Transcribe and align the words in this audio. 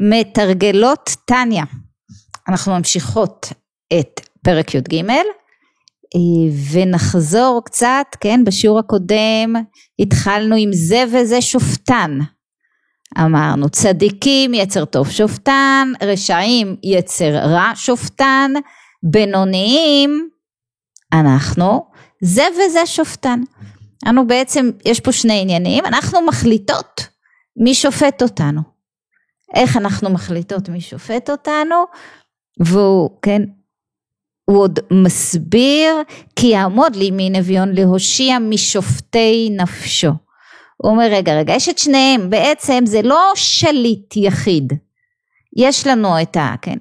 מתרגלות 0.00 1.10
טניה. 1.24 1.64
אנחנו 2.48 2.72
ממשיכות 2.78 3.52
את 4.00 4.20
פרק 4.42 4.74
י"ג 4.74 5.02
ונחזור 6.72 7.62
קצת, 7.64 8.06
כן, 8.20 8.44
בשיעור 8.44 8.78
הקודם 8.78 9.54
התחלנו 9.98 10.56
עם 10.58 10.70
זה 10.72 11.04
וזה 11.12 11.42
שופטן. 11.42 12.18
אמרנו 13.18 13.68
צדיקים 13.68 14.54
יצר 14.54 14.84
טוב 14.84 15.10
שופטן, 15.10 15.92
רשעים 16.02 16.76
יצר 16.82 17.30
רע 17.36 17.72
שופטן, 17.74 18.52
בינוניים 19.02 20.28
אנחנו 21.12 21.86
זה 22.22 22.44
וזה 22.52 22.86
שופטן. 22.86 23.40
אנו 24.08 24.26
בעצם, 24.26 24.70
יש 24.84 25.00
פה 25.00 25.12
שני 25.12 25.40
עניינים, 25.40 25.86
אנחנו 25.86 26.26
מחליטות 26.26 27.06
מי 27.56 27.74
שופט 27.74 28.22
אותנו. 28.22 28.60
איך 29.54 29.76
אנחנו 29.76 30.10
מחליטות 30.10 30.68
מי 30.68 30.80
שופט 30.80 31.30
אותנו, 31.30 31.84
והוא, 32.60 33.10
כן, 33.22 33.42
הוא 34.44 34.58
עוד 34.58 34.78
מסביר 34.90 35.94
כי 36.36 36.46
יעמוד 36.46 36.96
לימין 36.96 37.36
אביון 37.36 37.72
להושיע 37.72 38.38
משופטי 38.38 39.48
נפשו. 39.50 40.12
הוא 40.76 40.92
אומר 40.92 41.06
רגע 41.10 41.38
רגע 41.38 41.54
יש 41.54 41.68
את 41.68 41.78
שניהם 41.78 42.30
בעצם 42.30 42.84
זה 42.86 43.02
לא 43.02 43.32
שליט 43.34 44.16
יחיד. 44.16 44.72
יש 45.56 45.86
לנו 45.86 46.22
את, 46.22 46.36
ה, 46.36 46.54
כן, 46.62 46.76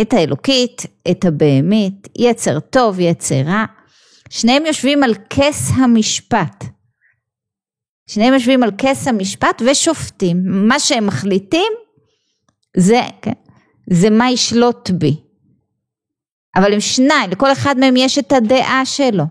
את 0.00 0.12
האלוקית 0.12 0.82
את 1.10 1.24
הבהמית 1.24 2.08
יצר 2.18 2.60
טוב 2.60 3.00
יצר 3.00 3.42
רע. 3.46 3.64
שניהם 4.30 4.66
יושבים 4.66 5.02
על 5.02 5.14
כס 5.30 5.70
המשפט. 5.76 6.64
שניהם 8.06 8.34
יושבים 8.34 8.62
על 8.62 8.70
כס 8.78 9.08
המשפט 9.08 9.62
ושופטים. 9.66 10.36
מה 10.44 10.80
שהם 10.80 11.06
מחליטים 11.06 11.72
זה, 12.76 13.00
כן, 13.22 13.32
זה 13.90 14.10
מה 14.10 14.30
ישלוט 14.30 14.90
בי. 14.90 15.16
אבל 16.56 16.72
הם 16.72 16.80
שניים 16.80 17.30
לכל 17.30 17.52
אחד 17.52 17.78
מהם 17.78 17.96
יש 17.96 18.18
את 18.18 18.32
הדעה 18.32 18.82
שלו. 18.84 19.24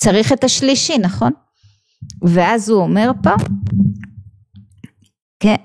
צריך 0.00 0.32
את 0.32 0.44
השלישי 0.44 0.98
נכון? 0.98 1.32
ואז 2.22 2.70
הוא 2.70 2.82
אומר 2.82 3.10
פה, 3.22 3.30
כן, 5.40 5.56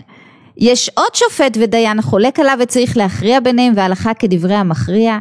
יש 0.58 0.90
עוד 0.90 1.16
שופט 1.16 1.58
ודיין 1.62 2.00
החולק 2.00 2.40
עליו 2.40 2.58
וצריך 2.62 2.98
להכריע 2.98 3.40
ביניהם 3.40 3.74
והלכה 3.76 4.14
כדברי 4.14 4.56
המכריע. 4.56 5.18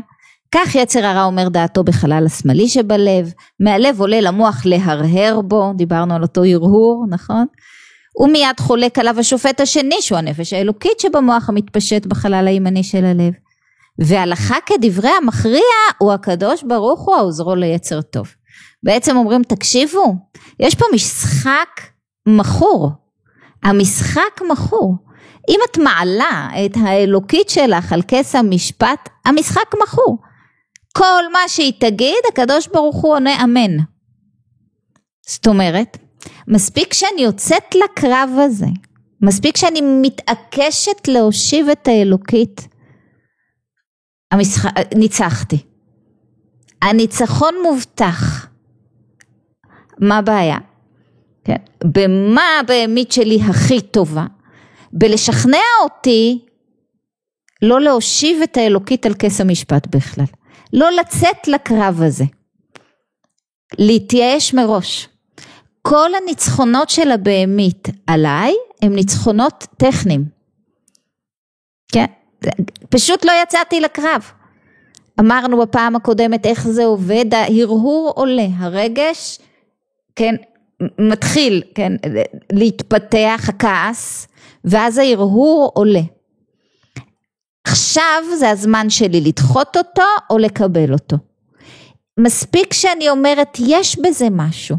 כך 0.54 0.74
יצר 0.74 1.06
הרע 1.06 1.24
אומר 1.24 1.48
דעתו 1.48 1.84
בחלל 1.84 2.26
השמאלי 2.26 2.68
שבלב, 2.68 3.32
מהלב 3.60 4.00
עולה 4.00 4.20
למוח 4.20 4.62
להרהר 4.66 5.40
בו, 5.40 5.72
דיברנו 5.76 6.14
על 6.14 6.22
אותו 6.22 6.44
הרהור, 6.44 7.04
נכון? 7.10 7.46
ומיד 8.20 8.60
חולק 8.60 8.98
עליו 8.98 9.20
השופט 9.20 9.60
השני 9.60 9.96
שהוא 10.00 10.18
הנפש 10.18 10.52
האלוקית 10.52 11.00
שבמוח 11.00 11.48
המתפשט 11.48 12.06
בחלל 12.06 12.48
הימני 12.48 12.82
של 12.82 13.04
הלב. 13.04 13.32
והלכה 13.98 14.56
כדברי 14.66 15.10
המכריע 15.22 15.60
הוא 15.98 16.12
הקדוש 16.12 16.62
ברוך 16.62 17.00
הוא 17.00 17.14
העוזרו 17.14 17.54
ליצר 17.54 18.02
טוב. 18.02 18.26
בעצם 18.82 19.16
אומרים 19.16 19.42
תקשיבו 19.42 20.16
יש 20.60 20.74
פה 20.74 20.84
משחק 20.94 21.80
מכור 22.26 22.90
המשחק 23.62 24.40
מכור 24.50 24.96
אם 25.48 25.60
את 25.70 25.78
מעלה 25.78 26.48
את 26.66 26.76
האלוקית 26.76 27.48
שלך 27.48 27.92
על 27.92 28.02
כס 28.08 28.34
המשפט 28.34 29.08
המשחק 29.24 29.74
מכור 29.82 30.18
כל 30.96 31.32
מה 31.32 31.48
שהיא 31.48 31.72
תגיד 31.80 32.18
הקדוש 32.32 32.68
ברוך 32.68 32.96
הוא 32.96 33.14
עונה 33.14 33.44
אמן 33.44 33.76
זאת 35.26 35.46
אומרת 35.46 35.98
מספיק 36.48 36.92
שאני 36.92 37.22
יוצאת 37.22 37.74
לקרב 37.74 38.30
הזה 38.44 38.66
מספיק 39.20 39.56
שאני 39.56 39.80
מתעקשת 40.02 41.08
להושיב 41.08 41.68
את 41.68 41.88
האלוקית 41.88 42.68
המשח... 44.32 44.64
ניצחתי 44.94 45.58
הניצחון 46.82 47.54
מובטח 47.62 48.46
מה 49.98 50.18
הבעיה? 50.18 50.58
כן. 51.44 51.56
במה 51.84 52.42
הבהמית 52.60 53.12
שלי 53.12 53.38
הכי 53.48 53.80
טובה? 53.80 54.26
בלשכנע 54.92 55.58
אותי 55.82 56.44
לא 57.62 57.80
להושיב 57.80 58.42
את 58.42 58.56
האלוקית 58.56 59.06
על 59.06 59.14
כס 59.18 59.40
המשפט 59.40 59.86
בכלל. 59.86 60.24
לא 60.72 60.90
לצאת 60.90 61.48
לקרב 61.48 62.02
הזה. 62.02 62.24
להתייאש 63.78 64.54
מראש. 64.54 65.08
כל 65.88 66.10
הניצחונות 66.22 66.90
של 66.90 67.10
הבהמית 67.10 67.88
עליי 68.06 68.52
הם 68.82 68.94
ניצחונות 68.94 69.66
טכניים. 69.76 70.24
כן? 71.92 72.04
פשוט 72.88 73.24
לא 73.24 73.32
יצאתי 73.42 73.80
לקרב. 73.80 74.30
אמרנו 75.20 75.58
בפעם 75.58 75.96
הקודמת 75.96 76.46
איך 76.46 76.68
זה 76.68 76.84
עובד, 76.84 77.24
ההרהור 77.34 78.12
עולה, 78.16 78.46
הרגש 78.56 79.38
כן, 80.16 80.34
מתחיל, 80.98 81.62
כן, 81.74 81.92
להתפתח 82.52 83.44
הכעס, 83.48 84.28
ואז 84.64 84.98
ההרהור 84.98 85.72
עולה. 85.74 86.02
עכשיו 87.64 88.22
זה 88.38 88.50
הזמן 88.50 88.90
שלי 88.90 89.20
לדחות 89.20 89.76
אותו 89.76 90.02
או 90.30 90.38
לקבל 90.38 90.92
אותו. 90.92 91.16
מספיק 92.20 92.72
שאני 92.72 93.10
אומרת 93.10 93.58
יש 93.66 93.98
בזה 93.98 94.26
משהו, 94.30 94.76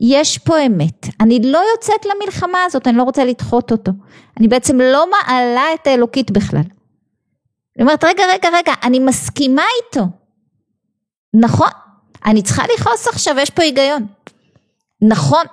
יש 0.00 0.38
פה 0.38 0.66
אמת, 0.66 1.06
אני 1.20 1.40
לא 1.42 1.60
יוצאת 1.74 2.06
למלחמה 2.06 2.58
הזאת, 2.66 2.86
אני 2.86 2.96
לא 2.96 3.02
רוצה 3.02 3.24
לדחות 3.24 3.72
אותו, 3.72 3.92
אני 4.36 4.48
בעצם 4.48 4.80
לא 4.80 5.06
מעלה 5.10 5.64
את 5.74 5.86
האלוקית 5.86 6.30
בכלל. 6.30 6.60
אני 7.76 7.82
אומרת 7.82 8.04
רגע 8.04 8.22
רגע 8.32 8.48
רגע, 8.52 8.72
אני 8.82 8.98
מסכימה 8.98 9.62
איתו, 9.82 10.06
נכון, 11.34 11.68
אני 12.26 12.42
צריכה 12.42 12.62
לכעוס 12.74 13.08
עכשיו, 13.08 13.34
יש 13.38 13.50
פה 13.50 13.62
היגיון. 13.62 14.06
נכון, 15.02 15.44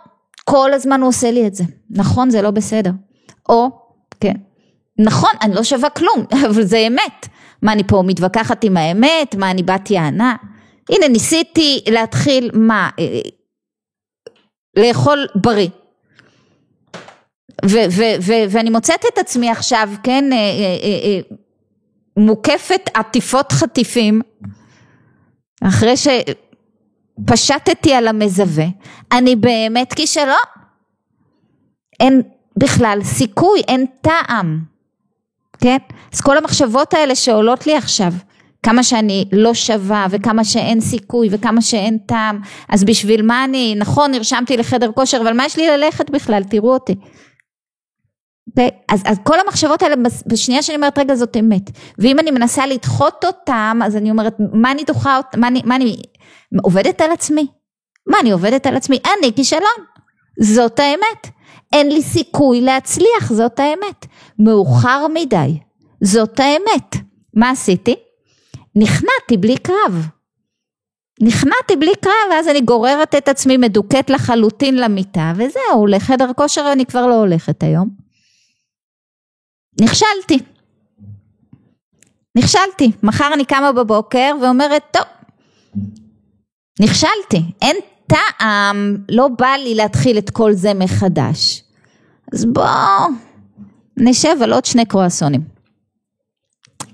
כל 0.43 0.73
הזמן 0.73 1.01
הוא 1.01 1.09
עושה 1.09 1.31
לי 1.31 1.47
את 1.47 1.55
זה, 1.55 1.63
נכון 1.89 2.29
זה 2.29 2.41
לא 2.41 2.51
בסדר, 2.51 2.91
או 3.49 3.69
כן, 4.19 4.33
נכון 4.99 5.29
אני 5.41 5.55
לא 5.55 5.63
שווה 5.63 5.89
כלום, 5.89 6.25
אבל 6.47 6.63
זה 6.63 6.77
אמת, 6.77 7.27
מה 7.61 7.73
אני 7.73 7.83
פה 7.83 8.03
מתווכחת 8.05 8.63
עם 8.63 8.77
האמת, 8.77 9.35
מה 9.35 9.51
אני 9.51 9.63
בת 9.63 9.91
יענה, 9.91 10.35
הנה 10.89 11.07
ניסיתי 11.07 11.83
להתחיל 11.91 12.51
מה, 12.53 12.89
אה, 12.99 13.21
לאכול 14.75 15.27
בריא, 15.35 15.69
ו- 17.65 17.89
ו- 17.91 18.15
ו- 18.21 18.45
ואני 18.49 18.69
מוצאת 18.69 19.05
את 19.13 19.17
עצמי 19.17 19.49
עכשיו, 19.49 19.89
כן, 20.03 20.33
אה, 20.33 21.19
מוקפת 22.17 22.89
עטיפות 22.93 23.51
חטיפים, 23.51 24.21
אחרי 25.63 25.97
ש... 25.97 26.07
פשטתי 27.25 27.93
על 27.93 28.07
המזווה, 28.07 28.65
אני 29.11 29.35
באמת 29.35 29.93
כישלון. 29.93 30.35
אין 31.99 32.21
בכלל 32.57 32.99
סיכוי, 33.03 33.61
אין 33.67 33.85
טעם, 34.01 34.59
כן? 35.59 35.77
אז 36.13 36.21
כל 36.21 36.37
המחשבות 36.37 36.93
האלה 36.93 37.15
שעולות 37.15 37.67
לי 37.67 37.77
עכשיו, 37.77 38.13
כמה 38.65 38.83
שאני 38.83 39.25
לא 39.31 39.53
שווה 39.53 40.07
וכמה 40.09 40.43
שאין 40.43 40.81
סיכוי 40.81 41.27
וכמה 41.31 41.61
שאין 41.61 41.97
טעם, 41.97 42.39
אז 42.69 42.83
בשביל 42.83 43.21
מה 43.21 43.43
אני, 43.43 43.75
נכון 43.77 44.11
נרשמתי 44.11 44.57
לחדר 44.57 44.91
כושר, 44.91 45.21
אבל 45.21 45.33
מה 45.33 45.45
יש 45.45 45.57
לי 45.57 45.67
ללכת 45.67 46.09
בכלל, 46.09 46.43
תראו 46.43 46.73
אותי. 46.73 46.95
אז, 48.89 49.03
אז 49.05 49.17
כל 49.23 49.39
המחשבות 49.39 49.81
האלה 49.81 49.95
בשנייה 50.27 50.61
שאני 50.61 50.75
אומרת 50.75 50.97
רגע 50.97 51.15
זאת 51.15 51.37
אמת. 51.37 51.69
ואם 51.99 52.19
אני 52.19 52.31
מנסה 52.31 52.67
לדחות 52.67 53.25
אותם 53.25 53.79
אז 53.85 53.95
אני 53.95 54.11
אומרת 54.11 54.35
מה 54.53 54.71
אני 54.71 54.83
דוחה 54.83 55.17
אותם 55.17 55.39
מה 55.39 55.47
אני, 55.47 55.61
מה 55.65 55.75
אני 55.75 55.95
עובדת 56.63 57.01
על 57.01 57.11
עצמי? 57.11 57.47
מה 58.07 58.17
אני 58.21 58.31
עובדת 58.31 58.67
על 58.67 58.75
עצמי? 58.75 58.99
אני 59.19 59.33
כישלון. 59.35 59.79
זאת 60.41 60.79
האמת. 60.79 61.27
אין 61.73 61.91
לי 61.91 62.01
סיכוי 62.01 62.61
להצליח 62.61 63.33
זאת 63.33 63.59
האמת. 63.59 64.05
מאוחר 64.39 65.05
מדי. 65.13 65.57
זאת 66.03 66.39
האמת. 66.39 66.95
מה 67.33 67.49
עשיתי? 67.49 67.95
נכנעתי 68.75 69.37
בלי 69.39 69.57
קרב 69.57 70.07
נכנעתי 71.21 71.75
בלי 71.79 71.91
קרב 72.01 72.13
ואז 72.31 72.47
אני 72.47 72.61
גוררת 72.61 73.15
את 73.15 73.27
עצמי 73.27 73.57
מדוכאת 73.57 74.09
לחלוטין 74.09 74.75
למיטה 74.75 75.33
וזהו 75.35 75.87
לחדר 75.87 76.33
כושר 76.35 76.69
אני 76.73 76.85
כבר 76.85 77.07
לא 77.07 77.13
הולכת 77.13 77.63
היום 77.63 78.05
נכשלתי. 79.81 80.39
נכשלתי. 82.37 82.91
מחר 83.03 83.29
אני 83.33 83.45
קמה 83.45 83.71
בבוקר 83.71 84.31
ואומרת, 84.41 84.83
טוב, 84.91 85.03
נכשלתי. 86.79 87.43
אין 87.61 87.75
טעם, 88.07 88.97
לא 89.09 89.27
בא 89.27 89.47
לי 89.63 89.75
להתחיל 89.75 90.17
את 90.17 90.29
כל 90.29 90.53
זה 90.53 90.73
מחדש. 90.73 91.63
אז 92.33 92.45
בואו 92.45 93.07
נשב 93.97 94.35
על 94.43 94.53
עוד 94.53 94.65
שני 94.65 94.85
קרואסונים. 94.85 95.41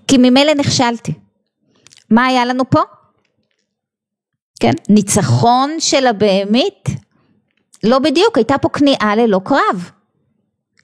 כי 0.07 0.17
ממילא 0.17 0.53
נכשלתי. 0.53 1.13
מה 2.11 2.25
היה 2.25 2.45
לנו 2.45 2.69
פה? 2.69 2.81
כן, 4.59 4.71
ניצחון 4.89 5.75
של 5.79 6.07
הבהמית? 6.07 6.89
לא 7.83 7.99
בדיוק, 7.99 8.37
הייתה 8.37 8.57
פה 8.57 8.69
כניעה 8.69 9.15
ללא 9.15 9.41
קרב. 9.43 9.91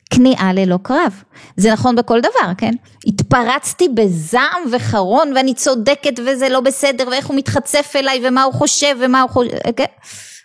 כניעה 0.10 0.54
ללא 0.54 0.78
קרב. 0.84 1.24
זה 1.58 1.74
נכון 1.74 1.96
בכל 1.96 2.20
דבר, 2.20 2.54
כן? 2.58 2.72
התפרצתי 3.08 3.90
בזעם 3.90 4.62
וחרון 4.72 5.32
ואני 5.36 5.54
צודקת 5.54 6.20
וזה 6.26 6.50
לא 6.50 6.60
בסדר 6.60 7.08
ואיך 7.12 7.28
הוא 7.28 7.38
מתחצף 7.38 7.94
אליי 7.96 8.28
ומה 8.28 8.44
הוא 8.44 8.54
חושב 8.54 8.98
ומה 9.00 9.22
הוא 9.22 9.30
חושב, 9.30 9.50
כן? 9.76 9.86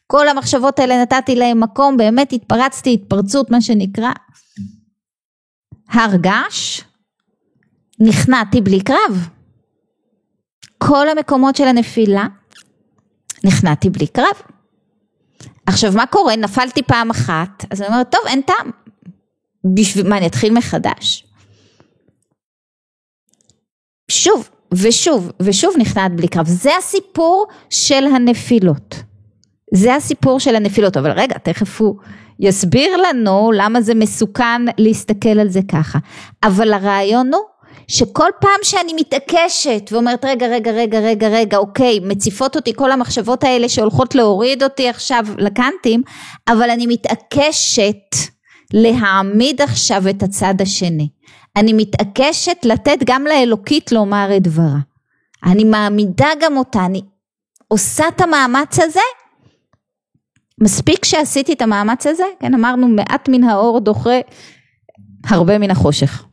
כל 0.06 0.28
המחשבות 0.28 0.78
האלה 0.78 1.02
נתתי 1.02 1.34
להם 1.34 1.60
מקום, 1.60 1.96
באמת 1.96 2.32
התפרצתי 2.32 2.94
התפרצות 2.94 3.50
מה 3.50 3.60
שנקרא. 3.60 4.10
הר 5.88 6.16
געש, 6.16 6.80
נכנעתי 8.00 8.60
בלי 8.60 8.80
קרב. 8.80 9.28
כל 10.88 11.08
המקומות 11.08 11.56
של 11.56 11.64
הנפילה, 11.64 12.26
נכנעתי 13.44 13.90
בלי 13.90 14.06
קרב. 14.06 14.42
עכשיו 15.66 15.92
מה 15.92 16.06
קורה? 16.06 16.36
נפלתי 16.36 16.82
פעם 16.82 17.10
אחת, 17.10 17.64
אז 17.70 17.82
אני 17.82 17.88
אומרת, 17.88 18.12
טוב, 18.12 18.20
אין 18.26 18.42
טעם. 18.42 18.70
בשביל 19.74 20.08
מה, 20.08 20.18
אני 20.18 20.26
אתחיל 20.26 20.52
מחדש? 20.52 21.26
שוב 24.10 24.50
ושוב 24.74 25.30
ושוב 25.42 25.74
נכנעת 25.78 26.16
בלי 26.16 26.28
קרב. 26.28 26.46
זה 26.46 26.70
הסיפור 26.78 27.46
של 27.70 28.04
הנפילות. 28.14 28.94
זה 29.74 29.94
הסיפור 29.94 30.40
של 30.40 30.56
הנפילות, 30.56 30.96
אבל 30.96 31.10
רגע, 31.10 31.38
תכף 31.38 31.80
הוא 31.80 31.96
יסביר 32.40 32.96
לנו 32.96 33.50
למה 33.54 33.82
זה 33.82 33.94
מסוכן 33.94 34.62
להסתכל 34.78 35.38
על 35.40 35.48
זה 35.48 35.60
ככה. 35.68 35.98
אבל 36.42 36.72
הרעיון 36.72 37.34
הוא 37.34 37.42
שכל 37.88 38.28
פעם 38.40 38.58
שאני 38.62 38.92
מתעקשת 38.96 39.90
ואומרת 39.92 40.24
רגע 40.24 40.46
רגע 40.46 40.70
רגע 40.70 41.00
רגע 41.00 41.28
רגע 41.28 41.56
אוקיי 41.56 41.98
מציפות 42.02 42.56
אותי 42.56 42.74
כל 42.74 42.92
המחשבות 42.92 43.44
האלה 43.44 43.68
שהולכות 43.68 44.14
להוריד 44.14 44.62
אותי 44.62 44.88
עכשיו 44.88 45.24
לקנטים 45.38 46.02
אבל 46.48 46.70
אני 46.70 46.86
מתעקשת 46.86 48.16
להעמיד 48.72 49.60
עכשיו 49.60 50.08
את 50.10 50.22
הצד 50.22 50.54
השני. 50.60 51.08
אני 51.56 51.72
מתעקשת 51.72 52.56
לתת 52.64 52.98
גם 53.04 53.24
לאלוקית 53.24 53.92
לומר 53.92 54.36
את 54.36 54.42
דברה. 54.42 54.78
אני 55.44 55.64
מעמידה 55.64 56.28
גם 56.40 56.56
אותה 56.56 56.84
אני 56.86 57.02
עושה 57.68 58.08
את 58.08 58.20
המאמץ 58.20 58.78
הזה. 58.78 59.00
מספיק 60.60 61.04
שעשיתי 61.04 61.52
את 61.52 61.62
המאמץ 61.62 62.06
הזה? 62.06 62.24
כן 62.40 62.54
אמרנו 62.54 62.88
מעט 62.88 63.28
מן 63.28 63.44
האור 63.44 63.80
דוחה 63.80 64.20
הרבה 65.26 65.58
מן 65.58 65.70
החושך 65.70 66.24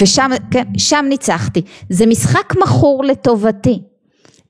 ושם 0.00 0.30
כן, 0.50 0.64
שם 0.78 1.04
ניצחתי. 1.08 1.62
זה 1.90 2.06
משחק 2.06 2.52
מכור 2.62 3.04
לטובתי. 3.04 3.82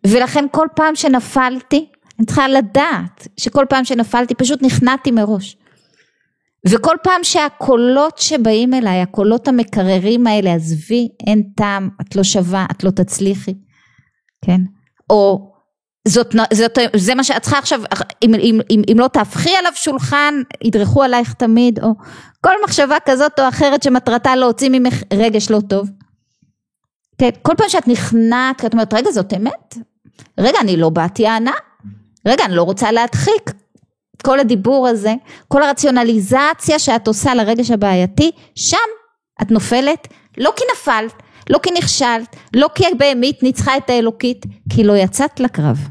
ולכן 0.06 0.44
כל 0.52 0.67
פעם 0.75 0.96
שנפלתי, 0.96 1.87
אני 2.19 2.26
צריכה 2.26 2.49
לדעת 2.49 3.29
שכל 3.37 3.64
פעם 3.69 3.85
שנפלתי 3.85 4.35
פשוט 4.35 4.62
נכנעתי 4.62 5.11
מראש. 5.11 5.56
וכל 6.69 6.96
פעם 7.02 7.25
שהקולות 7.25 8.19
שבאים 8.19 8.75
אליי, 8.75 9.00
הקולות 9.00 9.49
המקררים 9.49 10.26
האלה, 10.26 10.55
עזבי, 10.55 11.08
אין 11.26 11.43
טעם, 11.56 11.88
את 12.00 12.17
לא 12.17 12.23
שווה, 12.23 12.67
את 12.70 12.85
לא 12.85 12.91
תצליחי, 12.91 13.55
כן? 14.44 14.61
או 15.11 15.53
זאת, 16.08 16.34
זאת, 16.52 16.78
זה 16.96 17.14
מה 17.14 17.24
שאת 17.24 17.42
צריכה 17.42 17.58
עכשיו, 17.58 17.80
אם, 18.22 18.34
אם, 18.34 18.60
אם, 18.70 18.82
אם 18.92 18.98
לא 18.98 19.08
תהפכי 19.08 19.56
עליו 19.56 19.72
שולחן, 19.74 20.34
ידרכו 20.64 21.02
עלייך 21.02 21.32
תמיד, 21.32 21.78
או 21.82 21.94
כל 22.40 22.54
מחשבה 22.64 22.96
כזאת 23.04 23.40
או 23.40 23.48
אחרת 23.48 23.82
שמטרתה 23.82 24.36
להוציא 24.36 24.68
ממך 24.72 25.02
רגש 25.12 25.50
לא 25.50 25.60
טוב. 25.68 25.90
כן, 27.18 27.30
כל 27.42 27.52
פעם 27.56 27.68
שאת 27.68 27.88
נכנעת, 27.88 28.64
את 28.64 28.72
אומרת, 28.72 28.94
רגע, 28.94 29.10
זאת 29.10 29.32
אמת? 29.34 29.74
רגע, 30.38 30.58
אני 30.60 30.76
לא 30.76 30.88
באתי 30.90 31.26
הענה? 31.26 31.52
רגע, 32.26 32.44
אני 32.44 32.56
לא 32.56 32.62
רוצה 32.62 32.92
להדחיק. 32.92 33.50
כל 34.24 34.40
הדיבור 34.40 34.88
הזה, 34.88 35.14
כל 35.48 35.62
הרציונליזציה 35.62 36.78
שאת 36.78 37.06
עושה 37.08 37.34
לרגש 37.34 37.70
הבעייתי, 37.70 38.30
שם 38.54 38.76
את 39.42 39.50
נופלת, 39.50 40.08
לא 40.38 40.52
כי 40.56 40.64
נפלת, 40.72 41.22
לא 41.50 41.58
כי 41.62 41.70
נכשלת, 41.79 42.37
לא 42.55 42.69
כי 42.75 42.85
הבהמית 42.87 43.43
ניצחה 43.43 43.76
את 43.76 43.91
האלוקית, 43.91 44.46
כי 44.70 44.85
לא 44.85 44.96
יצאת 44.96 45.41
לקרב. 45.41 45.88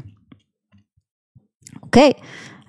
אוקיי? 1.82 2.12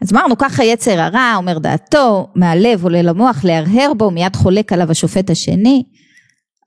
אז 0.02 0.14
אמרנו 0.14 0.38
ככה 0.38 0.64
יצר 0.64 1.00
הרע 1.00 1.34
אומר 1.38 1.60
דעתו, 1.60 2.28
מהלב 2.36 2.84
עולה 2.84 3.02
למוח 3.02 3.44
להרהר 3.44 3.94
בו, 3.98 4.12
מיד 4.12 4.36
חולק 4.36 4.74
עליו 4.74 4.92
השופט 4.92 5.30
השני, 5.30 5.84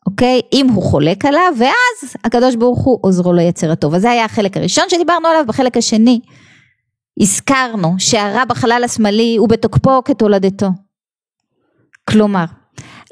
אוקיי? 0.07 0.41
אם 0.53 0.69
הוא 0.69 0.83
חולק 0.83 1.25
עליו, 1.25 1.53
ואז 1.59 2.17
הקדוש 2.25 2.57
ברוך 2.57 2.85
הוא 2.85 2.99
עוזרו 3.03 3.33
ליצר 3.33 3.73
הטוב. 3.73 3.95
אז 3.95 4.03
זה 4.03 4.11
היה 4.11 4.25
החלק 4.25 4.57
הראשון 4.57 4.85
שדיברנו 4.89 5.29
עליו, 5.29 5.45
בחלק 5.49 5.77
השני 5.77 6.21
הזכרנו 7.21 7.95
שהרע 7.99 8.45
בחלל 8.45 8.83
השמאלי 8.85 9.37
הוא 9.37 9.49
בתוקפו 9.49 10.05
כתולדתו. 10.05 10.69
כלומר, 12.11 12.45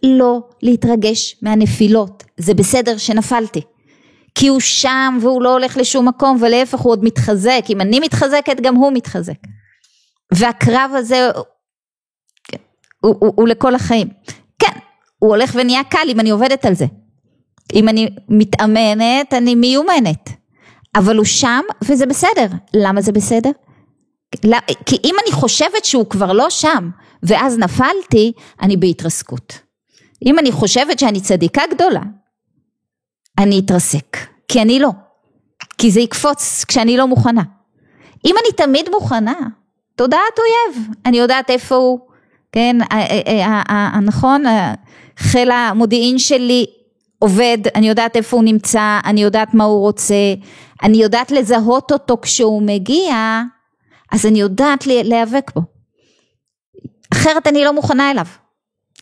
לא 0.07 0.41
להתרגש 0.63 1.37
מהנפילות, 1.43 2.25
זה 2.37 2.55
בסדר 2.55 2.97
שנפלתי. 2.97 3.61
כי 4.35 4.49
הוא 4.49 4.61
שם 4.61 5.19
והוא 5.21 5.43
לא 5.43 5.53
הולך 5.53 5.77
לשום 5.77 6.09
מקום 6.09 6.39
ולהפך 6.41 6.79
הוא 6.79 6.93
עוד 6.93 7.05
מתחזק, 7.05 7.65
אם 7.71 7.81
אני 7.81 8.01
מתחזקת 8.01 8.61
גם 8.61 8.75
הוא 8.75 8.93
מתחזק. 8.93 9.39
והקרב 10.35 10.91
הזה 10.95 11.31
הוא, 11.35 11.45
הוא, 13.01 13.15
הוא, 13.21 13.33
הוא 13.37 13.49
לכל 13.49 13.75
החיים. 13.75 14.09
כן, 14.59 14.79
הוא 15.19 15.31
הולך 15.31 15.53
ונהיה 15.55 15.85
קל 15.85 16.09
אם 16.09 16.21
אני 16.21 16.31
עובדת 16.31 16.65
על 16.65 16.75
זה. 16.75 16.87
אם 17.75 17.89
אני 17.89 18.09
מתאמנת, 18.29 19.33
אני 19.35 19.55
מיומנת. 19.55 20.31
אבל 20.97 21.17
הוא 21.17 21.25
שם 21.25 21.63
וזה 21.85 22.07
בסדר. 22.07 22.47
למה 22.75 23.01
זה 23.01 23.13
בסדר? 23.13 23.51
כי 24.87 24.97
אם 25.05 25.15
אני 25.25 25.33
חושבת 25.33 25.85
שהוא 25.85 26.07
כבר 26.11 26.33
לא 26.33 26.51
שם 26.51 26.91
ואז 27.23 27.59
נפלתי, 27.59 28.33
אני 28.63 28.77
בהתרסקות. 28.77 29.66
אם 30.25 30.39
אני 30.39 30.53
חושבת 30.53 30.99
שאני 30.99 31.21
צדיקה 31.21 31.63
גדולה, 31.71 32.01
אני 33.39 33.59
אתרסק, 33.59 34.17
כי 34.49 34.63
אני 34.63 34.79
לא. 34.79 34.91
כי 35.79 35.91
זה 35.91 36.01
יקפוץ 36.01 36.65
כשאני 36.69 36.97
לא 36.97 37.07
מוכנה. 37.07 37.43
אם 38.25 38.35
אני 38.45 38.53
תמיד 38.57 38.89
מוכנה, 38.91 39.35
תודעת 39.97 40.39
אויב, 40.39 40.89
אני 41.07 41.19
יודעת 41.19 41.51
איפה 41.51 41.75
הוא, 41.75 41.99
כן, 42.53 42.77
נכון, 44.03 44.45
חיל 45.19 45.51
המודיעין 45.51 46.19
שלי 46.19 46.67
עובד, 47.19 47.59
אני 47.75 47.89
יודעת 47.89 48.17
איפה 48.17 48.37
הוא 48.37 48.45
נמצא, 48.45 48.99
אני 49.05 49.23
יודעת 49.23 49.55
מה 49.55 49.65
הוא 49.65 49.81
רוצה, 49.81 50.15
אני 50.83 50.97
יודעת 50.97 51.31
לזהות 51.31 51.93
אותו 51.93 52.19
כשהוא 52.23 52.63
מגיע, 52.63 53.43
אז 54.13 54.27
אני 54.27 54.41
יודעת 54.41 54.87
להיאבק 54.87 55.51
בו. 55.55 55.63
אחרת 57.13 57.47
אני 57.47 57.65
לא 57.65 57.73
מוכנה 57.73 58.11
אליו. 58.11 58.27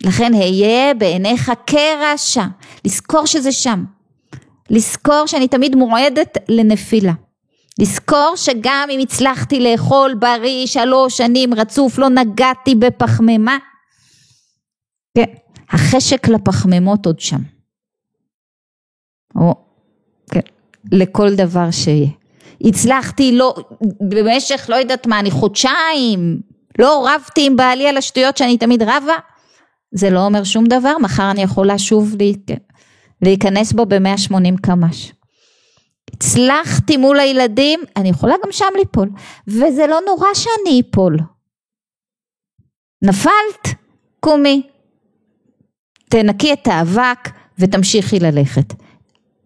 לכן 0.05 0.35
אהיה 0.35 0.95
בעיניך 0.95 1.53
כרשע, 1.67 2.45
לזכור 2.85 3.27
שזה 3.27 3.53
שם, 3.53 3.85
לזכור 4.71 5.27
שאני 5.27 5.49
תמיד 5.49 5.77
מועדת 5.77 6.39
לנפילה. 6.49 7.13
לזכור 7.79 8.33
שגם 8.37 8.89
אם 8.91 9.01
הצלחתי 9.01 9.61
לאכול 9.61 10.15
בריא 10.15 10.67
שלוש 10.67 11.17
שנים 11.17 11.55
רצוף 11.55 11.99
לא 11.99 12.09
נגעתי 12.09 12.75
בפחמימה 12.75 13.59
כן, 15.17 15.35
החשק 15.71 16.29
לפחמימות 16.29 17.07
עוד 17.07 17.21
שם. 17.21 17.41
או, 19.37 19.55
כן, 20.31 20.41
לכל 20.93 21.35
דבר 21.35 21.71
שיהיה. 21.71 22.09
הצלחתי 22.61 23.33
לא, 23.33 23.55
במשך 24.01 24.67
לא 24.69 24.77
יודעת 24.77 25.07
מה, 25.07 25.21
אני 25.21 25.31
חודשיים, 25.31 26.41
לא 26.79 27.09
רבתי 27.09 27.47
עם 27.47 27.57
בעלי 27.57 27.89
על 27.89 27.97
השטויות 27.97 28.37
שאני 28.37 28.59
תמיד 28.59 28.83
רבה, 28.83 29.15
זה 29.95 30.11
לא 30.11 30.27
אומר 30.27 30.45
שום 30.45 30.65
דבר, 30.65 30.97
מחר 31.01 31.31
אני 31.31 31.43
יכולה 31.43 31.79
שוב 31.79 32.17
להיכנס 33.23 33.73
בו 33.73 33.87
ב-180 33.87 34.61
קמ"ש. 34.63 35.13
הצלחתי 36.13 36.97
מול 36.97 37.21
הילדים, 37.21 37.81
אני 37.97 38.09
יכולה 38.09 38.35
גם 38.45 38.53
שם 38.53 38.73
ליפול, 38.79 39.11
וזה 39.47 39.87
לא 39.87 39.99
נורא 40.07 40.29
שאני 40.35 40.83
אפול. 40.91 41.19
נפלת? 43.03 43.75
קומי. 44.21 44.63
תנקי 46.09 46.53
את 46.53 46.67
האבק 46.67 47.31
ותמשיכי 47.59 48.21
ללכת. 48.21 48.75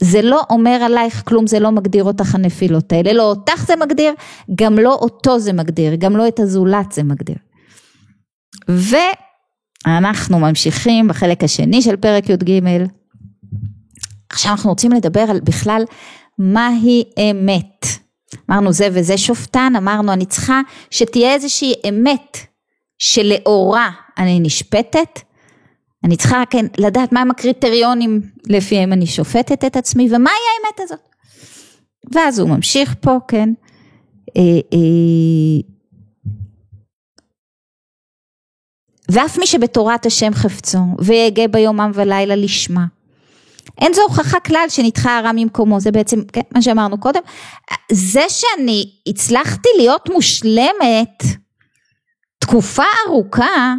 זה 0.00 0.22
לא 0.22 0.42
אומר 0.50 0.80
עלייך 0.82 1.22
כלום, 1.28 1.46
זה 1.46 1.60
לא 1.60 1.70
מגדיר 1.72 2.04
אותך 2.04 2.34
הנפילות 2.34 2.92
האלה, 2.92 3.12
לא 3.12 3.22
אותך 3.22 3.64
זה 3.66 3.76
מגדיר, 3.76 4.12
גם 4.54 4.78
לא 4.78 4.92
אותו 4.94 5.38
זה 5.38 5.52
מגדיר, 5.52 5.94
גם 5.94 6.16
לא 6.16 6.28
את 6.28 6.40
הזולת 6.40 6.92
זה 6.92 7.02
מגדיר. 7.02 7.36
ואנחנו 9.86 10.38
ממשיכים 10.38 11.08
בחלק 11.08 11.44
השני 11.44 11.82
של 11.82 11.96
פרק 11.96 12.28
י"ג. 12.28 12.60
עכשיו 14.30 14.52
אנחנו 14.52 14.70
רוצים 14.70 14.92
לדבר 14.92 15.20
על 15.20 15.40
בכלל 15.40 15.82
מהי 16.38 17.04
אמת. 17.18 17.86
אמרנו 18.50 18.72
זה 18.72 18.88
וזה 18.92 19.18
שופטן, 19.18 19.72
אמרנו 19.76 20.12
אני 20.12 20.26
צריכה 20.26 20.60
שתהיה 20.90 21.34
איזושהי 21.34 21.74
אמת 21.88 22.36
שלאורה 22.98 23.90
אני 24.18 24.40
נשפטת, 24.40 25.20
אני 26.04 26.16
צריכה 26.16 26.42
כן 26.50 26.66
לדעת 26.78 27.12
מהם 27.12 27.30
הקריטריונים 27.30 28.20
לפיהם 28.46 28.92
אני 28.92 29.06
שופטת 29.06 29.64
את 29.64 29.76
עצמי 29.76 30.08
ומהי 30.10 30.32
האמת 30.32 30.80
הזאת. 30.80 31.08
ואז 32.14 32.38
הוא 32.38 32.48
ממשיך 32.48 32.94
פה, 33.00 33.16
כן, 33.28 33.48
אה, 34.36 34.42
אה, 34.72 35.77
ואף 39.08 39.38
מי 39.38 39.46
שבתורת 39.46 40.06
השם 40.06 40.34
חפצו, 40.34 40.78
ויהגה 40.98 41.48
ביומם 41.48 41.90
ולילה 41.94 42.36
לשמה. 42.36 42.84
אין 43.80 43.94
זו 43.94 44.02
הוכחה 44.02 44.40
כלל 44.40 44.64
שנדחה 44.68 45.18
הרע 45.18 45.30
ממקומו, 45.34 45.80
זה 45.80 45.90
בעצם 45.90 46.20
כן, 46.32 46.40
מה 46.54 46.62
שאמרנו 46.62 47.00
קודם. 47.00 47.20
זה 47.92 48.22
שאני 48.28 48.90
הצלחתי 49.06 49.68
להיות 49.76 50.10
מושלמת 50.10 51.22
תקופה 52.38 52.84
ארוכה, 53.06 53.74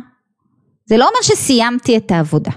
זה 0.85 0.97
לא 0.97 1.07
אומר 1.07 1.21
שסיימתי 1.21 1.97
את 1.97 2.11
העבודה. 2.11 2.51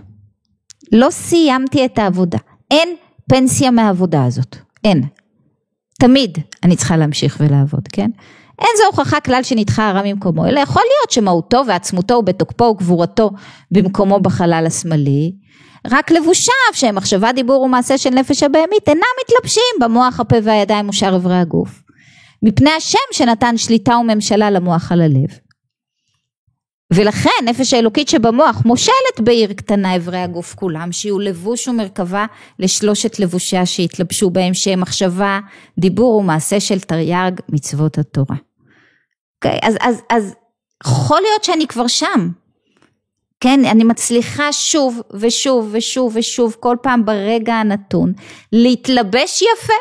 לא 0.92 1.10
סיימתי 1.10 1.84
את 1.84 1.98
העבודה. 1.98 2.38
אין 2.70 2.96
פנסיה 3.28 3.70
מהעבודה 3.70 4.24
הזאת. 4.24 4.56
אין. 4.84 5.02
תמיד 6.00 6.38
אני 6.62 6.76
צריכה 6.76 6.96
להמשיך 6.96 7.36
ולעבוד, 7.40 7.88
כן? 7.88 8.10
אין 8.62 8.70
זו 8.78 8.84
הוכחה 8.86 9.20
כלל 9.20 9.42
שנדחה 9.42 9.88
הרע 9.88 10.02
ממקומו, 10.04 10.46
אלא 10.46 10.60
יכול 10.60 10.82
להיות 10.82 11.10
שמהותו 11.10 11.62
ועצמותו 11.66 12.14
ובתוקפו 12.14 12.64
וגבורתו 12.64 13.30
במקומו 13.70 14.20
בחלל 14.20 14.64
השמאלי, 14.66 15.32
רק 15.90 16.10
לבושיו 16.10 16.54
שהם 16.72 16.94
מחשבה, 16.94 17.32
דיבור 17.32 17.62
ומעשה 17.62 17.98
של 17.98 18.10
נפש 18.10 18.42
הבהמית 18.42 18.88
אינם 18.88 19.02
מתלבשים 19.24 19.74
במוח, 19.80 20.20
הפה 20.20 20.36
והידיים 20.42 20.88
ושאר 20.88 21.16
אברי 21.16 21.36
הגוף. 21.36 21.82
מפני 22.42 22.70
השם 22.70 22.98
שנתן 23.12 23.56
שליטה 23.56 23.96
וממשלה 23.96 24.50
למוח 24.50 24.92
על 24.92 25.00
הלב. 25.00 25.38
ולכן 26.92 27.30
נפש 27.44 27.74
האלוקית 27.74 28.08
שבמוח 28.08 28.62
מושלת 28.64 29.20
בעיר 29.20 29.52
קטנה 29.52 29.96
אברי 29.96 30.18
הגוף 30.18 30.54
כולם 30.54 30.92
שיהיו 30.92 31.18
לבוש 31.18 31.68
ומרכבה 31.68 32.26
לשלושת 32.58 33.18
לבושיה 33.18 33.66
שהתלבשו 33.66 34.30
בהם 34.30 34.54
שהם 34.54 34.80
מחשבה, 34.80 35.40
דיבור 35.78 36.16
ומעשה 36.16 36.60
של 36.60 36.80
תרי"ג 36.80 37.32
מצוות 37.48 37.98
התורה. 37.98 38.36
אוקיי? 39.44 39.58
אז, 39.62 39.76
אז, 39.80 40.02
אז 40.10 40.34
יכול 40.86 41.20
להיות 41.20 41.44
שאני 41.44 41.66
כבר 41.66 41.86
שם, 41.86 42.28
כן, 43.40 43.64
אני 43.64 43.84
מצליחה 43.84 44.52
שוב 44.52 45.00
ושוב 45.12 45.68
ושוב 45.72 46.16
ושוב 46.16 46.56
כל 46.60 46.76
פעם 46.82 47.04
ברגע 47.04 47.54
הנתון 47.54 48.12
להתלבש 48.52 49.42
יפה, 49.42 49.72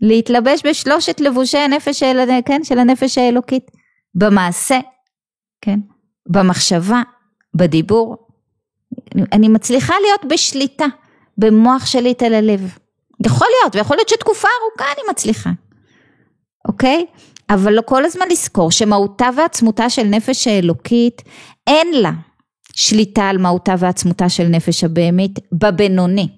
להתלבש 0.00 0.66
בשלושת 0.66 1.20
לבושי 1.20 1.58
הנפש 1.58 1.98
של, 1.98 2.18
כן, 2.46 2.64
של 2.64 2.78
הנפש 2.78 3.18
האלוקית, 3.18 3.70
במעשה, 4.14 4.78
כן, 5.60 5.80
במחשבה, 6.26 7.02
בדיבור. 7.54 8.16
אני 9.32 9.48
מצליחה 9.48 9.94
להיות 10.02 10.24
בשליטה, 10.24 10.86
במוח 11.38 11.86
שליט 11.86 12.22
על 12.22 12.34
הלב. 12.34 12.78
יכול 13.26 13.48
להיות, 13.60 13.76
ויכול 13.76 13.96
להיות 13.96 14.08
שתקופה 14.08 14.48
ארוכה 14.62 14.92
אני 14.92 15.02
מצליחה, 15.10 15.50
אוקיי? 16.68 17.06
אבל 17.50 17.72
לא 17.72 17.82
כל 17.86 18.04
הזמן 18.04 18.26
לזכור 18.30 18.70
שמהותה 18.70 19.28
ועצמותה 19.36 19.90
של 19.90 20.02
נפש 20.02 20.46
האלוקית 20.46 21.22
אין 21.66 21.88
לה 21.92 22.12
שליטה 22.72 23.22
על 23.22 23.38
מהותה 23.38 23.74
ועצמותה 23.78 24.28
של 24.28 24.44
נפש 24.44 24.84
הבהמית 24.84 25.38
בבינוני. 25.52 26.28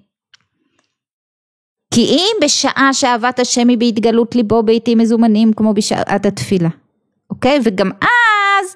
כי 1.93 2.01
אם 2.01 2.35
בשעה 2.43 2.89
שאהבת 2.93 3.39
השם 3.39 3.69
היא 3.69 3.77
בהתגלות 3.77 4.35
ליבו 4.35 4.63
בעיתים 4.63 4.97
מזומנים 4.97 5.53
כמו 5.53 5.73
בשעת 5.73 6.25
התפילה, 6.25 6.69
אוקיי? 7.29 7.59
וגם 7.63 7.91
אז, 8.01 8.75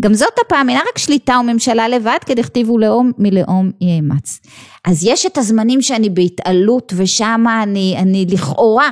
גם 0.00 0.14
זאת 0.14 0.38
הפעם 0.46 0.68
אינה 0.68 0.80
רק 0.88 0.98
שליטה 0.98 1.38
וממשלה 1.40 1.88
לבד 1.88 2.18
כדכתיבו 2.26 2.78
לאום 2.78 3.12
מלאום 3.18 3.70
יאמץ. 3.80 4.40
אז 4.84 5.04
יש 5.04 5.26
את 5.26 5.38
הזמנים 5.38 5.82
שאני 5.82 6.10
בהתעלות 6.10 6.92
ושם 6.96 7.44
אני, 7.62 7.94
אני 7.98 8.26
לכאורה, 8.30 8.90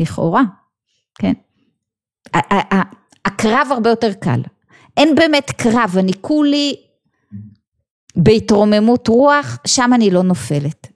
לכאורה, 0.00 0.42
כן? 1.18 1.32
הקרב 3.24 3.68
הרבה 3.70 3.90
יותר 3.90 4.12
קל. 4.12 4.40
אין 4.96 5.14
באמת 5.14 5.50
קרב, 5.50 5.94
אני 5.98 6.12
כולי 6.20 6.76
בהתרוממות 8.16 9.08
רוח, 9.08 9.58
שם 9.66 9.90
אני 9.94 10.10
לא 10.10 10.22
נופלת. 10.22 10.86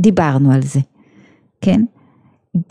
דיברנו 0.00 0.52
על 0.52 0.62
זה, 0.62 0.80
כן? 1.60 1.80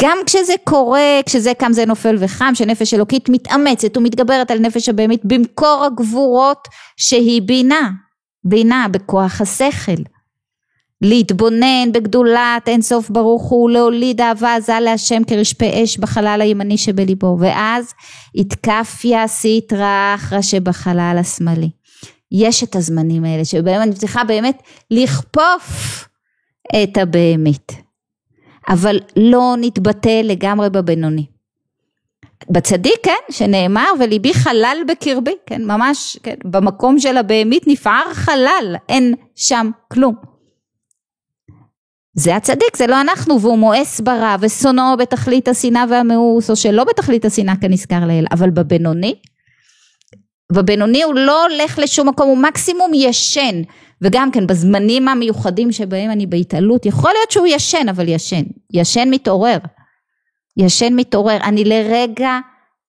גם 0.01 0.17
כשזה 0.25 0.53
קורה, 0.63 1.19
כשזה 1.25 1.53
קם 1.53 1.73
זה 1.73 1.85
נופל 1.85 2.15
וחם, 2.19 2.51
שנפש 2.53 2.93
אלוקית 2.93 3.29
מתאמצת 3.29 3.97
ומתגברת 3.97 4.51
על 4.51 4.59
נפש 4.59 4.89
הבהמית 4.89 5.21
במקור 5.25 5.83
הגבורות 5.85 6.67
שהיא 6.97 7.41
בינה, 7.41 7.91
בינה 8.43 8.87
בכוח 8.91 9.41
השכל. 9.41 10.01
להתבונן 11.01 11.91
בגדולת 11.91 12.67
אין 12.67 12.81
סוף 12.81 13.09
ברוך 13.09 13.43
הוא, 13.43 13.69
להוליד 13.69 14.21
אהבה 14.21 14.55
עזה 14.55 14.79
להשם 14.79 15.23
כרשפי 15.23 15.83
אש 15.83 15.97
בחלל 15.97 16.39
הימני 16.41 16.77
שבליבו, 16.77 17.37
ואז 17.39 17.93
יתקפיה 18.35 19.27
סיטרא 19.27 20.15
אחרא 20.15 20.41
שבחלל 20.41 21.17
השמאלי. 21.19 21.69
יש 22.31 22.63
את 22.63 22.75
הזמנים 22.75 23.23
האלה 23.23 23.45
שבהם 23.45 23.81
אני 23.81 23.93
צריכה 23.93 24.23
באמת 24.23 24.61
לכפוף 24.91 26.07
את 26.83 26.97
הבהמית, 26.97 27.71
אבל 28.69 28.99
לא 29.15 29.55
נתבטא 29.57 30.21
לגמרי 30.23 30.69
בבינוני. 30.69 31.25
בצדיק, 32.49 32.99
כן, 33.03 33.31
שנאמר 33.33 33.87
וליבי 33.99 34.33
חלל 34.33 34.77
בקרבי, 34.87 35.35
כן, 35.45 35.65
ממש, 35.65 36.17
כן, 36.23 36.35
במקום 36.45 36.99
של 36.99 37.17
הבהמית 37.17 37.63
נפער 37.67 38.13
חלל, 38.13 38.75
אין 38.89 39.13
שם 39.35 39.69
כלום. 39.87 40.30
זה 42.13 42.35
הצדיק, 42.35 42.77
זה 42.77 42.87
לא 42.87 43.01
אנחנו, 43.01 43.41
והוא 43.41 43.57
מואס 43.57 43.99
ברע 43.99 44.35
ושונאו 44.39 44.97
בתכלית 44.97 45.47
השנאה 45.47 45.85
והמאוס, 45.89 46.49
או 46.49 46.55
שלא 46.55 46.83
בתכלית 46.83 47.25
השנאה 47.25 47.55
כנזכר 47.61 48.05
לעיל, 48.05 48.25
אבל 48.31 48.49
בבינוני, 48.49 49.15
בבינוני 50.51 51.03
הוא 51.03 51.15
לא 51.15 51.45
הולך 51.45 51.79
לשום 51.79 52.09
מקום, 52.09 52.27
הוא 52.27 52.37
מקסימום 52.37 52.91
ישן, 52.93 53.61
וגם 54.01 54.31
כן 54.31 54.47
בזמנים 54.47 55.07
המיוחדים 55.07 55.71
שבהם 55.71 56.11
אני 56.11 56.25
בהתעלות, 56.25 56.85
יכול 56.85 57.11
להיות 57.11 57.31
שהוא 57.31 57.47
ישן, 57.47 57.89
אבל 57.89 58.07
ישן, 58.07 58.43
ישן 58.73 59.09
מתעורר, 59.09 59.57
ישן 60.57 60.93
מתעורר, 60.93 61.37
אני 61.43 61.63
לרגע 61.63 62.39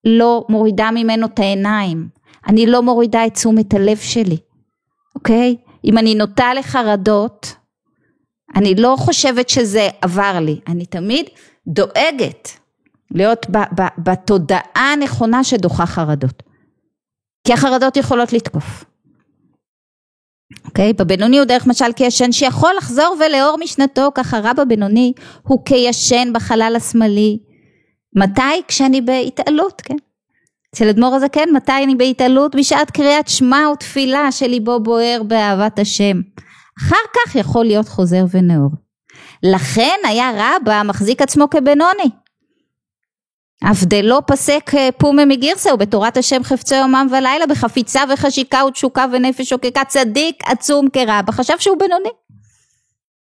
לא 0.04 0.44
מורידה 0.48 0.90
ממנו 0.90 1.26
את 1.26 1.38
העיניים, 1.38 2.08
אני 2.46 2.66
לא 2.66 2.82
מורידה 2.82 3.26
את 3.26 3.34
תשומת 3.34 3.74
הלב 3.74 3.96
שלי, 3.96 4.36
אוקיי? 5.14 5.56
אם 5.84 5.98
אני 5.98 6.14
נוטה 6.14 6.54
לחרדות, 6.54 7.54
אני 8.56 8.74
לא 8.74 8.94
חושבת 8.98 9.48
שזה 9.48 9.88
עבר 10.00 10.38
לי, 10.40 10.60
אני 10.68 10.86
תמיד 10.86 11.26
דואגת 11.66 12.48
להיות 13.10 13.46
ב- 13.50 13.80
ב- 13.80 14.10
בתודעה 14.10 14.92
הנכונה 14.92 15.44
שדוחה 15.44 15.86
חרדות. 15.86 16.42
כי 17.46 17.52
החרדות 17.52 17.96
יכולות 17.96 18.32
לתקוף. 18.32 18.84
אוקיי? 20.64 20.90
Okay? 20.90 20.92
בבינוני 20.92 21.38
הוא 21.38 21.44
דרך 21.44 21.66
משל 21.66 21.92
כישן 21.96 22.32
שיכול 22.32 22.70
לחזור 22.78 23.16
ולאור 23.20 23.56
משנתו, 23.60 24.10
ככה 24.14 24.38
רב 24.38 24.60
הבינוני 24.60 25.12
הוא 25.42 25.64
כישן 25.64 26.28
בחלל 26.32 26.74
השמאלי. 26.76 27.38
מתי? 28.16 28.62
כשאני 28.68 29.00
בהתעלות, 29.00 29.80
כן? 29.80 29.96
אצל 30.74 30.88
אדמו"ר 30.88 31.14
הזקן, 31.14 31.50
מתי 31.54 31.72
אני 31.84 31.94
בהתעלות? 31.94 32.54
בשעת 32.54 32.90
קריאת 32.90 33.28
שמע 33.28 33.68
ותפילה 33.72 34.32
שליבו 34.32 34.80
בוער 34.80 35.22
באהבת 35.26 35.78
השם. 35.78 36.20
אחר 36.78 36.96
כך 37.14 37.36
יכול 37.36 37.64
להיות 37.64 37.88
חוזר 37.88 38.24
ונאור. 38.30 38.70
לכן 39.42 39.96
היה 40.04 40.30
רבא 40.36 40.82
מחזיק 40.84 41.22
עצמו 41.22 41.50
כבינוני. 41.50 42.10
דלא 43.82 44.22
פסק 44.26 44.70
אה, 44.74 44.88
פומי 44.98 45.24
מגירסה 45.24 45.74
ובתורת 45.74 46.16
השם 46.16 46.44
חפצו 46.44 46.74
יומם 46.74 47.06
ולילה 47.10 47.46
בחפיצה 47.46 48.00
וחשיקה 48.12 48.64
ותשוקה 48.68 49.06
ונפש 49.12 49.48
שוקקה 49.48 49.84
צדיק 49.84 50.42
עצום 50.46 50.88
כרבא 50.92 51.32
חשב 51.32 51.58
שהוא 51.58 51.78
בינוני. 51.78 52.08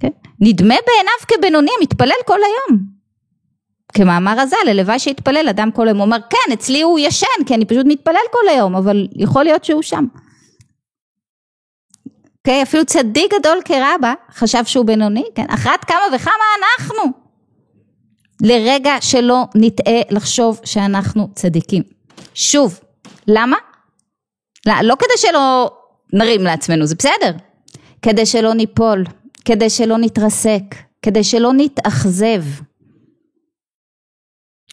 כן? 0.01 0.09
נדמה 0.39 0.75
בעיניו 0.85 1.13
כבינוני 1.27 1.71
מתפלל 1.81 2.11
כל 2.25 2.39
היום. 2.43 2.79
כמאמר 3.93 4.39
הז"ל 4.39 4.69
הלוואי 4.69 4.99
שיתפלל 4.99 5.49
אדם 5.49 5.71
כל 5.71 5.87
היום 5.87 5.97
הוא 5.97 6.05
אומר 6.05 6.17
כן 6.29 6.53
אצלי 6.53 6.81
הוא 6.81 6.99
ישן 6.99 7.43
כי 7.45 7.55
אני 7.55 7.65
פשוט 7.65 7.85
מתפלל 7.85 8.15
כל 8.31 8.49
היום 8.49 8.75
אבל 8.75 9.07
יכול 9.15 9.43
להיות 9.43 9.65
שהוא 9.65 9.81
שם. 9.81 10.05
כן, 12.47 12.61
אפילו 12.61 12.85
צדיק 12.85 13.33
גדול 13.33 13.57
כרבא 13.65 14.13
חשב 14.31 14.65
שהוא 14.65 14.85
בינוני, 14.85 15.23
כן? 15.35 15.45
אחת 15.49 15.85
כמה 15.87 16.01
וכמה 16.15 16.43
אנחנו. 16.59 17.11
לרגע 18.41 18.95
שלא 19.01 19.43
נטעה 19.55 20.01
לחשוב 20.09 20.59
שאנחנו 20.65 21.29
צדיקים. 21.35 21.83
שוב, 22.33 22.79
למה? 23.27 23.57
לא, 24.65 24.73
לא 24.83 24.95
כדי 24.95 25.17
שלא 25.17 25.71
נרים 26.13 26.43
לעצמנו, 26.43 26.85
זה 26.85 26.95
בסדר. 26.95 27.31
כדי 28.01 28.25
שלא 28.25 28.53
ניפול, 28.53 29.03
כדי 29.45 29.69
שלא 29.69 29.97
נתרסק, 29.97 30.63
כדי 31.01 31.23
שלא 31.23 31.51
נתאכזב. 31.53 32.43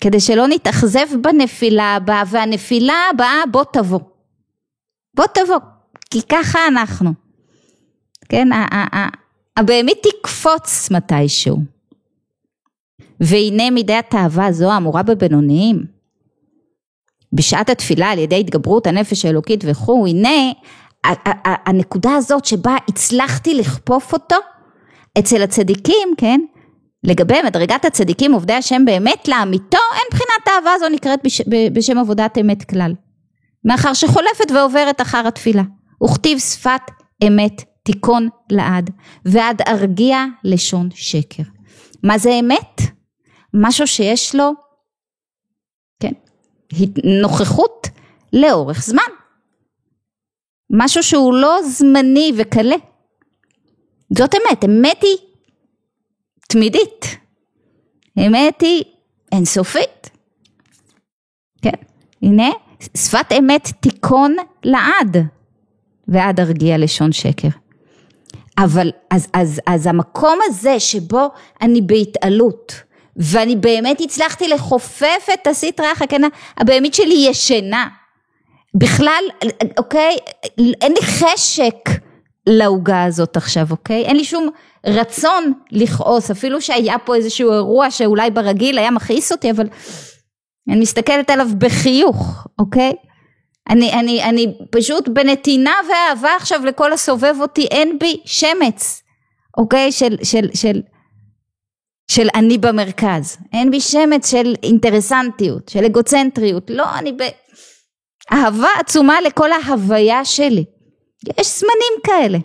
כדי 0.01 0.21
שלא 0.21 0.47
נתאכזב 0.49 1.07
בנפילה 1.23 1.95
הבאה, 1.95 2.23
והנפילה 2.31 2.97
הבאה 3.11 3.43
בוא 3.51 3.65
תבוא. 3.73 4.01
בוא 5.15 5.27
תבוא, 5.27 5.59
כי 6.11 6.21
ככה 6.29 6.59
אנחנו. 6.69 7.24
כן, 8.35 8.49
הבהמית 9.57 9.99
תקפוץ 10.03 10.91
מתישהו. 10.91 11.59
והנה 13.21 13.71
מידי 13.71 13.95
התאווה 13.95 14.53
זו 14.53 14.73
האמורה 14.73 15.03
בבינוניים. 15.03 15.85
בשעת 17.33 17.71
התפילה 17.71 18.11
על 18.11 18.19
ידי 18.19 18.41
התגברות 18.41 18.87
הנפש 18.87 19.25
האלוקית 19.25 19.65
וכו', 19.67 20.07
הנה 20.07 20.53
הנקודה 21.45 22.15
הזאת 22.15 22.45
שבה 22.45 22.77
הצלחתי 22.89 23.55
לכפוף 23.55 24.13
אותו, 24.13 24.37
אצל 25.19 25.43
הצדיקים, 25.43 26.09
כן, 26.17 26.41
לגבי 27.05 27.43
מדרגת 27.45 27.85
הצדיקים 27.85 28.33
עובדי 28.33 28.53
השם 28.53 28.85
באמת 28.85 29.29
לאמיתו, 29.29 29.79
אין 29.95 30.07
בחינת 30.11 30.47
האהבה 30.47 30.73
הזו 30.73 30.89
נקראת 30.89 31.21
בש, 31.25 31.41
בשם 31.73 31.99
עבודת 31.99 32.39
אמת 32.39 32.65
כלל. 32.65 32.95
מאחר 33.65 33.93
שחולפת 33.93 34.51
ועוברת 34.55 35.01
אחר 35.01 35.29
התפילה. 35.29 35.63
וכתיב 36.05 36.39
שפת 36.39 36.91
אמת 37.27 37.74
תיכון 37.85 38.29
לעד, 38.51 38.91
ועד 39.25 39.63
ארגיע 39.69 40.25
לשון 40.45 40.89
שקר. 40.95 41.43
מה 42.03 42.19
זה 42.19 42.31
אמת? 42.41 42.81
משהו 43.55 43.87
שיש 43.87 44.35
לו, 44.35 44.53
כן, 46.01 46.13
נוכחות 47.05 47.89
לאורך 48.33 48.85
זמן. 48.85 49.03
משהו 50.71 51.03
שהוא 51.03 51.35
לא 51.35 51.59
זמני 51.63 52.33
וקלה. 52.39 52.77
זאת 54.19 54.35
אמת, 54.35 54.65
אמת 54.65 55.03
היא 55.03 55.17
תמידית. 56.49 57.07
אמת 58.19 58.61
היא 58.61 58.85
אינסופית. 59.33 60.11
כן, 61.63 61.83
הנה, 62.23 62.49
שפת 62.97 63.33
אמת 63.39 63.69
תיכון 63.81 64.37
לעד, 64.65 65.17
ועד 66.09 66.41
ארגיע 66.41 66.79
לשון 66.79 67.13
שקר. 67.13 67.49
אבל 68.59 68.91
אז, 69.11 69.29
אז, 69.33 69.61
אז 69.67 69.87
המקום 69.87 70.39
הזה 70.45 70.81
שבו 70.81 71.29
אני 71.63 71.81
בהתעלות, 71.81 72.83
ואני 73.17 73.57
באמת 73.57 74.01
הצלחתי 74.01 74.49
לחופף 74.49 75.29
את 75.35 75.47
הסטרה 75.47 75.93
החכנה 75.93 76.29
הבהמית 76.57 76.95
שלי 76.95 77.27
ישנה. 77.29 77.89
בכלל, 78.75 79.25
אוקיי, 79.79 80.17
אין 80.81 80.93
לי 80.93 81.03
חשק 81.03 81.75
לעוגה 82.47 83.05
הזאת 83.05 83.37
עכשיו, 83.37 83.67
אוקיי? 83.71 84.05
אין 84.05 84.17
לי 84.17 84.25
שום 84.25 84.49
רצון 84.87 85.53
לכעוס, 85.71 86.31
אפילו 86.31 86.61
שהיה 86.61 86.99
פה 86.99 87.15
איזשהו 87.15 87.53
אירוע 87.53 87.91
שאולי 87.91 88.31
ברגיל 88.31 88.79
היה 88.79 88.91
מכעיס 88.91 89.33
אותי, 89.33 89.51
אבל 89.51 89.67
אני 90.69 90.81
מסתכלת 90.81 91.31
עליו 91.31 91.49
בחיוך, 91.59 92.47
אוקיי? 92.59 92.93
אני, 93.71 93.93
אני, 93.93 94.25
אני 94.25 94.55
פשוט 94.71 95.09
בנתינה 95.09 95.75
ואהבה 95.89 96.37
עכשיו 96.37 96.65
לכל 96.65 96.93
הסובב 96.93 97.35
אותי, 97.41 97.67
אין 97.67 97.99
בי 97.99 98.21
שמץ, 98.25 99.03
אוקיי? 99.59 99.93
של, 99.93 100.17
של, 100.23 100.49
של, 100.55 100.83
של 102.11 102.29
אני 102.35 102.59
במרכז, 102.59 103.37
אין 103.53 103.71
בי 103.71 103.81
שמץ 103.81 104.31
של 104.31 104.55
אינטרסנטיות, 104.63 105.69
של 105.69 105.85
אגוצנטריות, 105.85 106.71
לא, 106.71 106.99
אני 106.99 107.13
באהבה 108.33 108.69
עצומה 108.79 109.21
לכל 109.21 109.53
ההוויה 109.53 110.25
שלי. 110.25 110.65
יש 111.41 111.59
זמנים 111.59 112.03
כאלה. 112.05 112.39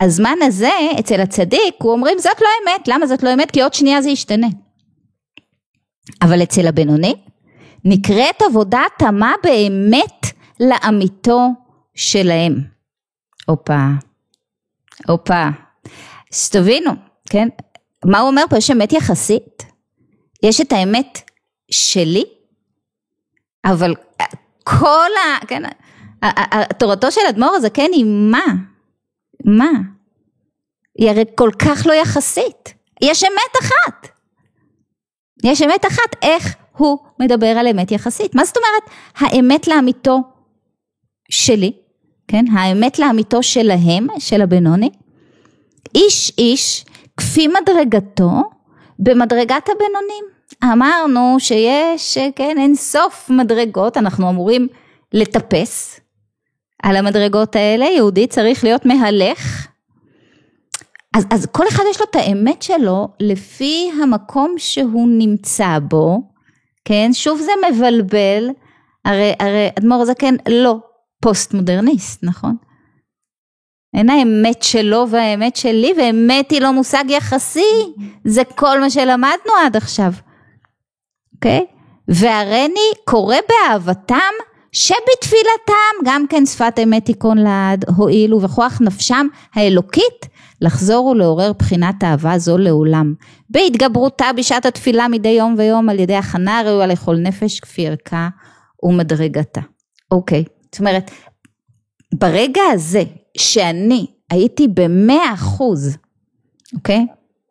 הזמן 0.00 0.36
הזה 0.42 0.70
אצל 1.00 1.20
הצדיק, 1.20 1.74
הוא 1.78 1.92
אומרים 1.92 2.18
זאת 2.18 2.40
לא 2.40 2.46
אמת, 2.62 2.88
למה 2.88 3.06
זאת 3.06 3.22
לא 3.22 3.34
אמת? 3.34 3.50
כי 3.50 3.62
עוד 3.62 3.74
שנייה 3.74 4.02
זה 4.02 4.10
ישתנה. 4.10 4.46
אבל 6.22 6.42
אצל 6.42 6.66
הבינוני 6.66 7.14
נקראת 7.84 8.42
עבודה 8.42 8.82
תמה 8.98 9.34
באמת 9.42 10.26
לאמיתו 10.60 11.48
שלהם. 11.94 12.54
הופה, 13.46 13.86
הופה, 15.08 15.48
שתבינו, 16.32 16.90
כן? 17.30 17.48
מה 18.04 18.18
הוא 18.18 18.28
אומר 18.28 18.42
פה? 18.50 18.56
יש 18.56 18.70
אמת 18.70 18.92
יחסית? 18.92 19.62
יש 20.42 20.60
את 20.60 20.72
האמת 20.72 21.30
שלי? 21.70 22.24
אבל 23.64 23.94
כל 24.64 25.10
ה... 25.16 25.46
כן, 25.46 25.62
תורתו 26.78 27.12
של 27.12 27.20
אדמו"ר 27.28 27.54
הזקן 27.56 27.92
היא 27.92 28.04
מה? 28.04 28.44
מה? 29.44 29.70
היא 30.98 31.10
הרי 31.10 31.24
כל 31.34 31.50
כך 31.58 31.86
לא 31.86 31.92
יחסית. 31.92 32.74
יש 33.02 33.24
אמת 33.24 33.62
אחת. 33.62 34.08
יש 35.44 35.62
אמת 35.62 35.86
אחת, 35.86 36.16
איך 36.22 36.56
הוא 36.80 36.98
מדבר 37.20 37.46
על 37.46 37.66
אמת 37.66 37.92
יחסית. 37.92 38.34
מה 38.34 38.44
זאת 38.44 38.56
אומרת 38.56 38.96
האמת 39.16 39.68
לאמיתו 39.68 40.20
שלי, 41.30 41.72
כן? 42.28 42.44
האמת 42.52 42.98
לאמיתו 42.98 43.42
שלהם, 43.42 44.06
של 44.18 44.42
הבינוני? 44.42 44.90
איש 45.94 46.32
איש 46.38 46.84
כפי 47.16 47.48
מדרגתו 47.48 48.42
במדרגת 48.98 49.68
הבינונים. 49.68 50.24
אמרנו 50.64 51.36
שיש, 51.38 52.18
כן, 52.36 52.56
אין 52.58 52.74
סוף 52.74 53.30
מדרגות, 53.30 53.96
אנחנו 53.96 54.30
אמורים 54.30 54.68
לטפס 55.12 56.00
על 56.82 56.96
המדרגות 56.96 57.56
האלה, 57.56 57.84
יהודי 57.84 58.26
צריך 58.26 58.64
להיות 58.64 58.86
מהלך. 58.86 59.66
אז, 61.16 61.26
אז 61.30 61.46
כל 61.46 61.68
אחד 61.68 61.82
יש 61.90 62.00
לו 62.00 62.06
את 62.10 62.16
האמת 62.16 62.62
שלו 62.62 63.08
לפי 63.20 63.90
המקום 64.02 64.54
שהוא 64.56 65.08
נמצא 65.08 65.78
בו, 65.88 66.29
כן? 66.84 67.10
שוב 67.12 67.40
זה 67.40 67.52
מבלבל, 67.70 68.48
הרי, 69.04 69.32
הרי 69.40 69.68
אדמו"ר 69.78 70.02
הזקן 70.02 70.34
לא 70.48 70.78
פוסט 71.22 71.54
מודרניסט, 71.54 72.24
נכון? 72.24 72.56
אין 73.96 74.10
האמת 74.10 74.62
שלו 74.62 75.06
והאמת 75.10 75.56
שלי, 75.56 75.92
ואמת 75.96 76.50
היא 76.50 76.60
לא 76.60 76.72
מושג 76.72 77.04
יחסי, 77.08 77.92
זה 78.24 78.42
כל 78.44 78.80
מה 78.80 78.90
שלמדנו 78.90 79.52
עד 79.64 79.76
עכשיו, 79.76 80.12
אוקיי? 81.34 81.66
Okay? 81.68 81.80
והריני 82.08 82.90
קורא 83.04 83.36
באהבתם 83.48 84.34
שבתפילתם 84.72 86.04
גם 86.04 86.26
כן 86.28 86.46
שפת 86.46 86.74
אמת 86.82 87.04
תיכון 87.04 87.38
לעד 87.38 87.84
הועילו 87.96 88.42
וכוח 88.42 88.78
נפשם 88.80 89.26
האלוקית 89.54 90.26
לחזור 90.60 91.06
ולעורר 91.06 91.52
בחינת 91.52 92.04
אהבה 92.04 92.38
זו 92.38 92.58
לעולם. 92.58 93.14
בהתגברותה 93.50 94.30
בשעת 94.36 94.66
התפילה 94.66 95.08
מדי 95.08 95.28
יום 95.28 95.54
ויום 95.58 95.88
על 95.88 95.98
ידי 95.98 96.16
הכנה 96.16 96.58
הראויה 96.58 96.86
לכל 96.86 97.16
נפש 97.16 97.60
כפי 97.60 97.86
ערכה 97.86 98.28
ומדרגתה. 98.82 99.60
אוקיי, 100.10 100.44
זאת 100.72 100.78
אומרת, 100.80 101.10
ברגע 102.14 102.62
הזה 102.72 103.02
שאני 103.36 104.06
הייתי 104.30 104.68
במאה 104.68 105.34
אחוז, 105.34 105.96
אוקיי? 106.74 107.06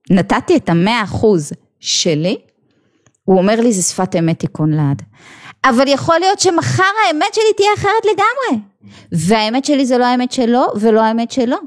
נתתי 0.09 0.55
את 0.57 0.69
המאה 0.69 1.03
אחוז 1.03 1.51
שלי, 1.79 2.37
הוא 3.23 3.37
אומר 3.37 3.61
לי 3.61 3.73
זה 3.73 3.81
שפת 3.81 4.15
אמת 4.15 4.39
תיכון 4.39 4.73
לעד. 4.73 5.01
אבל 5.63 5.87
יכול 5.87 6.19
להיות 6.19 6.39
שמחר 6.39 6.83
האמת 7.07 7.33
שלי 7.33 7.53
תהיה 7.57 7.69
אחרת 7.77 8.05
לגמרי. 8.05 8.61
והאמת 9.11 9.65
שלי 9.65 9.85
זה 9.85 9.97
לא 9.97 10.05
האמת 10.05 10.31
שלו 10.31 10.63
ולא 10.75 11.01
האמת 11.01 11.31
שלו, 11.31 11.57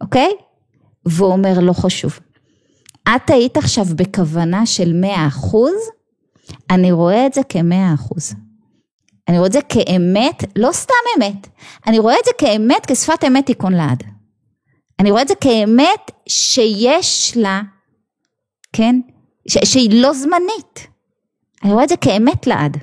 אוקיי? 0.00 0.30
והוא 1.06 1.32
אומר 1.32 1.60
לא 1.60 1.72
חשוב. 1.72 2.18
את 3.08 3.30
היית 3.30 3.56
עכשיו 3.56 3.84
בכוונה 3.96 4.66
של 4.66 4.92
מאה 4.92 5.26
אחוז, 5.26 5.74
אני 6.70 6.92
רואה 6.92 7.26
את 7.26 7.34
זה 7.34 7.40
כמאה 7.48 7.94
אחוז. 7.94 8.34
אני 9.28 9.38
רואה 9.38 9.46
את 9.46 9.52
זה 9.52 9.60
כאמת, 9.68 10.44
לא 10.56 10.72
סתם 10.72 10.94
אמת, 11.16 11.46
אני 11.86 11.98
רואה 11.98 12.14
את 12.20 12.24
זה 12.24 12.30
כאמת 12.38 12.86
כשפת 12.86 13.24
אמת 13.26 13.46
תיקון 13.46 13.72
לעד. 13.72 14.02
אני 15.00 15.10
רואה 15.10 15.22
את 15.22 15.28
זה 15.28 15.34
כאמת 15.34 16.10
שיש 16.28 17.32
לה, 17.36 17.60
כן, 18.72 19.00
ש- 19.48 19.72
שהיא 19.72 20.02
לא 20.02 20.12
זמנית. 20.12 20.86
אני 21.64 21.72
רואה 21.72 21.84
את 21.84 21.88
זה 21.88 21.96
כאמת 21.96 22.46
לעד. 22.46 22.76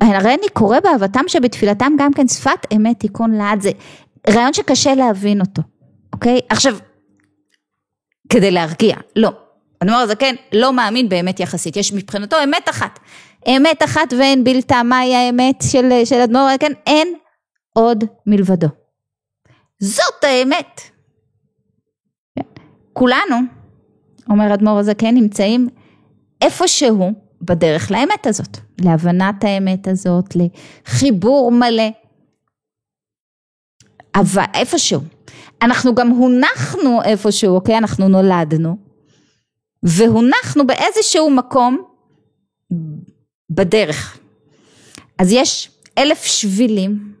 הרי 0.00 0.34
אני 0.34 0.48
קורא 0.52 0.80
באהבתם 0.80 1.24
שבתפילתם 1.26 1.92
גם 1.98 2.12
כן 2.12 2.28
שפת 2.28 2.66
אמת 2.76 3.00
תיקון 3.00 3.30
לעד, 3.30 3.60
זה 3.60 3.70
רעיון 4.30 4.52
שקשה 4.52 4.94
להבין 4.94 5.40
אותו. 5.40 5.62
אוקיי? 6.12 6.40
עכשיו, 6.48 6.78
כדי 8.28 8.50
להרגיע, 8.50 8.96
לא. 9.16 9.32
אדמו"ר 9.82 9.98
הזקן 9.98 10.34
לא 10.52 10.72
מאמין 10.72 11.08
באמת 11.08 11.40
יחסית, 11.40 11.76
יש 11.76 11.92
מבחינתו 11.92 12.36
אמת 12.44 12.68
אחת. 12.68 12.98
אמת 13.48 13.82
אחת 13.82 14.12
ואין 14.18 14.44
בלתה, 14.44 14.82
מהי 14.82 15.14
האמת 15.14 15.62
של, 15.62 16.04
של 16.04 16.16
אדמו"ר 16.16 16.42
הזקן? 16.42 16.72
אין 16.86 17.14
עוד 17.72 18.04
מלבדו. 18.26 18.66
זאת 19.80 20.24
האמת. 20.24 20.80
כולנו, 22.92 23.36
אומר 24.28 24.54
אדמו"ר 24.54 24.78
הזקן, 24.78 25.14
נמצאים 25.14 25.68
איפשהו 26.42 27.12
בדרך 27.42 27.90
לאמת 27.90 28.26
הזאת, 28.26 28.58
להבנת 28.80 29.44
האמת 29.44 29.88
הזאת, 29.88 30.34
לחיבור 30.36 31.52
מלא. 31.52 31.90
אבל 34.14 34.44
איפשהו. 34.54 35.00
אנחנו 35.62 35.94
גם 35.94 36.08
הונחנו 36.08 37.02
איפשהו, 37.02 37.54
אוקיי? 37.54 37.78
אנחנו 37.78 38.08
נולדנו, 38.08 38.76
והונחנו 39.82 40.66
באיזשהו 40.66 41.30
מקום 41.30 41.82
בדרך. 43.50 44.18
אז 45.18 45.32
יש 45.32 45.70
אלף 45.98 46.24
שבילים, 46.24 47.14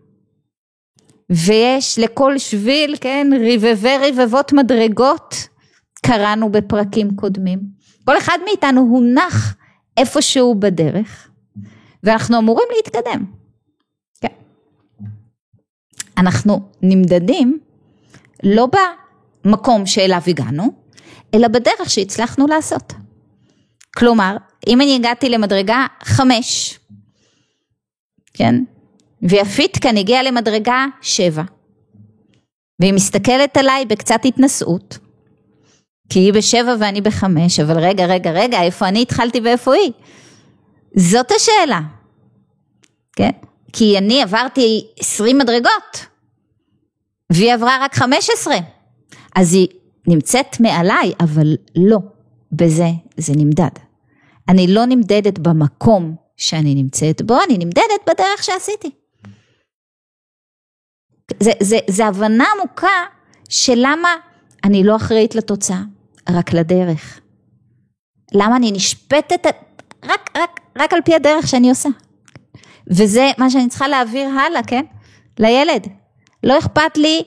ויש 1.30 1.98
לכל 1.98 2.38
שביל, 2.38 2.96
כן, 3.00 3.26
רבבי 3.40 3.96
רבבות 4.08 4.52
מדרגות, 4.52 5.34
קראנו 6.06 6.52
בפרקים 6.52 7.16
קודמים. 7.16 7.60
כל 8.04 8.18
אחד 8.18 8.38
מאיתנו 8.44 8.80
הונח 8.80 9.56
איפשהו 10.00 10.54
בדרך, 10.54 11.28
ואנחנו 12.02 12.38
אמורים 12.38 12.68
להתקדם. 12.76 13.24
אנחנו 16.18 16.60
נמדדים 16.82 17.58
לא 18.42 18.68
במקום 19.44 19.86
שאליו 19.86 20.20
הגענו, 20.26 20.72
אלא 21.34 21.48
בדרך 21.48 21.90
שהצלחנו 21.90 22.46
לעשות. 22.46 22.92
כלומר, 23.96 24.36
אם 24.66 24.80
אני 24.80 24.96
הגעתי 24.96 25.28
למדרגה 25.28 25.86
חמש, 26.02 26.78
כן? 28.34 28.54
ויפית 29.22 29.76
כאן 29.76 29.96
הגיעה 29.96 30.22
למדרגה 30.22 30.86
שבע, 31.00 31.42
והיא 32.80 32.92
מסתכלת 32.92 33.56
עליי 33.56 33.84
בקצת 33.86 34.20
התנשאות, 34.24 34.98
כי 36.10 36.18
היא 36.18 36.32
בשבע 36.32 36.74
ואני 36.80 37.00
בחמש, 37.00 37.60
אבל 37.60 37.78
רגע, 37.78 38.06
רגע, 38.06 38.30
רגע, 38.30 38.62
איפה 38.62 38.88
אני 38.88 39.02
התחלתי 39.02 39.40
ואיפה 39.40 39.74
היא? 39.74 39.92
זאת 40.96 41.30
השאלה, 41.36 41.80
כן? 43.16 43.30
כי 43.72 43.98
אני 43.98 44.22
עברתי 44.22 44.86
עשרים 45.00 45.38
מדרגות, 45.38 46.06
והיא 47.32 47.54
עברה 47.54 47.78
רק 47.80 47.94
חמש 47.94 48.30
עשרה, 48.30 48.56
אז 49.36 49.54
היא 49.54 49.68
נמצאת 50.06 50.60
מעליי, 50.60 51.12
אבל 51.20 51.56
לא, 51.76 51.98
בזה 52.52 52.88
זה 53.16 53.32
נמדד. 53.36 53.70
אני 54.48 54.66
לא 54.66 54.84
נמדדת 54.84 55.38
במקום 55.38 56.14
שאני 56.36 56.74
נמצאת 56.74 57.22
בו, 57.22 57.36
אני 57.46 57.58
נמדדת 57.58 58.08
בדרך 58.08 58.42
שעשיתי. 58.42 58.90
זה, 61.40 61.52
זה, 61.60 61.78
זה 61.88 62.06
הבנה 62.06 62.44
עמוקה 62.56 63.06
של 63.48 63.74
למה 63.76 64.08
אני 64.64 64.84
לא 64.84 64.96
אחראית 64.96 65.34
לתוצאה, 65.34 65.82
רק 66.28 66.52
לדרך. 66.52 67.20
למה 68.32 68.56
אני 68.56 68.72
נשפטת 68.72 69.46
רק, 70.04 70.30
רק, 70.36 70.60
רק 70.78 70.92
על 70.92 71.00
פי 71.04 71.14
הדרך 71.14 71.46
שאני 71.46 71.68
עושה. 71.68 71.88
וזה 72.86 73.30
מה 73.38 73.50
שאני 73.50 73.68
צריכה 73.68 73.88
להעביר 73.88 74.28
הלאה, 74.28 74.62
כן? 74.62 74.84
לילד. 75.38 75.86
לא 76.42 76.58
אכפת 76.58 76.96
לי 76.96 77.22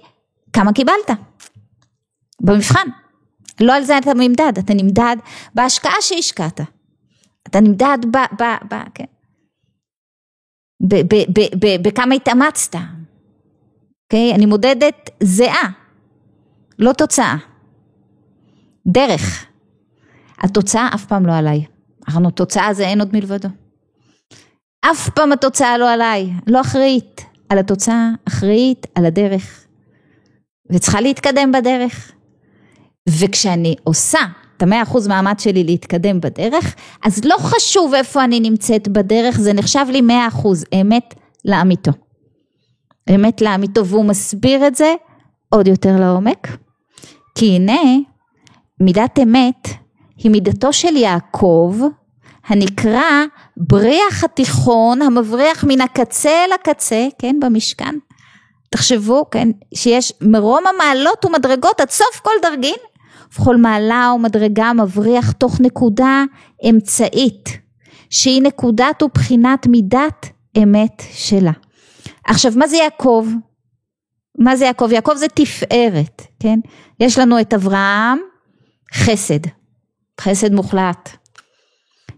כמה 0.53 0.73
קיבלת 0.73 1.11
במבחן. 2.41 2.87
לא 3.59 3.73
על 3.73 3.83
זה 3.83 3.97
אתה 3.97 4.13
נמדד, 4.13 4.53
אתה 4.59 4.73
נמדד 4.73 5.15
בהשקעה 5.55 5.95
שהשקעת. 6.01 6.61
אתה 7.47 7.59
נמדד 7.59 7.97
ב... 8.11 8.17
ב, 8.39 8.43
ב 8.69 8.75
כן. 8.95 9.05
בכמה 11.81 12.15
התאמצת. 12.15 12.75
אוקיי? 12.75 14.31
Okay? 14.31 14.35
אני 14.35 14.45
מודדת 14.45 15.09
זהה, 15.23 15.69
לא 16.79 16.93
תוצאה. 16.93 17.35
דרך. 18.87 19.45
התוצאה 20.39 20.89
אף 20.95 21.05
פעם 21.05 21.25
לא 21.25 21.33
עליי. 21.33 21.65
אמרנו 22.09 22.31
תוצאה 22.31 22.73
זה 22.73 22.87
אין 22.87 22.99
עוד 22.99 23.09
מלבדו. 23.13 23.49
אף 24.81 25.09
פעם 25.09 25.31
התוצאה 25.31 25.77
לא 25.77 25.93
עליי, 25.93 26.29
לא 26.47 26.61
אחראית 26.61 27.21
על 27.49 27.59
התוצאה, 27.59 28.09
אחראית 28.27 28.87
על 28.95 29.05
הדרך. 29.05 29.65
וצריכה 30.71 31.01
להתקדם 31.01 31.51
בדרך. 31.51 32.11
וכשאני 33.09 33.75
עושה 33.83 34.19
את 34.57 34.63
המאה 34.63 34.83
אחוז 34.83 35.07
מאמץ 35.07 35.43
שלי 35.43 35.63
להתקדם 35.63 36.21
בדרך, 36.21 36.75
אז 37.05 37.25
לא 37.25 37.35
חשוב 37.39 37.93
איפה 37.93 38.23
אני 38.23 38.39
נמצאת 38.39 38.87
בדרך, 38.87 39.39
זה 39.39 39.53
נחשב 39.53 39.85
לי 39.89 40.01
מאה 40.01 40.27
אחוז 40.27 40.65
אמת 40.81 41.13
לאמיתו. 41.45 41.91
אמת 43.15 43.41
לאמיתו, 43.41 43.85
והוא 43.85 44.05
מסביר 44.05 44.67
את 44.67 44.75
זה 44.75 44.93
עוד 45.49 45.67
יותר 45.67 45.99
לעומק. 45.99 46.47
כי 47.35 47.45
הנה, 47.45 47.81
מידת 48.79 49.19
אמת 49.23 49.67
היא 50.17 50.31
מידתו 50.31 50.73
של 50.73 50.95
יעקב, 50.95 51.75
הנקרא 52.47 53.25
בריח 53.57 54.23
התיכון 54.23 55.01
המבריח 55.01 55.63
מן 55.67 55.81
הקצה 55.81 56.29
אל 56.29 56.51
הקצה, 56.53 57.07
כן, 57.19 57.35
במשכן. 57.41 57.95
תחשבו, 58.69 59.29
כן, 59.31 59.49
שיש 59.73 60.13
מרום 60.21 60.63
המעלות 60.67 61.25
ומדרגות 61.25 61.81
עד 61.81 61.89
סוף 61.89 62.19
כל 62.23 62.31
דרגין, 62.41 62.75
ובכל 63.33 63.57
מעלה 63.57 64.11
ומדרגה 64.15 64.73
מבריח 64.73 65.31
תוך 65.31 65.61
נקודה 65.61 66.23
אמצעית, 66.69 67.49
שהיא 68.09 68.41
נקודת 68.41 69.03
ובחינת 69.03 69.67
מידת 69.67 70.25
אמת 70.63 71.03
שלה. 71.11 71.51
עכשיו, 72.25 72.51
מה 72.55 72.67
זה 72.67 72.77
יעקב? 72.77 73.27
מה 74.37 74.55
זה 74.55 74.65
יעקב? 74.65 74.89
יעקב 74.91 75.13
זה 75.15 75.27
תפארת, 75.27 76.21
כן? 76.39 76.59
יש 76.99 77.19
לנו 77.19 77.41
את 77.41 77.53
אברהם, 77.53 78.19
חסד, 78.93 79.39
חסד 80.21 80.53
מוחלט. 80.53 81.09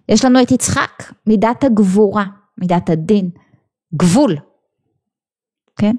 יש 0.09 0.25
לנו 0.25 0.41
את 0.41 0.51
יצחק, 0.51 1.03
מידת 1.27 1.63
הגבורה, 1.63 2.25
מידת 2.57 2.89
הדין, 2.89 3.29
גבול, 3.95 4.35
כן? 5.79 5.95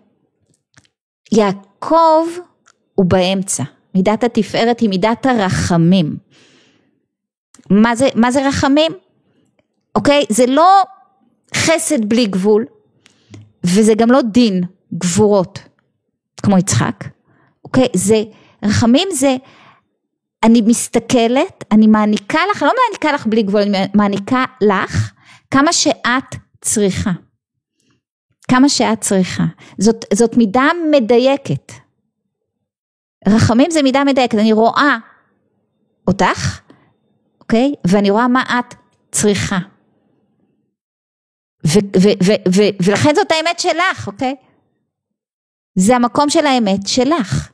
יעקב 1.33 2.27
הוא 2.95 3.07
באמצע, 3.07 3.65
מידת 3.95 4.25
התפארת 4.25 4.81
היא 4.81 4.89
מידת 4.89 5.27
הרחמים. 5.27 6.17
מה 7.71 7.97
זה, 7.97 8.09
מה 8.15 8.31
זה 8.31 8.49
רחמים? 8.49 8.93
אוקיי? 9.95 10.25
זה 10.29 10.47
לא 10.47 10.83
חסד 11.55 12.05
בלי 12.05 12.27
גבול, 12.27 12.67
וזה 13.65 13.95
גם 13.95 14.11
לא 14.11 14.23
דין, 14.23 14.65
גבורות, 14.95 15.59
כמו 16.43 16.59
יצחק, 16.59 17.05
אוקיי? 17.65 17.89
זה, 17.95 18.23
רחמים 18.62 19.09
זה 19.12 19.37
אני 20.47 20.63
מסתכלת, 20.67 21.65
אני 21.73 21.87
מעניקה 21.87 22.39
לך, 22.51 22.63
לא 22.63 22.73
מעניקה 22.85 23.13
לך 23.13 23.27
בלי 23.27 23.43
גבול, 23.43 23.61
אני 23.61 23.87
מעניקה 23.95 24.45
לך 24.61 25.13
כמה 25.51 25.73
שאת 25.73 26.35
צריכה. 26.61 27.11
כמה 28.51 28.69
שאת 28.69 29.01
צריכה. 29.01 29.45
זאת, 29.79 30.05
זאת 30.15 30.37
מידה 30.37 30.69
מדייקת. 30.91 31.73
רחמים 33.29 33.71
זה 33.71 33.83
מידה 33.83 34.05
מדייקת, 34.05 34.35
אני 34.35 34.53
רואה 34.53 34.97
אותך, 36.09 36.61
אוקיי? 37.41 37.75
ואני 37.87 38.11
רואה 38.11 38.29
מה 38.29 38.43
את 38.43 38.75
צריכה. 39.13 39.59
ו- 41.67 41.99
ו- 42.03 42.19
ו- 42.25 42.43
ו- 42.55 42.85
ולכן 42.85 43.15
זאת 43.15 43.31
האמת 43.31 43.61
שלך, 43.61 44.07
אוקיי? 44.07 44.35
זה 45.75 45.97
המקום 45.97 46.31
של 46.31 46.47
האמת 46.47 46.87
שלך. 46.87 47.51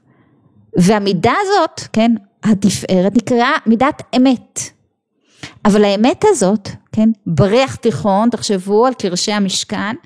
והמידה 0.76 1.34
הזאת, 1.42 1.80
כן, 1.92 2.12
התפארת 2.44 3.16
נקראה 3.16 3.52
מידת 3.66 4.02
אמת. 4.16 4.60
אבל 5.64 5.84
האמת 5.84 6.24
הזאת, 6.28 6.68
כן, 6.92 7.08
בריח 7.26 7.74
תיכון, 7.74 8.30
תחשבו 8.30 8.86
על 8.86 8.94
קרשי 8.94 9.32
המשכן, 9.32 9.96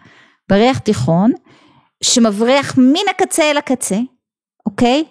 בריח 0.49 0.79
תיכון, 0.79 1.33
שמבריח 2.03 2.79
מן 2.79 3.09
הקצה 3.11 3.51
אל 3.51 3.57
הקצה, 3.57 3.99
אוקיי? 4.66 5.05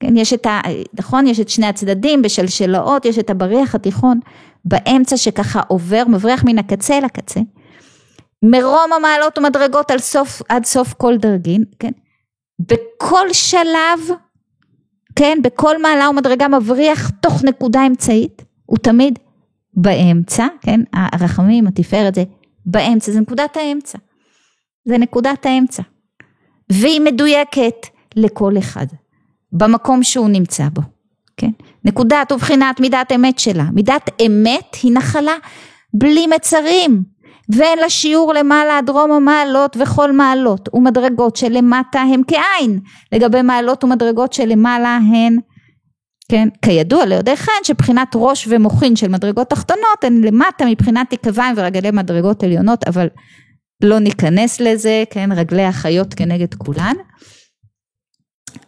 כן, 0.00 0.16
יש 0.16 0.32
את 0.32 0.46
ה... 0.46 0.60
נכון? 0.94 1.26
יש 1.26 1.40
את 1.40 1.48
שני 1.48 1.66
הצדדים 1.66 2.22
בשלשלאות, 2.22 3.04
יש 3.04 3.18
את 3.18 3.30
הבריח 3.30 3.74
התיכון 3.74 4.20
באמצע 4.64 5.16
שככה 5.16 5.60
עובר, 5.68 6.02
מבריח 6.08 6.44
מן 6.44 6.58
הקצה 6.58 6.98
אל 6.98 7.04
הקצה. 7.04 7.40
מרום 8.42 8.92
המעלות 8.96 9.38
ומדרגות 9.38 9.90
על 9.90 9.98
סוף, 9.98 10.42
עד 10.48 10.64
סוף 10.64 10.92
כל 10.92 11.16
דרגין, 11.16 11.64
כן? 11.78 11.90
בכל 12.58 13.32
שלב 13.32 14.00
כן, 15.16 15.38
בכל 15.42 15.82
מעלה 15.82 16.10
ומדרגה 16.10 16.48
מבריח 16.48 17.10
תוך 17.10 17.44
נקודה 17.44 17.86
אמצעית, 17.86 18.42
הוא 18.66 18.78
תמיד 18.78 19.18
באמצע, 19.74 20.46
כן, 20.60 20.80
הרחמים, 20.92 21.66
התפארת 21.66 22.14
זה 22.14 22.24
באמצע, 22.66 23.12
זה 23.12 23.20
נקודת 23.20 23.56
האמצע, 23.56 23.98
זה 24.84 24.98
נקודת 24.98 25.46
האמצע, 25.46 25.82
והיא 26.70 27.00
מדויקת 27.00 27.86
לכל 28.16 28.58
אחד, 28.58 28.86
במקום 29.52 30.02
שהוא 30.02 30.28
נמצא 30.28 30.68
בו, 30.72 30.82
כן, 31.36 31.50
נקודת 31.84 32.32
ובחינת 32.32 32.80
מידת 32.80 33.12
אמת 33.14 33.38
שלה, 33.38 33.64
מידת 33.72 34.10
אמת 34.26 34.76
היא 34.82 34.92
נחלה 34.92 35.34
בלי 35.94 36.26
מצרים, 36.26 37.02
ואין 37.48 37.78
לה 37.78 37.90
שיעור 37.90 38.34
למעלה 38.34 38.80
דרום 38.86 39.12
המעלות 39.12 39.76
וכל 39.80 40.12
מעלות 40.12 40.68
ומדרגות 40.74 41.36
שלמטה 41.36 42.00
הם 42.00 42.22
כאין 42.22 42.80
לגבי 43.12 43.42
מעלות 43.42 43.84
ומדרגות 43.84 44.32
שלמעלה 44.32 44.96
הן 44.96 45.38
כן 46.28 46.48
כידוע 46.64 47.06
ליודעי 47.06 47.36
חן 47.36 47.52
שבחינת 47.64 48.08
ראש 48.14 48.48
ומוחין 48.50 48.96
של 48.96 49.08
מדרגות 49.08 49.50
תחתונות 49.50 50.04
הן 50.04 50.24
למטה 50.24 50.64
מבחינת 50.66 51.10
תיקביים 51.10 51.54
ורגלי 51.58 51.90
מדרגות 51.90 52.42
עליונות 52.42 52.84
אבל 52.88 53.08
לא 53.82 53.98
ניכנס 53.98 54.60
לזה 54.60 55.04
כן 55.10 55.32
רגלי 55.32 55.64
החיות 55.64 56.14
כנגד 56.14 56.54
כולן. 56.54 56.94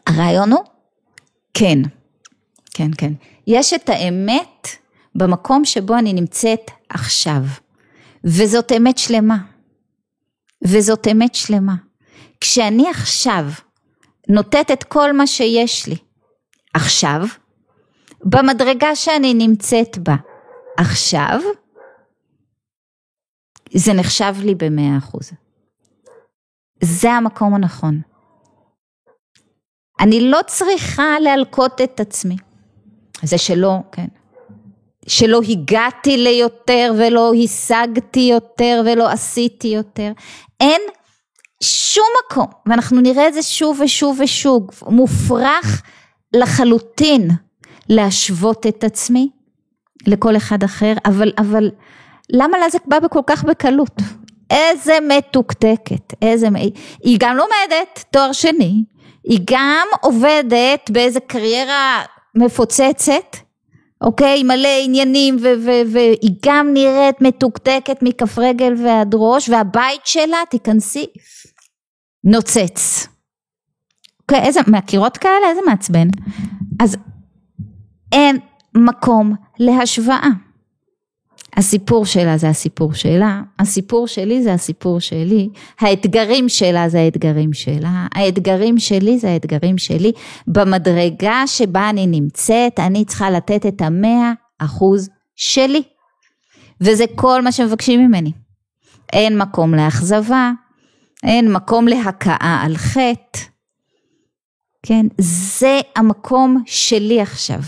הרעיון 0.06 0.52
הוא? 0.52 0.60
כן 1.54 1.78
כן 2.74 2.90
כן. 2.98 3.12
יש 3.46 3.72
את 3.72 3.88
האמת 3.88 4.68
במקום 5.14 5.64
שבו 5.64 5.98
אני 5.98 6.12
נמצאת 6.12 6.70
עכשיו 6.88 7.40
וזאת 8.24 8.72
אמת 8.72 8.98
שלמה. 8.98 9.36
וזאת 10.64 11.06
אמת 11.12 11.34
שלמה. 11.34 11.74
כשאני 12.40 12.90
עכשיו 12.90 13.44
נותנת 14.28 14.70
את 14.70 14.84
כל 14.84 15.12
מה 15.12 15.26
שיש 15.26 15.88
לי 15.88 15.96
עכשיו, 16.74 17.20
במדרגה 18.24 18.96
שאני 18.96 19.34
נמצאת 19.34 19.98
בה 19.98 20.14
עכשיו, 20.76 21.40
זה 23.74 23.92
נחשב 23.92 24.34
לי 24.44 24.54
במאה 24.54 24.98
אחוז. 24.98 25.30
זה 26.80 27.10
המקום 27.10 27.54
הנכון. 27.54 28.00
אני 30.00 30.30
לא 30.30 30.38
צריכה 30.46 31.20
להלקות 31.20 31.80
את 31.80 32.00
עצמי. 32.00 32.36
זה 33.22 33.38
שלא, 33.38 33.78
כן. 33.92 34.08
שלא 35.08 35.40
הגעתי 35.48 36.16
ליותר 36.16 36.92
ולא 36.98 37.32
השגתי 37.44 38.28
יותר 38.32 38.82
ולא 38.86 39.10
עשיתי 39.10 39.68
יותר. 39.68 40.12
אין 40.60 40.80
שום 41.62 42.06
מקום, 42.24 42.46
ואנחנו 42.66 43.00
נראה 43.00 43.28
את 43.28 43.34
זה 43.34 43.42
שוב 43.42 43.80
ושוב 43.80 44.20
ושוב, 44.20 44.68
מופרך 44.86 45.82
לחלוטין 46.36 47.30
להשוות 47.88 48.66
את 48.66 48.84
עצמי 48.84 49.28
לכל 50.06 50.36
אחד 50.36 50.62
אחר, 50.62 50.92
אבל, 51.06 51.32
אבל 51.38 51.70
למה 52.30 52.58
לה 52.58 52.68
זה 52.68 52.78
בא 52.86 52.98
בכל 52.98 53.20
כך 53.26 53.44
בקלות? 53.44 54.00
איזה 54.50 54.98
מתוקתקת, 55.08 56.12
איזה, 56.22 56.48
היא 57.02 57.18
גם 57.20 57.36
לומדת 57.36 58.04
תואר 58.10 58.32
שני, 58.32 58.84
היא 59.24 59.40
גם 59.44 59.86
עובדת 60.00 60.90
באיזה 60.90 61.20
קריירה 61.20 62.02
מפוצצת, 62.34 63.36
אוקיי? 64.04 64.42
מלא 64.42 64.68
עניינים 64.84 65.36
והיא 65.86 66.36
גם 66.46 66.68
נראית 66.72 67.20
מתוקתקת 67.20 67.98
מכף 68.02 68.38
רגל 68.38 68.74
ועד 68.84 69.14
ראש 69.14 69.48
והבית 69.48 70.00
שלה, 70.04 70.38
תיכנסי, 70.50 71.06
נוצץ. 72.24 73.08
אוקיי, 74.20 74.40
איזה, 74.46 74.60
מהקירות 74.66 75.16
כאלה? 75.16 75.50
איזה 75.50 75.60
מעצבן. 75.66 76.08
אז 76.80 76.96
אין 78.12 78.36
מקום 78.74 79.34
להשוואה. 79.58 80.28
הסיפור 81.56 82.06
שלה 82.06 82.36
זה 82.36 82.48
הסיפור 82.48 82.94
שלה, 82.94 83.42
הסיפור 83.58 84.06
שלי 84.06 84.42
זה 84.42 84.52
הסיפור 84.52 85.00
שלי, 85.00 85.48
האתגרים 85.80 86.48
שלה 86.48 86.88
זה 86.88 87.00
האתגרים 87.00 87.52
שלה, 87.52 88.06
האתגרים 88.14 88.78
שלי 88.78 89.18
זה 89.18 89.30
האתגרים 89.30 89.78
שלי, 89.78 90.12
במדרגה 90.46 91.42
שבה 91.46 91.90
אני 91.90 92.06
נמצאת 92.06 92.80
אני 92.80 93.04
צריכה 93.04 93.30
לתת 93.30 93.66
את 93.66 93.82
המאה 93.82 94.32
אחוז 94.58 95.08
שלי, 95.36 95.82
וזה 96.80 97.04
כל 97.14 97.42
מה 97.42 97.52
שמבקשים 97.52 98.00
ממני. 98.00 98.32
אין 99.12 99.38
מקום 99.38 99.74
לאכזבה, 99.74 100.50
אין 101.22 101.52
מקום 101.52 101.88
להכאה 101.88 102.60
על 102.64 102.76
חטא, 102.76 103.40
כן, 104.86 105.06
זה 105.18 105.80
המקום 105.96 106.62
שלי 106.66 107.20
עכשיו. 107.20 107.60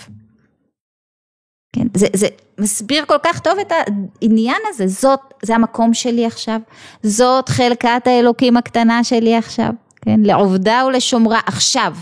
כן, 1.76 1.86
זה, 1.94 2.06
זה 2.14 2.26
מסביר 2.60 3.04
כל 3.04 3.16
כך 3.22 3.38
טוב 3.40 3.58
את 3.58 3.72
העניין 3.72 4.62
הזה, 4.68 4.86
זאת, 4.86 5.20
זה 5.42 5.54
המקום 5.54 5.94
שלי 5.94 6.26
עכשיו, 6.26 6.60
זאת 7.02 7.48
חלקת 7.48 8.02
האלוקים 8.06 8.56
הקטנה 8.56 9.04
שלי 9.04 9.36
עכשיו, 9.36 9.70
כן, 10.02 10.20
לעובדה 10.20 10.82
ולשומרה 10.88 11.40
עכשיו, 11.46 11.94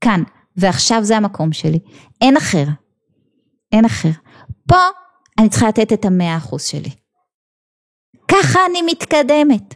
כאן, 0.00 0.22
ועכשיו 0.56 1.04
זה 1.04 1.16
המקום 1.16 1.52
שלי, 1.52 1.78
אין 2.20 2.36
אחר, 2.36 2.64
אין 3.72 3.84
אחר. 3.84 4.10
פה 4.68 4.76
אני 5.38 5.48
צריכה 5.48 5.68
לתת 5.68 5.92
את 5.92 6.04
המאה 6.04 6.36
אחוז 6.36 6.62
שלי. 6.62 6.90
ככה 8.28 8.60
אני 8.70 8.82
מתקדמת. 8.82 9.74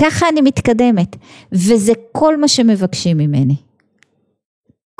ככה 0.00 0.28
אני 0.28 0.40
מתקדמת, 0.40 1.16
וזה 1.52 1.92
כל 2.12 2.36
מה 2.36 2.48
שמבקשים 2.48 3.18
ממני. 3.18 3.56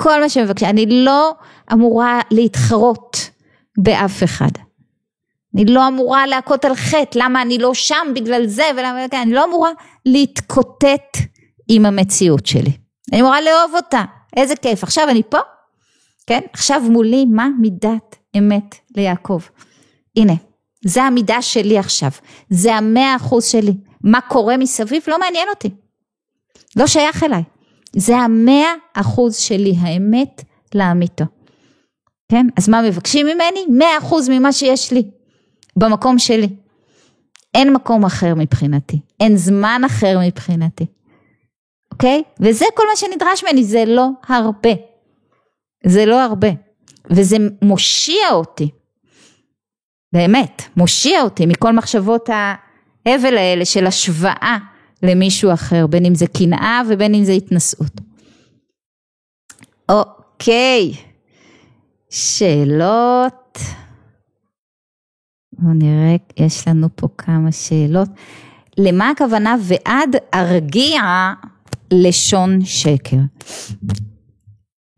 כל 0.01 0.21
מה 0.21 0.29
שמבקשים, 0.29 0.69
אני 0.69 0.85
לא 1.05 1.35
אמורה 1.73 2.21
להתחרות 2.31 3.29
באף 3.77 4.23
אחד. 4.23 4.51
אני 5.55 5.65
לא 5.65 5.87
אמורה 5.87 6.27
להכות 6.27 6.65
על 6.65 6.75
חטא, 6.75 7.19
למה 7.19 7.41
אני 7.41 7.57
לא 7.57 7.73
שם 7.73 8.07
בגלל 8.15 8.47
זה 8.47 8.63
ולמה, 8.77 9.05
אני 9.23 9.33
לא 9.33 9.45
אמורה 9.45 9.71
להתקוטט 10.05 11.17
עם 11.69 11.85
המציאות 11.85 12.45
שלי. 12.45 12.71
אני 13.13 13.21
אמורה 13.21 13.41
לאהוב 13.41 13.75
אותה, 13.75 14.03
איזה 14.37 14.55
כיף, 14.55 14.83
עכשיו 14.83 15.09
אני 15.09 15.21
פה, 15.29 15.37
כן? 16.27 16.39
עכשיו 16.53 16.81
מולי 16.81 17.25
מה 17.25 17.47
מידת 17.59 18.15
אמת 18.37 18.75
ליעקב. 18.95 19.39
הנה, 20.17 20.33
זה 20.85 21.03
המידה 21.03 21.41
שלי 21.41 21.77
עכשיו, 21.77 22.11
זה 22.49 22.75
המאה 22.75 23.15
אחוז 23.15 23.45
שלי. 23.45 23.73
מה 24.03 24.21
קורה 24.21 24.57
מסביב 24.57 25.03
לא 25.07 25.19
מעניין 25.19 25.49
אותי, 25.49 25.69
לא 26.75 26.87
שייך 26.87 27.23
אליי. 27.23 27.43
זה 27.95 28.17
המאה 28.17 28.73
אחוז 28.93 29.35
שלי, 29.35 29.75
האמת 29.79 30.43
לאמיתו. 30.75 31.25
כן? 32.31 32.47
אז 32.57 32.69
מה 32.69 32.81
מבקשים 32.81 33.25
ממני? 33.25 33.65
מאה 33.69 33.97
אחוז 33.97 34.29
ממה 34.29 34.51
שיש 34.51 34.93
לי, 34.93 35.03
במקום 35.75 36.19
שלי. 36.19 36.49
אין 37.53 37.73
מקום 37.73 38.05
אחר 38.05 38.33
מבחינתי, 38.35 38.99
אין 39.19 39.37
זמן 39.37 39.81
אחר 39.85 40.19
מבחינתי. 40.27 40.85
אוקיי? 41.91 42.23
וזה 42.39 42.65
כל 42.75 42.83
מה 42.89 42.95
שנדרש 42.95 43.43
ממני, 43.43 43.63
זה 43.63 43.83
לא 43.85 44.09
הרבה. 44.27 44.69
זה 45.85 46.05
לא 46.05 46.23
הרבה. 46.23 46.47
וזה 47.09 47.37
מושיע 47.61 48.31
אותי. 48.31 48.69
באמת, 50.13 50.61
מושיע 50.77 51.21
אותי 51.21 51.45
מכל 51.45 51.71
מחשבות 51.71 52.29
ההבל 52.29 53.37
האלה 53.37 53.65
של 53.65 53.87
השוואה 53.87 54.57
למישהו 55.03 55.53
אחר, 55.53 55.87
בין 55.87 56.05
אם 56.05 56.15
זה 56.15 56.27
קנאה 56.27 56.81
ובין 56.87 57.15
אם 57.15 57.23
זה 57.23 57.31
התנשאות. 57.31 58.01
אוקיי, 59.89 60.93
שאלות. 62.09 63.57
בואו 65.53 65.73
נראה, 65.73 66.15
יש 66.37 66.67
לנו 66.67 66.87
פה 66.95 67.07
כמה 67.17 67.51
שאלות. 67.51 68.09
למה 68.77 69.09
הכוונה 69.09 69.55
ועד 69.61 70.15
ארגיע 70.33 71.01
לשון 71.93 72.65
שקר? 72.65 73.17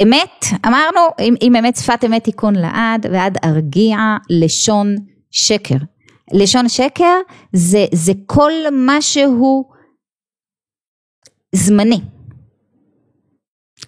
אמת, 0.03 0.45
אמרנו, 0.65 0.99
אם, 1.19 1.33
אם 1.41 1.55
אמת 1.55 1.75
שפת 1.75 2.03
אמת 2.05 2.23
תיקון 2.23 2.55
לעד, 2.55 3.05
ועד 3.13 3.37
ארגיע 3.43 3.97
לשון 4.29 4.95
שקר. 5.31 5.75
לשון 6.33 6.69
שקר 6.69 7.15
זה, 7.53 7.85
זה 7.93 8.11
כל 8.25 8.51
מה 8.71 9.01
שהוא 9.01 9.65
זמני. 11.55 12.01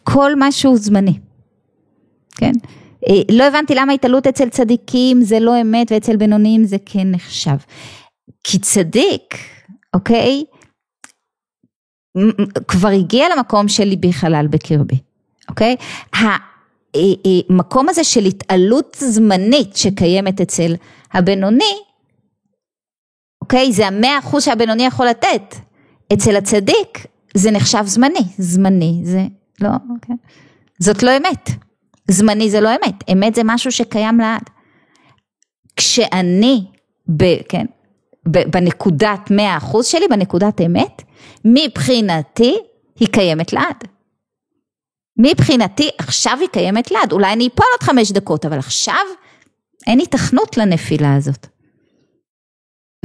כל 0.04 0.36
מה 0.36 0.52
שהוא 0.52 0.78
זמני, 0.78 1.20
כן? 2.36 2.52
אה, 3.10 3.36
לא 3.36 3.44
הבנתי 3.44 3.76
למה 3.76 3.94
התעלות 3.94 4.28
אצל 4.28 4.50
צדיקים 4.50 5.22
זה 5.22 5.40
לא 5.40 5.62
אמת 5.62 5.92
ואצל 5.92 6.18
בינוניים 6.18 6.64
זה 6.64 6.78
כן 6.86 7.12
נחשב. 7.12 7.58
כי 8.44 8.60
צדיק, 8.60 9.38
אוקיי, 9.94 10.44
כבר 12.68 12.90
הגיע 12.90 13.26
למקום 13.36 13.68
של 13.68 13.84
ליבי 13.84 14.14
חלל 14.14 14.48
בקרבי, 14.50 14.98
אוקיי? 15.50 15.76
המקום 16.14 17.86
אה, 17.86 17.88
אה, 17.88 17.92
הזה 17.92 18.04
של 18.04 18.26
התעלות 18.26 18.98
זמנית 19.00 19.76
שקיימת 19.76 20.42
אצל 20.42 20.74
הבינוני, 21.14 21.76
אוקיי? 23.42 23.72
זה 23.72 23.88
המאה 23.88 24.20
אחוז 24.20 24.44
שהבינוני 24.44 24.86
יכול 24.86 25.08
לתת. 25.08 25.56
אצל 26.14 26.36
הצדיק 26.36 27.06
זה 27.34 27.52
נחשב 27.52 27.84
זמני, 27.86 28.24
זמני 28.38 29.02
זה 29.04 29.26
לא, 29.62 29.70
אוקיי. 29.96 30.16
זאת 30.80 31.04
לא 31.04 31.18
אמת. 31.18 31.50
זמני 32.12 32.50
זה 32.50 32.62
לא 32.62 32.70
אמת, 32.70 33.04
אמת 33.12 33.36
זה 33.36 33.42
משהו 33.46 33.72
שקיים 33.72 34.20
לעד. 34.20 34.50
כשאני, 35.76 36.66
ב, 37.18 37.24
כן, 37.50 37.66
ב, 38.28 38.52
בנקודת 38.52 39.32
מאה 39.32 39.58
אחוז 39.58 39.86
שלי, 39.86 40.08
בנקודת 40.08 40.62
אמת, 40.62 41.02
מבחינתי 41.46 42.58
היא 43.00 43.08
קיימת 43.08 43.54
לעד. 43.54 43.84
מבחינתי 45.18 45.90
עכשיו 45.98 46.38
היא 46.42 46.50
קיימת 46.50 46.92
לעד, 46.92 47.12
אולי 47.12 47.34
אני 47.34 47.48
אפול 47.48 47.66
עוד 47.72 47.84
חמש 47.84 48.12
דקות, 48.12 48.46
אבל 48.46 48.60
עכשיו 48.60 49.06
אין 49.88 50.00
התכנות 50.00 50.58
לנפילה 50.58 51.16
הזאת. 51.16 51.48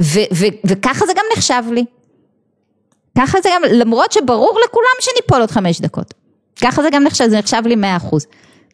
ו- 0.01 0.29
ו- 0.33 0.67
וככה 0.67 1.05
זה 1.05 1.13
גם 1.15 1.25
נחשב 1.37 1.63
לי. 1.71 1.85
ככה 3.17 3.41
זה 3.43 3.49
גם, 3.55 3.61
למרות 3.71 4.11
שברור 4.11 4.59
לכולם 4.65 4.95
שניפול 4.99 5.41
עוד 5.41 5.51
חמש 5.51 5.81
דקות. 5.81 6.13
ככה 6.61 6.81
זה 6.81 6.89
גם 6.91 7.03
נחשב, 7.03 7.27
זה 7.29 7.37
נחשב 7.37 7.61
לי 7.65 7.75
מאה 7.75 7.97
אחוז, 7.97 8.27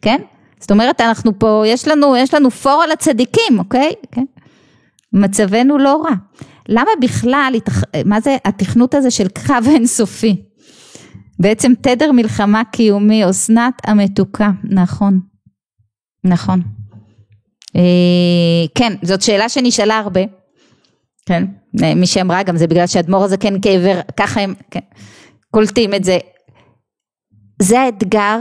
כן? 0.04 0.20
זאת 0.60 0.70
אומרת, 0.70 1.00
אנחנו 1.00 1.38
פה, 1.38 1.62
יש 1.66 1.88
לנו, 1.88 2.16
יש 2.16 2.34
לנו 2.34 2.50
פור 2.50 2.82
על 2.82 2.90
הצדיקים, 2.90 3.58
אוקיי? 3.58 3.92
כן? 4.12 4.24
מצבנו 5.12 5.78
לא 5.78 6.02
רע. 6.04 6.14
למה 6.68 6.90
בכלל, 7.00 7.54
מה 8.04 8.20
זה 8.20 8.36
התכנות 8.44 8.94
הזה 8.94 9.10
של 9.10 9.28
קרב 9.28 9.64
אינסופי? 9.74 10.42
בעצם 11.38 11.72
תדר 11.80 12.12
מלחמה 12.12 12.62
קיומי, 12.72 13.30
אסנת 13.30 13.74
המתוקה, 13.84 14.50
נכון, 14.64 15.20
נכון. 16.24 16.62
אה, 17.76 18.66
כן, 18.74 18.92
זאת 19.02 19.22
שאלה 19.22 19.48
שנשאלה 19.48 19.98
הרבה, 19.98 20.20
כן, 21.26 21.44
מי 21.96 22.06
שאמרה 22.06 22.42
גם 22.42 22.56
זה 22.56 22.66
בגלל 22.66 22.86
שהאדמו"ר 22.86 23.24
הזה 23.24 23.36
כן 23.36 23.54
כעבר, 23.62 24.00
ככה 24.16 24.40
הם 24.40 24.54
כן, 24.70 24.80
קולטים 25.50 25.94
את 25.94 26.04
זה. 26.04 26.18
זה 27.62 27.80
האתגר 27.80 28.38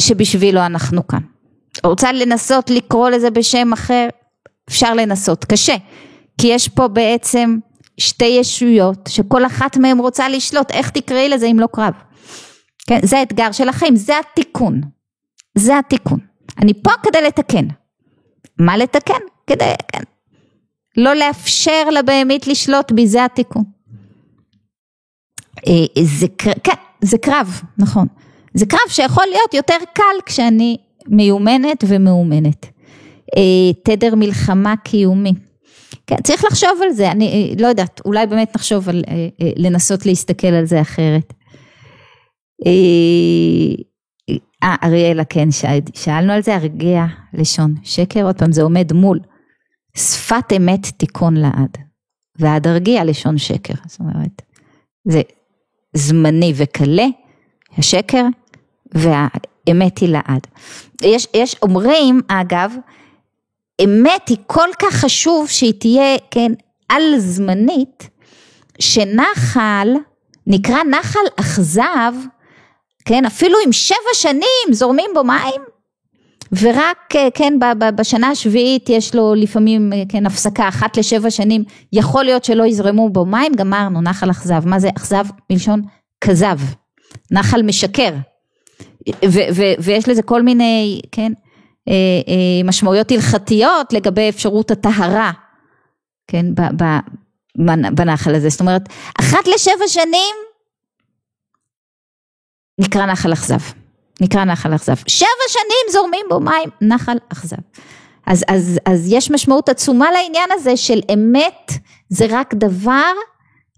שבשבילו 0.00 0.60
אנחנו 0.60 1.06
כאן. 1.06 1.20
רוצה 1.84 2.12
לנסות 2.12 2.70
לקרוא 2.70 3.10
לזה 3.10 3.30
בשם 3.30 3.72
אחר, 3.72 4.08
אפשר 4.68 4.94
לנסות, 4.94 5.44
קשה, 5.44 5.76
כי 6.38 6.46
יש 6.46 6.68
פה 6.68 6.88
בעצם 6.88 7.58
שתי 7.98 8.24
ישויות 8.24 8.98
שכל 9.08 9.46
אחת 9.46 9.76
מהן 9.76 9.98
רוצה 9.98 10.28
לשלוט, 10.28 10.70
איך 10.70 10.90
תקראי 10.90 11.28
לזה 11.28 11.46
אם 11.46 11.60
לא 11.60 11.66
קרב? 11.72 11.92
כן, 12.86 12.98
זה 13.02 13.18
האתגר 13.18 13.52
של 13.52 13.68
החיים, 13.68 13.96
זה 13.96 14.12
התיקון. 14.18 14.80
זה 15.54 15.78
התיקון. 15.78 16.18
אני 16.62 16.72
פה 16.82 16.90
כדי 17.02 17.22
לתקן. 17.22 17.66
מה 18.58 18.76
לתקן? 18.76 19.20
כדי, 19.46 19.72
כן. 19.92 20.02
לא 20.96 21.14
לאפשר 21.14 21.90
לבהמית 21.90 22.46
לשלוט 22.46 22.92
בי, 22.92 23.06
זה 23.06 23.24
התיקון. 23.24 23.64
אה, 25.66 26.02
זה, 26.02 26.26
כן, 26.38 26.72
זה 27.00 27.18
קרב, 27.18 27.60
נכון. 27.78 28.06
זה 28.54 28.66
קרב 28.66 28.88
שיכול 28.88 29.24
להיות 29.30 29.54
יותר 29.54 29.76
קל 29.94 30.16
כשאני 30.26 30.76
מיומנת 31.08 31.84
ומאומנת. 31.88 32.66
אה, 33.36 33.72
תדר 33.84 34.14
מלחמה 34.14 34.74
קיומי. 34.76 35.32
כן, 36.06 36.16
צריך 36.24 36.44
לחשוב 36.44 36.80
על 36.82 36.90
זה, 36.90 37.10
אני 37.10 37.26
אה, 37.26 37.62
לא 37.62 37.66
יודעת, 37.66 38.00
אולי 38.04 38.26
באמת 38.26 38.56
נחשוב 38.56 38.88
על 38.88 39.04
לנסות 39.56 40.06
להסתכל 40.06 40.46
על 40.46 40.66
זה 40.66 40.80
אחרת. 40.80 41.32
אה, 42.66 43.74
אריאלה, 44.82 45.24
כן, 45.24 45.48
שאלנו 45.94 46.32
על 46.32 46.42
זה, 46.42 46.54
הרגיע 46.54 47.04
לשון 47.32 47.74
שקר, 47.82 48.26
עוד 48.26 48.38
פעם 48.38 48.52
זה 48.52 48.62
עומד 48.62 48.92
מול 48.92 49.20
שפת 49.96 50.52
אמת 50.56 50.86
תיקון 50.86 51.36
לעד, 51.36 51.78
ועד 52.38 52.66
הרגיע 52.66 53.04
לשון 53.04 53.38
שקר, 53.38 53.74
זאת 53.86 54.00
אומרת, 54.00 54.42
זה 55.08 55.20
זמני 55.94 56.52
וקלה, 56.56 57.06
השקר, 57.78 58.24
והאמת 58.94 59.98
היא 59.98 60.08
לעד. 60.08 60.46
יש, 61.02 61.26
יש 61.34 61.56
אומרים, 61.62 62.20
אגב, 62.28 62.74
אמת 63.84 64.28
היא 64.28 64.36
כל 64.46 64.68
כך 64.78 64.94
חשוב 64.94 65.48
שהיא 65.48 65.72
תהיה, 65.80 66.16
כן, 66.30 66.52
על 66.88 67.18
זמנית, 67.18 68.08
שנחל, 68.78 69.88
נקרא 70.46 70.82
נחל 70.90 71.20
אכזב, 71.40 72.14
כן, 73.04 73.24
אפילו 73.24 73.58
אם 73.66 73.72
שבע 73.72 74.14
שנים 74.14 74.72
זורמים 74.72 75.10
בו 75.14 75.24
מים, 75.24 75.62
ורק, 76.60 77.14
כן, 77.34 77.52
בשנה 77.96 78.30
השביעית 78.30 78.88
יש 78.88 79.14
לו 79.14 79.34
לפעמים, 79.34 79.92
כן, 80.08 80.26
הפסקה 80.26 80.68
אחת 80.68 80.96
לשבע 80.96 81.30
שנים, 81.30 81.64
יכול 81.92 82.24
להיות 82.24 82.44
שלא 82.44 82.64
יזרמו 82.64 83.10
בו 83.10 83.24
מים, 83.24 83.52
גמרנו, 83.54 84.00
נחל 84.00 84.30
אכזב. 84.30 84.66
מה 84.66 84.78
זה 84.78 84.88
אכזב? 84.96 85.24
מלשון 85.50 85.82
כזב, 86.20 86.58
נחל 87.30 87.62
משקר. 87.62 88.10
ו- 89.08 89.48
ו- 89.54 89.74
ויש 89.78 90.08
לזה 90.08 90.22
כל 90.22 90.42
מיני, 90.42 91.00
כן, 91.12 91.32
אה, 91.88 91.94
משמעויות 92.64 93.10
הלכתיות 93.10 93.92
לגבי 93.92 94.28
אפשרות 94.28 94.70
הטהרה, 94.70 95.32
כן, 96.26 96.46
בנחל 97.94 98.34
הזה. 98.34 98.48
זאת 98.48 98.60
אומרת, 98.60 98.82
אחת 99.20 99.46
לשבע 99.54 99.88
שנים 99.88 100.34
נקרא 102.78 103.06
נחל 103.06 103.32
אכזב. 103.32 103.60
נקרא 104.20 104.44
נחל 104.44 104.74
אכזב. 104.74 104.94
שבע 105.08 105.28
שנים 105.48 105.92
זורמים 105.92 106.26
בו 106.28 106.40
מים, 106.40 106.68
נחל 106.80 107.16
אכזב. 107.32 107.56
אז, 108.26 108.44
אז, 108.48 108.80
אז 108.86 109.12
יש 109.12 109.30
משמעות 109.30 109.68
עצומה 109.68 110.06
לעניין 110.12 110.48
הזה 110.52 110.76
של 110.76 111.00
אמת 111.14 111.72
זה 112.08 112.26
רק 112.30 112.54
דבר, 112.54 113.12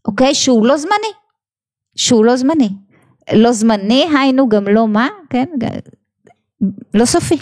אוקיי, 0.08 0.34
שהוא 0.34 0.66
לא 0.66 0.76
זמני. 0.76 1.12
שהוא 1.96 2.24
לא 2.24 2.36
זמני. 2.36 2.68
לא 3.32 3.52
זמני, 3.52 4.06
היינו 4.18 4.48
גם 4.48 4.68
לא 4.68 4.88
מה, 4.88 5.08
כן? 5.30 5.44
לא 6.94 7.04
סופי. 7.04 7.38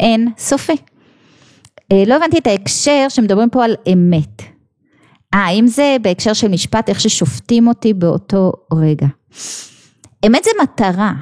אין 0.00 0.28
סופי. 0.38 0.76
אה, 1.92 2.04
לא 2.06 2.16
הבנתי 2.16 2.38
את 2.38 2.46
ההקשר 2.46 3.06
שמדברים 3.08 3.50
פה 3.50 3.64
על 3.64 3.74
אמת. 3.92 4.42
אה, 5.34 5.38
האם 5.38 5.66
זה 5.66 5.96
בהקשר 6.02 6.32
של 6.32 6.48
משפט, 6.48 6.88
איך 6.88 7.00
ששופטים 7.00 7.68
אותי 7.68 7.94
באותו 7.94 8.52
רגע. 8.72 9.06
אמת 10.26 10.44
זה 10.44 10.50
מטרה, 10.62 11.12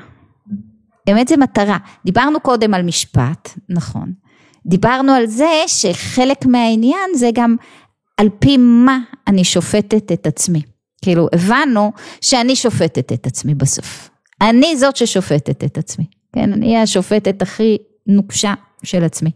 אמת 1.11 1.29
זה 1.29 1.37
מטרה. 1.37 1.79
דיברנו 2.05 2.41
קודם 2.41 2.75
על 2.75 2.83
משפט, 2.83 3.51
נכון. 3.69 4.13
דיברנו 4.67 5.13
על 5.13 5.27
זה 5.27 5.63
שחלק 5.67 6.47
מהעניין 6.47 7.11
זה 7.15 7.31
גם 7.35 7.57
על 8.17 8.29
פי 8.39 8.57
מה 8.57 8.99
אני 9.27 9.45
שופטת 9.45 10.13
את 10.13 10.27
עצמי. 10.27 10.63
כאילו 11.07 11.29
הבנו 11.33 11.93
שאני 12.21 12.57
שופטת 12.57 13.13
את 13.13 13.27
עצמי 13.27 13.55
בסוף. 13.55 14.11
אני 14.41 14.77
זאת 14.77 14.97
ששופטת 14.97 15.65
את 15.65 15.79
עצמי. 15.79 16.05
כן, 16.33 16.53
אני 16.53 16.79
השופטת 16.79 17.43
הכי 17.43 17.79
נוקשה 18.07 18.55
של 18.83 19.05
עצמי. 19.05 19.31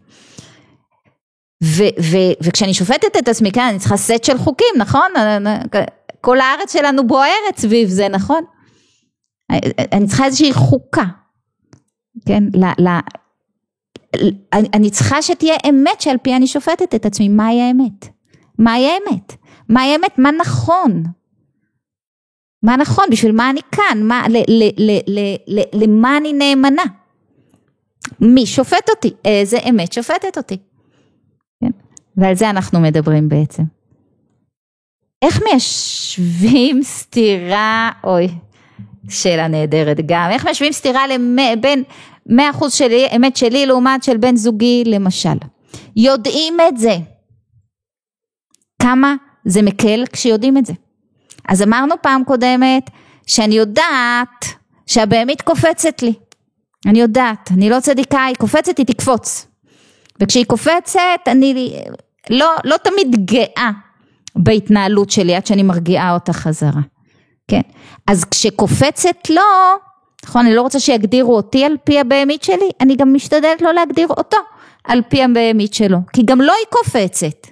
ו- 1.63 1.95
ו- 2.01 2.33
וכשאני 2.41 2.73
שופטת 2.73 3.17
את 3.17 3.27
עצמי, 3.27 3.51
כן, 3.51 3.61
אני 3.69 3.79
צריכה 3.79 3.97
סט 3.97 4.23
של 4.23 4.37
חוקים, 4.37 4.75
נכון? 4.77 5.11
כל 6.21 6.39
הארץ 6.39 6.73
שלנו 6.73 7.07
בוערת 7.07 7.57
סביב 7.57 7.89
זה, 7.89 8.07
נכון? 8.07 8.43
אני 9.91 10.07
צריכה 10.07 10.25
איזושהי 10.25 10.53
חוקה, 10.53 11.05
כן, 12.25 12.43
ל, 12.53 12.65
ל, 12.79 12.99
אני, 14.53 14.69
אני 14.73 14.89
צריכה 14.89 15.21
שתהיה 15.21 15.55
אמת 15.69 16.01
שעל 16.01 16.17
פי 16.17 16.35
אני 16.35 16.47
שופטת 16.47 16.95
את 16.95 17.05
עצמי, 17.05 17.29
מהי 17.29 17.61
האמת? 17.61 18.07
מהי 18.59 18.87
האמת? 18.87 19.35
מהי 19.69 19.91
האמת? 19.91 20.19
מה 20.19 20.31
נכון? 20.31 21.03
מה 22.63 22.77
נכון? 22.77 23.05
בשביל 23.11 23.31
מה 23.31 23.49
אני 23.49 23.61
כאן? 23.71 24.03
מה, 24.03 24.23
ל, 24.29 24.37
ל, 24.37 24.69
ל, 24.77 24.99
ל, 25.07 25.35
ל, 25.47 25.61
למה 25.73 26.17
אני 26.17 26.33
נאמנה? 26.33 26.83
מי 28.19 28.45
שופט 28.45 28.89
אותי? 28.89 29.13
איזה 29.25 29.57
אמת 29.69 29.93
שופטת 29.93 30.37
אותי? 30.37 30.57
כן? 31.61 31.71
ועל 32.17 32.35
זה 32.35 32.49
אנחנו 32.49 32.79
מדברים 32.79 33.29
בעצם. 33.29 33.63
איך 35.21 35.41
מיישבים 35.43 36.83
סתירה, 36.83 37.91
אוי, 38.03 38.27
שאלה 39.09 39.47
נהדרת 39.47 39.97
גם, 40.05 40.29
איך 40.31 40.47
משווים 40.47 40.71
סתירה 40.71 41.03
בין 41.61 41.83
100% 42.29 42.33
שלי, 42.69 43.07
אמת 43.15 43.37
שלי 43.37 43.65
לעומת 43.65 44.03
של 44.03 44.17
בן 44.17 44.35
זוגי 44.35 44.83
למשל. 44.85 45.37
יודעים 45.95 46.57
את 46.69 46.77
זה. 46.77 46.97
כמה 48.81 49.15
זה 49.45 49.61
מקל 49.61 50.03
כשיודעים 50.11 50.57
את 50.57 50.65
זה. 50.65 50.73
אז 51.47 51.61
אמרנו 51.61 51.95
פעם 52.01 52.23
קודמת 52.23 52.89
שאני 53.27 53.55
יודעת 53.55 54.45
שהבהמית 54.87 55.41
קופצת 55.41 56.01
לי. 56.01 56.13
אני 56.85 57.01
יודעת, 57.01 57.49
אני 57.51 57.69
לא 57.69 57.79
צדיקה, 57.79 58.23
היא 58.23 58.35
קופצת, 58.35 58.77
היא 58.77 58.85
תקפוץ. 58.85 59.47
וכשהיא 60.19 60.45
קופצת, 60.45 61.19
אני 61.27 61.73
לא, 62.29 62.51
לא 62.63 62.77
תמיד 62.77 63.25
גאה 63.25 63.71
בהתנהלות 64.35 65.11
שלי 65.11 65.35
עד 65.35 65.45
שאני 65.45 65.63
מרגיעה 65.63 66.13
אותה 66.13 66.33
חזרה. 66.33 66.81
כן, 67.47 67.61
אז 68.07 68.25
כשקופצת 68.25 69.29
לו, 69.29 69.41
נכון, 70.25 70.45
אני 70.45 70.55
לא 70.55 70.61
רוצה 70.61 70.79
שיגדירו 70.79 71.35
אותי 71.35 71.65
על 71.65 71.77
פי 71.83 71.99
הבהמית 71.99 72.43
שלי, 72.43 72.69
אני 72.81 72.95
גם 72.95 73.13
משתדלת 73.13 73.61
לא 73.61 73.73
להגדיר 73.73 74.07
אותו 74.07 74.37
על 74.83 75.01
פי 75.09 75.23
הבהמית 75.23 75.73
שלו, 75.73 75.97
כי 76.13 76.21
גם 76.25 76.41
לא 76.41 76.53
היא 76.59 76.65
קופצת. 76.69 77.47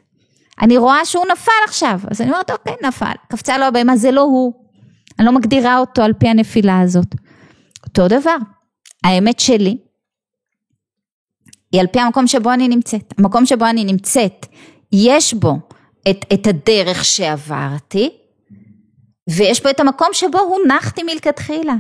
אני 0.62 0.78
רואה 0.78 1.06
שהוא 1.06 1.26
נפל 1.32 1.52
עכשיו, 1.68 2.00
אז 2.12 2.22
אני 2.22 2.30
אומרת, 2.30 2.52
אוקיי, 2.52 2.76
נפל, 2.84 3.12
קפצה 3.28 3.58
לו 3.58 3.66
הבהמה, 3.66 3.98
זה 3.98 4.12
לא 4.12 4.22
הוא. 4.22 4.54
אני 5.20 5.26
לא 5.26 5.32
מגדירה 5.32 5.80
אותו 5.80 6.02
על 6.02 6.14
פי 6.14 6.28
הנפילה 6.28 6.80
הזאת. 6.80 7.16
אותו 7.86 8.08
דבר, 8.08 8.36
האמת 9.04 9.40
שלי 9.40 9.78
היא 11.72 11.82
על 11.82 11.88
פי 11.88 12.00
המקום 12.00 12.28
שבו 12.28 12.54
אני 12.54 12.68
נמצאת. 12.68 13.14
המקום 13.18 13.46
שבו 13.46 13.66
אני 13.66 13.84
נמצאת, 13.84 14.46
יש 14.92 15.34
בו 15.34 15.56
את, 16.10 16.26
את 16.34 16.48
הדרך 16.48 17.06
שעברתי, 17.06 18.10
ויש 19.30 19.60
פה 19.60 19.70
את 19.70 19.80
המקום 19.80 20.08
שבו 20.14 20.40
הונחתי 20.40 21.04
מלכתחילה. 21.04 21.76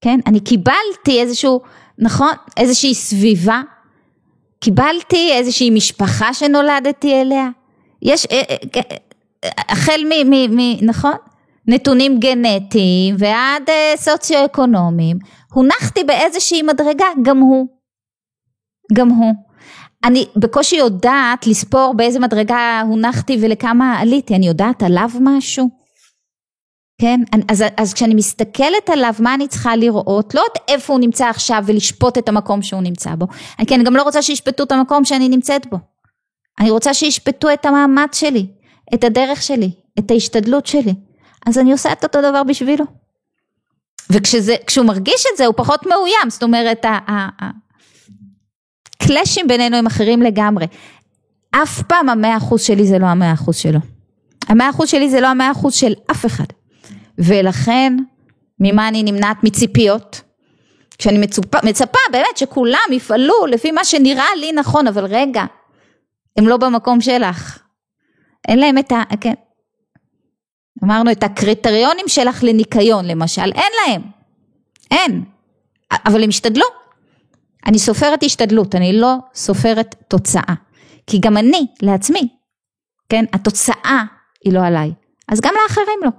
כן, 0.00 0.20
אני 0.26 0.40
קיבלתי 0.40 1.20
איזשהו, 1.20 1.60
נכון, 1.98 2.32
איזושהי 2.56 2.94
סביבה, 2.94 3.62
קיבלתי 4.60 5.32
איזושהי 5.32 5.70
משפחה 5.70 6.34
שנולדתי 6.34 7.20
אליה, 7.20 7.48
יש, 8.02 8.26
אה, 8.26 8.42
אה, 8.50 8.80
אה, 9.44 9.50
החל 9.68 10.00
מ, 10.04 10.30
מ, 10.30 10.56
מ 10.56 10.86
נכון, 10.86 11.14
נתונים 11.66 12.18
גנטיים 12.18 13.14
ועד 13.18 13.62
סוציו-אקונומיים, 13.96 15.18
הונחתי 15.52 16.04
באיזושהי 16.04 16.62
מדרגה, 16.62 17.06
גם 17.22 17.38
הוא, 17.38 17.66
גם 18.92 19.08
הוא. 19.08 19.34
אני 20.04 20.26
בקושי 20.36 20.76
יודעת 20.76 21.46
לספור 21.46 21.94
באיזה 21.96 22.20
מדרגה 22.20 22.82
הונחתי 22.86 23.38
ולכמה 23.42 23.98
עליתי, 23.98 24.34
אני 24.34 24.46
יודעת 24.46 24.82
עליו 24.82 25.08
משהו? 25.20 25.68
כן, 27.00 27.20
אז, 27.48 27.64
אז 27.76 27.94
כשאני 27.94 28.14
מסתכלת 28.14 28.90
עליו, 28.92 29.14
מה 29.18 29.34
אני 29.34 29.48
צריכה 29.48 29.76
לראות? 29.76 30.34
לא 30.34 30.40
עוד 30.40 30.50
איפה 30.68 30.92
הוא 30.92 31.00
נמצא 31.00 31.28
עכשיו 31.28 31.62
ולשפוט 31.66 32.18
את 32.18 32.28
המקום 32.28 32.62
שהוא 32.62 32.82
נמצא 32.82 33.14
בו. 33.14 33.26
אני 33.58 33.66
כן, 33.66 33.84
גם 33.84 33.96
לא 33.96 34.02
רוצה 34.02 34.22
שישפטו 34.22 34.62
את 34.62 34.72
המקום 34.72 35.04
שאני 35.04 35.28
נמצאת 35.28 35.66
בו. 35.66 35.76
אני 36.60 36.70
רוצה 36.70 36.94
שישפטו 36.94 37.52
את 37.52 37.66
המאמץ 37.66 38.18
שלי, 38.20 38.46
את 38.94 39.04
הדרך 39.04 39.42
שלי, 39.42 39.70
את 39.98 40.10
ההשתדלות 40.10 40.66
שלי. 40.66 40.94
אז 41.46 41.58
אני 41.58 41.72
עושה 41.72 41.92
את 41.92 42.04
אותו 42.04 42.18
דבר 42.20 42.42
בשבילו. 42.42 42.84
וכשהוא 44.10 44.86
מרגיש 44.86 45.24
את 45.32 45.36
זה, 45.36 45.46
הוא 45.46 45.54
פחות 45.56 45.86
מאוים. 45.86 46.30
זאת 46.30 46.42
אומרת, 46.42 46.86
הקלאשים 49.00 49.48
בינינו 49.48 49.76
הם 49.76 49.86
אחרים 49.86 50.22
לגמרי. 50.22 50.66
אף 51.50 51.82
פעם 51.82 52.08
המאה 52.08 52.36
אחוז 52.36 52.62
שלי 52.62 52.86
זה 52.86 52.98
לא 52.98 53.06
המאה 53.06 53.32
אחוז 53.32 53.56
שלו. 53.56 53.78
המאה 54.48 54.70
אחוז 54.70 54.88
שלי 54.88 55.10
זה 55.10 55.20
לא 55.20 55.26
המאה 55.26 55.50
אחוז 55.50 55.74
של 55.74 55.92
אף 56.10 56.26
אחד. 56.26 56.44
ולכן 57.18 57.96
ממה 58.60 58.88
אני 58.88 59.02
נמנעת? 59.02 59.44
מציפיות. 59.44 60.20
כשאני 60.98 61.18
מצופה, 61.18 61.58
מצפה 61.64 61.98
באמת 62.12 62.36
שכולם 62.36 62.92
יפעלו 62.92 63.46
לפי 63.46 63.70
מה 63.70 63.84
שנראה 63.84 64.34
לי 64.40 64.52
נכון, 64.52 64.86
אבל 64.86 65.04
רגע, 65.04 65.44
הם 66.38 66.48
לא 66.48 66.56
במקום 66.56 67.00
שלך. 67.00 67.58
אין 68.48 68.58
להם 68.58 68.78
את 68.78 68.92
ה... 68.92 69.02
כן. 69.20 69.34
אמרנו 70.84 71.12
את 71.12 71.22
הקריטריונים 71.22 72.08
שלך 72.08 72.44
לניקיון 72.44 73.04
למשל, 73.04 73.52
אין 73.54 73.72
להם. 73.86 74.02
אין. 74.90 75.24
אבל 76.06 76.22
הם 76.22 76.28
השתדלו. 76.28 76.66
אני 77.66 77.78
סופרת 77.78 78.22
השתדלות, 78.22 78.74
אני 78.74 78.92
לא 78.92 79.14
סופרת 79.34 79.94
תוצאה. 80.08 80.54
כי 81.06 81.18
גם 81.20 81.36
אני, 81.36 81.66
לעצמי, 81.82 82.28
כן, 83.08 83.24
התוצאה 83.32 84.04
היא 84.44 84.52
לא 84.52 84.60
עליי. 84.66 84.92
אז 85.28 85.40
גם 85.40 85.54
לאחרים 85.62 85.98
לא. 86.04 86.10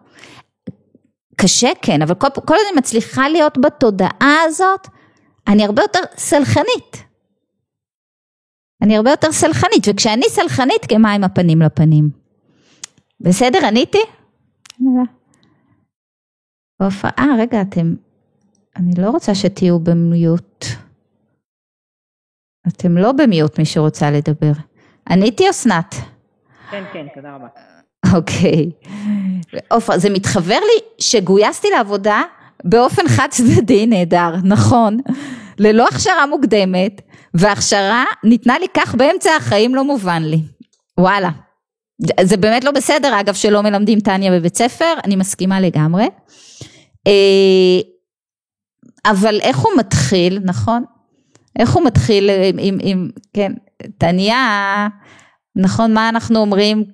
קשה 1.36 1.70
כן, 1.82 2.02
אבל 2.02 2.16
כל, 2.16 2.56
אני 2.70 2.78
מצליחה 2.78 3.30
להיות 3.30 3.58
בתודעה 3.58 4.38
הזאת, 4.46 4.88
אני 5.48 5.66
הרבה 5.66 5.82
יותר 5.82 6.00
סלחנית. 6.18 7.09
אני 8.82 8.98
הרבה 8.98 9.10
יותר 9.12 9.32
סלחנית, 9.32 9.88
וכשאני 9.88 10.26
סלחנית, 10.30 10.86
כמה 10.90 11.12
עם 11.12 11.24
הפנים 11.24 11.62
לפנים. 11.62 12.10
בסדר, 13.20 13.66
עניתי? 13.66 14.02
הופעה, 16.82 17.36
רגע, 17.40 17.62
אתם, 17.62 17.96
אני 18.76 18.92
לא 18.98 19.10
רוצה 19.10 19.36
שתהיו 19.36 19.80
במיוט. 19.80 20.66
אתם 22.68 22.98
לא 22.98 23.12
במיוט, 23.12 23.60
מי 23.60 23.66
שרוצה 23.66 24.12
לדבר. 24.12 24.52
עניתי 25.10 25.50
אסנת? 25.50 25.96
כן, 26.72 26.84
כן, 26.94 27.06
תודה 27.16 27.36
רבה. 27.36 27.48
אוקיי. 28.16 28.72
עופרה, 29.72 29.98
זה 29.98 30.10
מתחבר 30.10 30.60
לי 30.60 30.82
שגויסתי 31.00 31.68
לעבודה 31.78 32.22
באופן 32.64 33.08
חד 33.08 33.28
צדדי 33.30 33.88
נהדר, 33.88 34.36
נכון, 34.44 34.98
ללא 35.58 35.88
הכשרה 35.88 36.26
מוקדמת, 36.26 37.02
והכשרה 37.34 38.04
ניתנה 38.24 38.60
לי 38.60 38.66
כך 38.74 38.96
באמצע 38.96 39.36
החיים 39.36 39.76
לא 39.76 39.84
מובן 39.84 40.24
לי. 40.24 40.42
וואלה. 41.00 41.30
זה 42.22 42.38
באמת 42.38 42.64
לא 42.64 42.72
בסדר 42.72 43.20
אגב 43.20 43.34
שלא 43.34 43.64
מלמדים 43.64 44.00
טניה 44.00 44.32
בבית 44.32 44.58
ספר, 44.58 44.94
אני 45.04 45.16
מסכימה 45.16 45.60
לגמרי. 45.60 46.08
אה, 47.08 47.82
אבל 49.06 49.40
איך 49.42 49.58
הוא 49.58 49.72
מתחיל, 49.78 50.40
נכון? 50.44 50.84
איך 51.60 51.70
הוא 51.70 51.86
מתחיל 51.86 52.30
עם, 52.30 52.58
עם, 52.60 52.78
עם 52.82 53.10
כן, 53.34 53.52
טניה, 53.98 54.88
נכון, 55.56 55.94
מה 55.94 56.10
אנחנו 56.10 56.40
אומרים? 56.40 56.86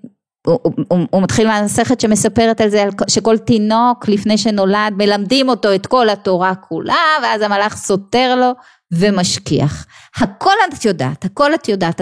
הוא, 0.46 0.60
הוא, 0.64 1.00
הוא 1.10 1.22
מתחיל 1.22 1.48
מהמסכת 1.48 2.00
שמספרת 2.00 2.62
על 2.62 2.70
זה 2.70 2.84
שכל 3.08 3.38
תינוק 3.38 4.08
לפני 4.08 4.38
שנולד 4.38 4.94
מלמדים 4.98 5.50
אותו 5.50 5.76
את 5.76 5.88
כל 5.88 6.10
התורה 6.10 6.56
כולה 6.56 6.96
ואז 7.24 7.42
המלאך 7.42 7.78
סותר 7.78 8.36
לו 8.36 8.52
ומשכיח. 8.94 9.86
הכל 10.18 10.54
את 10.74 10.86
יודעת, 10.86 11.26
הכל 11.26 11.54
את 11.54 11.70
יודעת. 11.70 12.02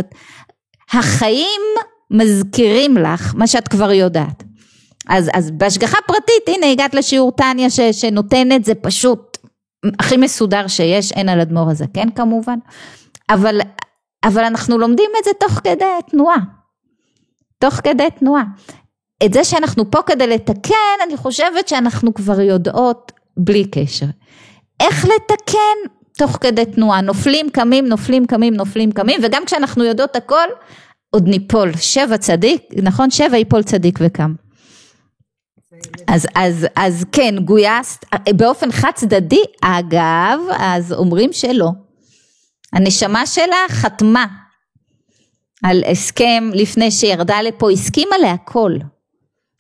החיים 0.93 1.61
מזכירים 2.11 2.97
לך 2.97 3.33
מה 3.35 3.47
שאת 3.47 3.67
כבר 3.67 3.91
יודעת. 3.91 4.43
אז, 5.09 5.29
אז 5.33 5.51
בהשגחה 5.51 5.97
פרטית, 6.07 6.47
הנה 6.47 6.71
הגעת 6.71 6.93
לשיעור 6.93 7.31
טניה 7.31 7.69
ש, 7.69 7.79
שנותן 7.79 8.51
את 8.51 8.65
זה 8.65 8.75
פשוט 8.75 9.37
הכי 9.99 10.17
מסודר 10.17 10.67
שיש, 10.67 11.11
אין 11.11 11.29
על 11.29 11.39
אדמו"ר 11.39 11.71
הזקן 11.71 11.93
כן, 11.93 12.09
כמובן, 12.09 12.59
אבל, 13.29 13.61
אבל 14.23 14.43
אנחנו 14.43 14.77
לומדים 14.77 15.09
את 15.19 15.23
זה 15.23 15.31
תוך 15.39 15.51
כדי 15.51 15.85
תנועה, 16.11 16.37
תוך 17.63 17.73
כדי 17.73 18.07
תנועה. 18.19 18.43
את 19.25 19.33
זה 19.33 19.43
שאנחנו 19.43 19.91
פה 19.91 20.01
כדי 20.05 20.27
לתקן, 20.27 20.97
אני 21.07 21.17
חושבת 21.17 21.67
שאנחנו 21.67 22.13
כבר 22.13 22.41
יודעות 22.41 23.11
בלי 23.37 23.65
קשר. 23.65 24.05
איך 24.79 25.05
לתקן? 25.05 25.89
תוך 26.17 26.37
כדי 26.41 26.65
תנועה, 26.65 27.01
נופלים, 27.01 27.49
קמים, 27.49 27.87
נופלים, 27.87 28.25
קמים, 28.25 28.53
נופלים, 28.53 28.91
קמים, 28.91 29.19
וגם 29.23 29.45
כשאנחנו 29.45 29.83
יודעות 29.83 30.15
הכל, 30.15 30.47
עוד 31.09 31.27
ניפול. 31.27 31.71
שבע 31.77 32.17
צדיק, 32.17 32.61
נכון? 32.83 33.11
שבע 33.11 33.37
ייפול 33.37 33.63
צדיק 33.63 33.99
וקם. 34.01 34.33
אז, 36.07 36.27
אז, 36.35 36.67
אז 36.75 37.05
כן, 37.11 37.35
גויסת 37.39 38.05
באופן 38.35 38.71
חד 38.71 38.91
צדדי, 38.95 39.43
אגב, 39.61 40.39
אז 40.57 40.93
אומרים 40.93 41.33
שלא. 41.33 41.69
הנשמה 42.73 43.25
שלה 43.25 43.65
חתמה 43.69 44.25
על 45.63 45.83
הסכם 45.91 46.43
לפני 46.53 46.91
שירדה 46.91 47.41
לפה, 47.41 47.71
הסכימה 47.71 48.17
להכל. 48.17 48.71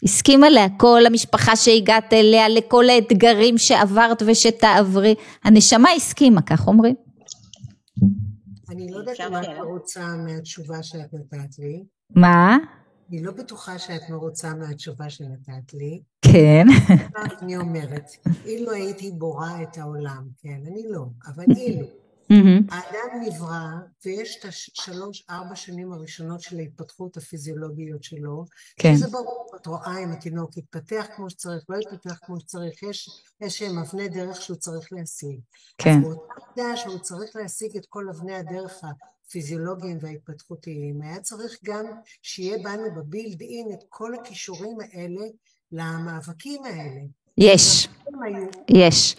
הסכימה 0.03 0.49
להכל, 0.49 1.01
למשפחה 1.05 1.55
שהגעת 1.55 2.13
אליה, 2.13 2.49
לכל 2.49 2.89
האתגרים 2.89 3.57
שעברת 3.57 4.23
ושתעברי. 4.25 5.15
הנשמה 5.43 5.89
הסכימה, 5.91 6.41
כך 6.41 6.67
אומרים. 6.67 6.95
אני 8.69 8.91
לא 8.91 8.97
יודעת 8.97 9.19
מה 9.31 9.41
את 9.41 9.47
רוצה 9.63 10.07
מהתשובה 10.17 10.83
שאת 10.83 11.13
נתת 11.13 11.59
לי. 11.59 11.83
מה? 12.15 12.57
אני 13.09 13.23
לא 13.23 13.31
בטוחה 13.31 13.79
שאת 13.79 14.01
מרוצה 14.09 14.53
מהתשובה 14.53 15.09
שנתת 15.09 15.73
לי. 15.73 16.01
כן. 16.21 16.67
אני 17.41 17.57
אומרת, 17.57 18.11
אילו 18.45 18.71
הייתי 18.71 19.11
בורא 19.11 19.49
את 19.63 19.77
העולם, 19.77 20.23
כן, 20.41 20.57
אני 20.67 20.83
לא, 20.89 21.05
אבל 21.27 21.43
אילו. 21.57 22.02
האדם 22.69 23.21
נברא, 23.21 23.63
ויש 24.05 24.37
את 24.39 24.45
השלוש, 24.45 25.25
ארבע 25.29 25.55
שנים 25.55 25.93
הראשונות 25.93 26.41
של 26.41 26.57
ההתפתחות 26.59 27.17
הפיזיולוגיות 27.17 28.03
שלו, 28.03 28.45
כן. 28.77 28.95
זה 28.95 29.07
ברור, 29.07 29.51
את 29.61 29.67
רואה 29.67 30.03
אם 30.03 30.11
התינוק 30.11 30.57
יתפתח 30.57 31.05
כמו 31.15 31.29
שצריך, 31.29 31.63
לא 31.69 31.77
יתפתח 31.77 32.17
כמו 32.25 32.39
שצריך, 32.39 32.83
יש 32.83 33.09
איזשהם 33.41 33.77
אבני 33.77 34.09
דרך 34.09 34.41
שהוא 34.41 34.57
צריך 34.57 34.87
להשיג. 34.91 35.39
כן. 35.77 35.97
אז 35.97 36.03
באותה 36.03 36.33
מידה 36.57 36.77
שהוא 36.77 36.99
צריך 36.99 37.35
להשיג 37.35 37.77
את 37.77 37.85
כל 37.89 38.09
אבני 38.09 38.35
הדרך 38.35 38.81
הפיזיולוגיים 38.83 39.97
וההתפתחותיים, 40.01 41.01
היה 41.01 41.19
צריך 41.19 41.57
גם 41.63 41.85
שיהיה 42.21 42.57
בנו 42.57 42.95
בבילד 42.95 43.41
אין 43.41 43.67
את 43.73 43.83
כל 43.89 44.15
הכישורים 44.15 44.77
האלה 44.79 45.25
למאבקים 45.71 46.63
האלה. 46.65 47.01
יש, 47.37 47.87
יש. 48.69 49.15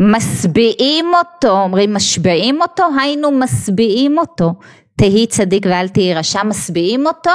משביעים 0.00 1.06
אותו, 1.14 1.60
אומרים 1.60 1.94
משביעים 1.94 2.62
אותו, 2.62 2.84
היינו 3.00 3.30
משביעים 3.30 4.18
אותו, 4.18 4.54
תהי 4.96 5.26
צדיק 5.26 5.66
ואל 5.66 5.88
תהי 5.88 6.14
רשע, 6.14 6.42
משביעים 6.42 7.06
אותו, 7.06 7.30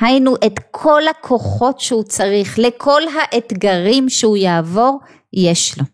היינו 0.00 0.34
את 0.46 0.60
כל 0.70 1.02
הכוחות 1.10 1.80
שהוא 1.80 2.02
צריך, 2.02 2.58
לכל 2.58 3.02
האתגרים 3.14 4.08
שהוא 4.08 4.36
יעבור, 4.36 5.00
יש 5.32 5.78
לו. 5.78 5.84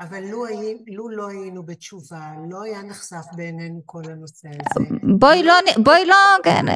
אבל 0.00 0.20
לו, 0.30 0.44
לו 0.86 1.08
לא 1.08 1.28
היינו 1.28 1.62
בתשובה, 1.62 2.20
לא 2.50 2.62
היה 2.62 2.82
נחשף 2.82 3.24
בעינינו 3.36 3.82
כל 3.86 4.02
הנושא 4.10 4.48
הזה. 4.48 4.86
בואי 5.18 5.42
לא, 5.42 5.54
בואי 5.76 6.06
לא, 6.06 6.16
כן, 6.42 6.66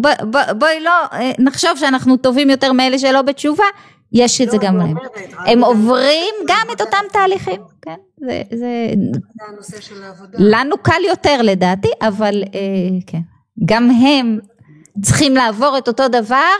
בואי, 0.00 0.14
בואי 0.58 0.80
לא 0.80 0.92
נחשוב 1.38 1.70
שאנחנו 1.76 2.16
טובים 2.16 2.50
יותר 2.50 2.72
מאלה 2.72 2.98
שלא 2.98 3.22
בתשובה, 3.22 3.64
יש 4.12 4.40
את 4.40 4.50
זה 4.50 4.56
לא, 4.56 4.62
גם 4.62 4.76
להם. 4.76 4.96
הם 5.46 5.64
עוברים 5.64 6.34
גם 6.48 6.66
את 6.72 6.80
אותם 6.80 6.98
תהליכים, 7.12 7.60
כן, 7.82 7.96
זה, 8.16 8.42
זה... 8.54 8.92
הנושא 9.48 9.80
של 9.80 10.02
העבודה. 10.02 10.38
לנו 10.40 10.78
קל 10.82 11.00
יותר 11.08 11.42
לדעתי, 11.42 11.88
אבל 12.00 12.42
אה, 12.54 12.98
כן, 13.06 13.20
גם 13.64 13.90
הם 13.90 14.38
צריכים 15.02 15.34
לעבור 15.34 15.78
את 15.78 15.88
אותו 15.88 16.08
דבר, 16.08 16.54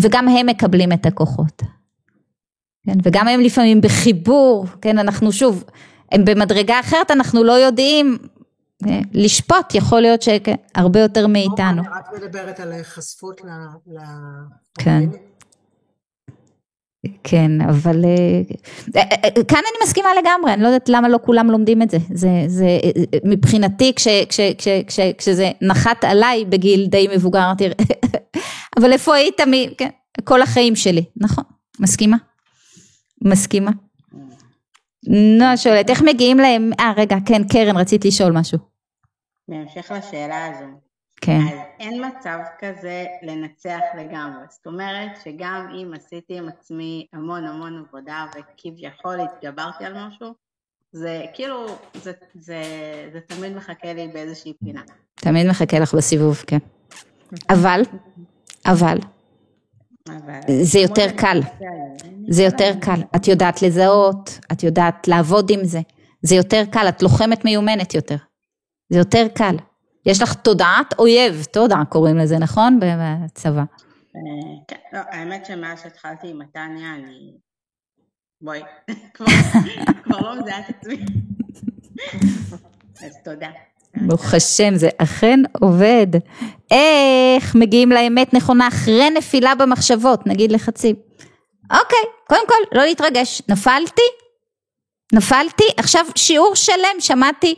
וגם 0.00 0.28
הם 0.28 0.46
מקבלים 0.46 0.92
את 0.92 1.06
הכוחות. 1.06 1.62
כן, 2.86 2.98
וגם 3.02 3.28
הם 3.28 3.40
לפעמים 3.40 3.80
בחיבור, 3.80 4.66
כן, 4.80 4.98
אנחנו 4.98 5.32
שוב, 5.32 5.64
הם 6.12 6.24
במדרגה 6.24 6.80
אחרת, 6.80 7.10
אנחנו 7.10 7.44
לא 7.44 7.52
יודעים 7.52 8.18
אה, 8.86 9.00
לשפוט, 9.12 9.74
יכול 9.74 10.00
להיות 10.00 10.22
שהרבה 10.22 11.00
יותר 11.00 11.26
מאיתנו. 11.26 11.82
אני 11.82 11.88
רק 11.88 12.08
מדברת 12.16 12.60
על 12.60 12.72
ההיחשפות 12.72 13.40
ל... 13.44 13.98
כן. 14.78 15.08
כן, 17.24 17.60
אבל 17.60 18.04
אה, 18.04 18.42
אה, 18.96 19.30
כאן 19.48 19.58
אני 19.58 19.84
מסכימה 19.84 20.08
לגמרי, 20.22 20.52
אני 20.52 20.62
לא 20.62 20.66
יודעת 20.66 20.88
למה 20.88 21.08
לא 21.08 21.18
כולם 21.22 21.50
לומדים 21.50 21.82
את 21.82 21.90
זה, 21.90 21.98
זה, 22.14 22.28
זה 22.46 22.66
מבחינתי 23.24 23.92
כש, 23.96 24.08
כש, 24.28 24.40
כש, 24.58 24.68
כש, 24.86 25.00
כשזה 25.18 25.50
נחת 25.60 26.04
עליי 26.04 26.44
בגיל 26.44 26.86
די 26.86 27.08
מבוגר, 27.14 27.44
אמרתי, 27.44 27.64
אבל 28.78 28.92
איפה 28.92 29.14
היית 29.14 29.40
מ... 29.40 29.52
כן, 29.78 29.88
כל 30.24 30.42
החיים 30.42 30.76
שלי, 30.76 31.04
נכון, 31.16 31.44
מסכימה. 31.80 32.16
מסכימה. 33.22 33.70
נועה 35.38 35.56
שואלת, 35.56 35.90
איך 35.90 36.02
מגיעים 36.02 36.38
להם, 36.38 36.70
אה 36.80 36.92
רגע, 36.96 37.16
כן, 37.26 37.48
קרן, 37.48 37.76
רצית 37.76 38.04
לשאול 38.04 38.32
משהו. 38.32 38.58
בהמשך 39.48 39.92
לשאלה 39.98 40.46
הזו. 40.46 40.83
כן. 41.20 41.40
אז 41.40 41.58
אין 41.80 42.04
מצב 42.04 42.38
כזה 42.58 43.04
לנצח 43.22 43.80
לגמרי. 43.98 44.44
זאת 44.50 44.66
אומרת 44.66 45.10
שגם 45.24 45.68
אם 45.74 45.92
עשיתי 45.94 46.38
עם 46.38 46.48
עצמי 46.48 47.06
המון 47.12 47.44
המון 47.44 47.84
עבודה 47.88 48.26
וכביכול 48.36 49.20
התגברתי 49.20 49.84
על 49.84 50.06
משהו, 50.06 50.34
זה 50.92 51.22
כאילו, 51.34 51.66
זה, 51.94 52.12
זה, 52.34 52.62
זה 53.12 53.20
תמיד 53.20 53.56
מחכה 53.56 53.92
לי 53.92 54.08
באיזושהי 54.08 54.52
פינה. 54.64 54.82
תמיד 55.14 55.46
מחכה 55.46 55.78
לך 55.78 55.94
בסיבוב, 55.94 56.44
כן. 56.46 56.58
אבל, 57.50 57.82
אבל, 58.66 58.98
זה 60.62 60.78
יותר 60.78 61.06
קל, 61.16 61.40
זה 62.28 62.42
יותר 62.42 62.72
קל, 62.80 63.00
את 63.16 63.28
יודעת 63.28 63.62
לזהות, 63.62 64.38
את 64.52 64.62
יודעת 64.62 65.08
לעבוד 65.08 65.50
עם 65.50 65.64
זה, 65.64 65.80
זה 66.22 66.34
יותר 66.34 66.62
קל, 66.70 66.88
את 66.88 67.02
לוחמת 67.02 67.44
מיומנת 67.44 67.94
יותר, 67.94 68.16
זה 68.88 68.98
יותר 68.98 69.26
קל. 69.34 69.56
יש 70.06 70.22
לך 70.22 70.34
תודעת 70.34 70.94
אויב, 70.98 71.44
תודה 71.52 71.82
קוראים 71.88 72.18
לזה, 72.18 72.38
נכון? 72.38 72.80
בצבא. 72.80 73.62
כן, 74.68 74.76
לא, 74.92 75.00
האמת 75.10 75.46
שמאז 75.46 75.82
שהתחלתי 75.82 76.28
עם 76.28 76.38
מתניה, 76.38 76.94
אני... 76.94 77.32
בואי, 78.40 78.60
כבר 80.04 80.20
לא 80.20 80.42
מזהה 80.42 80.60
את 80.60 80.64
עצמי. 80.68 81.04
אז 83.06 83.16
תודה. 83.24 83.48
ברוך 83.96 84.34
השם, 84.34 84.74
זה 84.76 84.88
אכן 84.98 85.40
עובד. 85.60 86.06
איך 86.70 87.54
מגיעים 87.54 87.92
לאמת 87.92 88.34
נכונה 88.34 88.68
אחרי 88.68 89.10
נפילה 89.10 89.54
במחשבות, 89.54 90.26
נגיד 90.26 90.52
לחצים. 90.52 90.96
אוקיי, 91.70 92.04
קודם 92.28 92.48
כל, 92.48 92.78
לא 92.78 92.84
להתרגש. 92.84 93.42
נפלתי? 93.48 94.02
נפלתי? 95.12 95.64
עכשיו 95.76 96.06
שיעור 96.16 96.54
שלם, 96.54 97.00
שמעתי, 97.00 97.54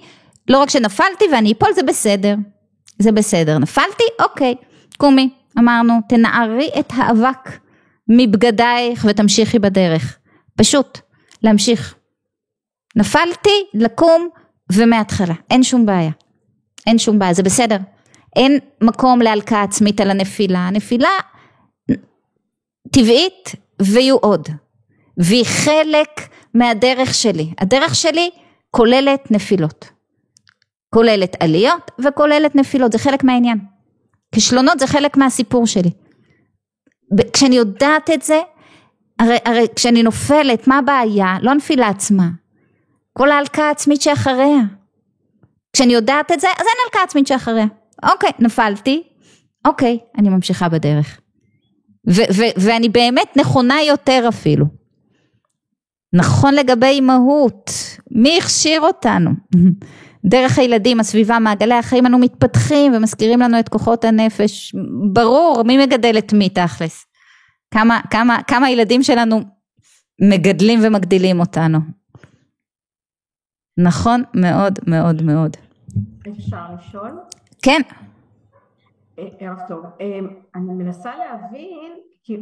לא 0.49 0.59
רק 0.59 0.71
שנפלתי 0.71 1.25
ואני 1.33 1.53
אפול, 1.53 1.73
זה 1.75 1.83
בסדר. 1.83 2.35
זה 2.99 3.13
בסדר. 3.13 3.59
נפלתי? 3.59 4.05
אוקיי. 4.23 4.55
קומי, 4.97 5.31
אמרנו, 5.59 5.95
תנערי 6.09 6.71
את 6.79 6.93
האבק 6.97 7.59
מבגדייך 8.09 9.07
ותמשיכי 9.09 9.59
בדרך. 9.59 10.19
פשוט, 10.57 10.99
להמשיך. 11.43 11.95
נפלתי, 12.97 13.65
לקום 13.75 14.29
ומההתחלה, 14.73 15.35
אין 15.51 15.63
שום 15.63 15.87
בעיה. 15.87 16.11
אין 16.87 16.99
שום 16.99 17.19
בעיה, 17.19 17.35
זה 17.35 17.43
בסדר. 17.43 17.77
אין 18.37 18.59
מקום 18.81 19.23
להלקאה 19.23 19.63
עצמית 19.63 20.01
על 20.01 20.11
הנפילה. 20.11 20.59
הנפילה 20.59 21.09
טבעית 22.93 23.53
ויהיו 23.83 24.17
עוד. 24.17 24.49
והיא 25.19 25.45
חלק 25.45 26.29
מהדרך 26.55 27.15
שלי. 27.15 27.53
הדרך 27.59 27.95
שלי 27.95 28.31
כוללת 28.71 29.31
נפילות. 29.31 29.96
כוללת 30.95 31.37
עליות 31.43 31.91
וכוללת 31.99 32.55
נפילות, 32.55 32.93
זה 32.93 32.99
חלק 32.99 33.25
מהעניין. 33.25 33.59
כישלונות 34.35 34.79
זה 34.79 34.87
חלק 34.87 35.17
מהסיפור 35.17 35.67
שלי. 35.67 35.91
כשאני 37.33 37.57
יודעת 37.57 38.11
את 38.11 38.23
זה, 38.23 38.41
הרי, 39.19 39.37
הרי 39.45 39.67
כשאני 39.77 40.03
נופלת, 40.03 40.69
מה 40.69 40.79
הבעיה? 40.79 41.37
לא 41.43 41.51
הנפילה 41.51 41.89
עצמה. 41.89 42.29
כל 43.13 43.31
ההלקאה 43.31 43.69
העצמית 43.69 44.03
שאחריה. 44.03 44.61
כשאני 45.73 45.93
יודעת 45.93 46.33
את 46.33 46.41
זה, 46.41 46.49
אז 46.49 46.61
אין 46.67 46.77
הלקאה 46.85 47.03
עצמית 47.03 47.27
שאחריה. 47.27 47.67
אוקיי, 48.13 48.31
נפלתי, 48.39 49.03
אוקיי, 49.67 49.99
אני 50.19 50.29
ממשיכה 50.29 50.69
בדרך. 50.69 51.21
ו- 52.11 52.33
ו- 52.35 52.61
ואני 52.61 52.89
באמת 52.89 53.37
נכונה 53.37 53.83
יותר 53.83 54.25
אפילו. 54.29 54.67
נכון 56.13 56.55
לגבי 56.55 56.87
אימהות, 56.87 57.71
מי 58.11 58.39
הכשיר 58.39 58.81
אותנו? 58.81 59.31
דרך 60.25 60.59
הילדים, 60.59 61.01
הסביבה, 61.01 61.39
מעגלי 61.39 61.75
החיים, 61.75 62.07
אנו 62.07 62.19
מתפתחים 62.19 62.95
ומזכירים 62.95 63.41
לנו 63.41 63.61
את 63.61 63.69
כוחות 63.69 64.05
הנפש. 64.05 64.75
ברור, 65.13 65.63
מי 65.67 65.87
מגדל 65.87 66.19
את 66.19 66.33
מי 66.33 66.49
תכלס? 66.49 67.07
כמה, 67.71 68.01
כמה, 68.11 68.39
כמה 68.47 68.71
ילדים 68.71 69.03
שלנו 69.03 69.41
מגדלים 70.21 70.81
ומגדילים 70.83 71.41
אותנו. 71.41 71.79
נכון 73.79 74.23
מאוד 74.35 74.79
מאוד 74.87 75.23
מאוד. 75.23 75.57
אפשר 76.29 76.65
לשאול? 76.79 77.19
כן. 77.63 77.81
אה, 79.19 79.29
ערב 79.39 79.59
טוב. 79.69 79.85
אה, 80.01 80.19
אני 80.55 80.73
מנסה 80.73 81.13
להבין, 81.17 81.93
כי 82.23 82.37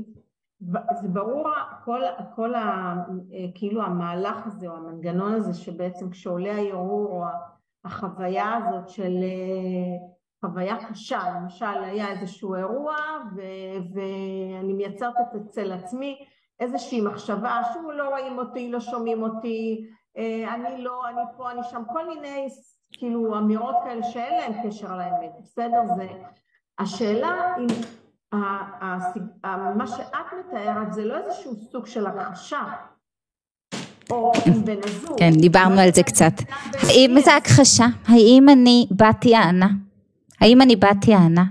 זה 1.01 1.09
ברור 1.09 1.49
כל, 1.85 2.01
כל 2.35 2.55
ה, 2.55 2.95
אה, 3.33 3.47
כאילו 3.55 3.83
המהלך 3.83 4.47
הזה 4.47 4.69
או 4.69 4.77
המנגנון 4.77 5.33
הזה 5.33 5.55
שבעצם 5.55 6.11
כשעולה 6.11 6.57
הערעור 6.57 7.09
או 7.09 7.25
החוויה 7.85 8.55
הזאת 8.57 8.89
של 8.89 9.15
חוויה 10.45 10.77
קשה, 10.89 11.21
למשל 11.37 11.85
היה 11.85 12.11
איזשהו 12.11 12.55
אירוע 12.55 12.97
ו- 13.37 13.95
ואני 13.95 14.73
מייצרת 14.73 15.15
אצל 15.37 15.73
עצמי 15.73 16.25
איזושהי 16.61 17.01
מחשבה 17.01 17.61
שהוא 17.73 17.93
לא 17.93 18.09
רואים 18.09 18.39
אותי, 18.39 18.71
לא 18.71 18.81
שומעים 18.81 19.23
אותי, 19.23 19.87
אני 20.55 20.83
לא, 20.83 21.09
אני 21.09 21.23
פה, 21.37 21.51
אני 21.51 21.61
שם, 21.63 21.83
כל 21.93 22.09
מיני 22.09 22.49
כאילו 22.93 23.39
אמירות 23.39 23.77
כאלה 23.85 24.03
שאין 24.03 24.35
להן 24.39 24.69
קשר 24.69 24.93
על 24.93 25.01
האמת, 25.01 25.33
בסדר? 25.43 25.81
זה... 25.97 26.09
השאלה 26.79 27.55
אם 27.59 27.67
מה 29.77 29.87
שאת 29.87 30.27
מתארת 30.39 30.93
זה 30.93 31.05
לא 31.05 31.17
איזשהו 31.17 31.55
סוג 31.55 31.87
של 31.87 32.07
הכחשה, 32.07 32.63
או 34.11 34.33
עם 34.47 34.65
בן 34.65 34.77
הזוג. 34.85 35.19
כן, 35.19 35.31
דיברנו 35.31 35.81
על 35.81 35.95
זה 35.95 36.03
קצת. 36.03 36.33
האם 36.73 37.17
זה 37.25 37.37
הכחשה? 37.37 37.87
האם 38.07 38.49
אני 38.49 38.87
באתי 38.91 39.35
הענה? 39.35 39.69
האם 40.41 40.63
אני 40.63 40.77
באתי 40.77 41.15
הענה? 41.15 41.45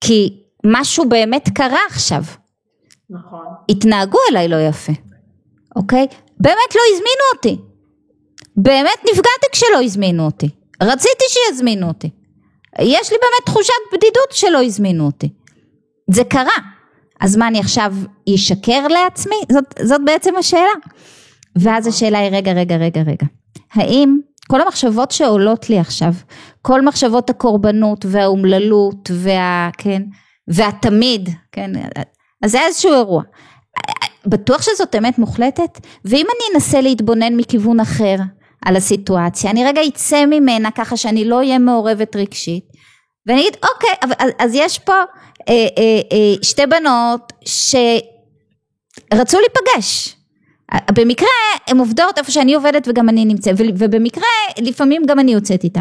כי 0.00 0.42
משהו 0.66 1.08
באמת 1.08 1.48
קרה 1.54 1.78
עכשיו. 1.88 2.22
נכון. 3.10 3.44
התנהגו 3.68 4.18
אליי 4.30 4.48
לא 4.48 4.56
יפה, 4.68 4.92
אוקיי? 5.76 6.06
באמת 6.40 6.74
לא 6.74 6.80
הזמינו 6.92 7.24
אותי. 7.34 7.58
באמת 8.56 9.04
נפגעתי 9.04 9.46
כשלא 9.52 9.82
הזמינו 9.82 10.24
אותי. 10.24 10.48
רציתי 10.82 11.24
שיזמינו 11.28 11.88
אותי. 11.88 12.10
יש 12.78 13.12
לי 13.12 13.18
באמת 13.20 13.46
תחושת 13.46 13.72
בדידות 13.92 14.32
שלא 14.32 14.62
הזמינו 14.62 15.06
אותי. 15.06 15.28
זה 16.10 16.24
קרה. 16.24 16.56
אז 17.20 17.36
מה 17.36 17.48
אני 17.48 17.60
עכשיו 17.60 17.94
אשקר 18.34 18.88
לעצמי? 18.88 19.36
זאת, 19.52 19.64
זאת 19.82 20.00
בעצם 20.04 20.36
השאלה. 20.36 20.72
ואז 21.56 21.86
השאלה 21.86 22.18
היא 22.18 22.30
רגע 22.32 22.52
רגע 22.52 22.76
רגע 22.76 23.00
רגע. 23.00 23.26
האם 23.72 24.18
כל 24.48 24.60
המחשבות 24.60 25.10
שעולות 25.10 25.70
לי 25.70 25.78
עכשיו, 25.78 26.12
כל 26.62 26.82
מחשבות 26.82 27.30
הקורבנות 27.30 28.06
והאומללות 28.08 29.10
וה... 29.14 29.70
כן, 29.78 30.02
והתמיד, 30.48 31.28
כן, 31.52 31.70
אז 32.44 32.50
זה 32.50 32.60
איזשהו 32.60 32.92
אירוע. 32.92 33.22
בטוח 34.26 34.62
שזאת 34.62 34.94
אמת 34.94 35.18
מוחלטת? 35.18 35.86
ואם 36.04 36.26
אני 36.26 36.54
אנסה 36.54 36.80
להתבונן 36.80 37.36
מכיוון 37.36 37.80
אחר, 37.80 38.16
על 38.64 38.76
הסיטואציה, 38.76 39.50
אני 39.50 39.64
רגע 39.64 39.80
אצא 39.88 40.26
ממנה 40.26 40.70
ככה 40.70 40.96
שאני 40.96 41.24
לא 41.24 41.36
אהיה 41.36 41.58
מעורבת 41.58 42.16
רגשית, 42.16 42.64
ואני 43.26 43.40
אגיד 43.40 43.56
אוקיי, 43.74 43.90
אז, 44.02 44.30
אז 44.38 44.50
יש 44.54 44.78
פה 44.78 44.92
אה, 44.92 45.04
אה, 45.48 46.00
אה, 46.12 46.34
שתי 46.42 46.66
בנות 46.66 47.32
שרצו 47.44 49.38
להיפגש, 49.38 50.16
במקרה 50.92 51.28
הן 51.66 51.78
עובדות 51.78 52.18
איפה 52.18 52.30
שאני 52.30 52.54
עובדת 52.54 52.88
וגם 52.88 53.08
אני 53.08 53.24
נמצאת, 53.24 53.54
ובמקרה 53.58 54.28
לפעמים 54.58 55.02
גם 55.06 55.18
אני 55.18 55.32
יוצאת 55.32 55.64
איתה. 55.64 55.80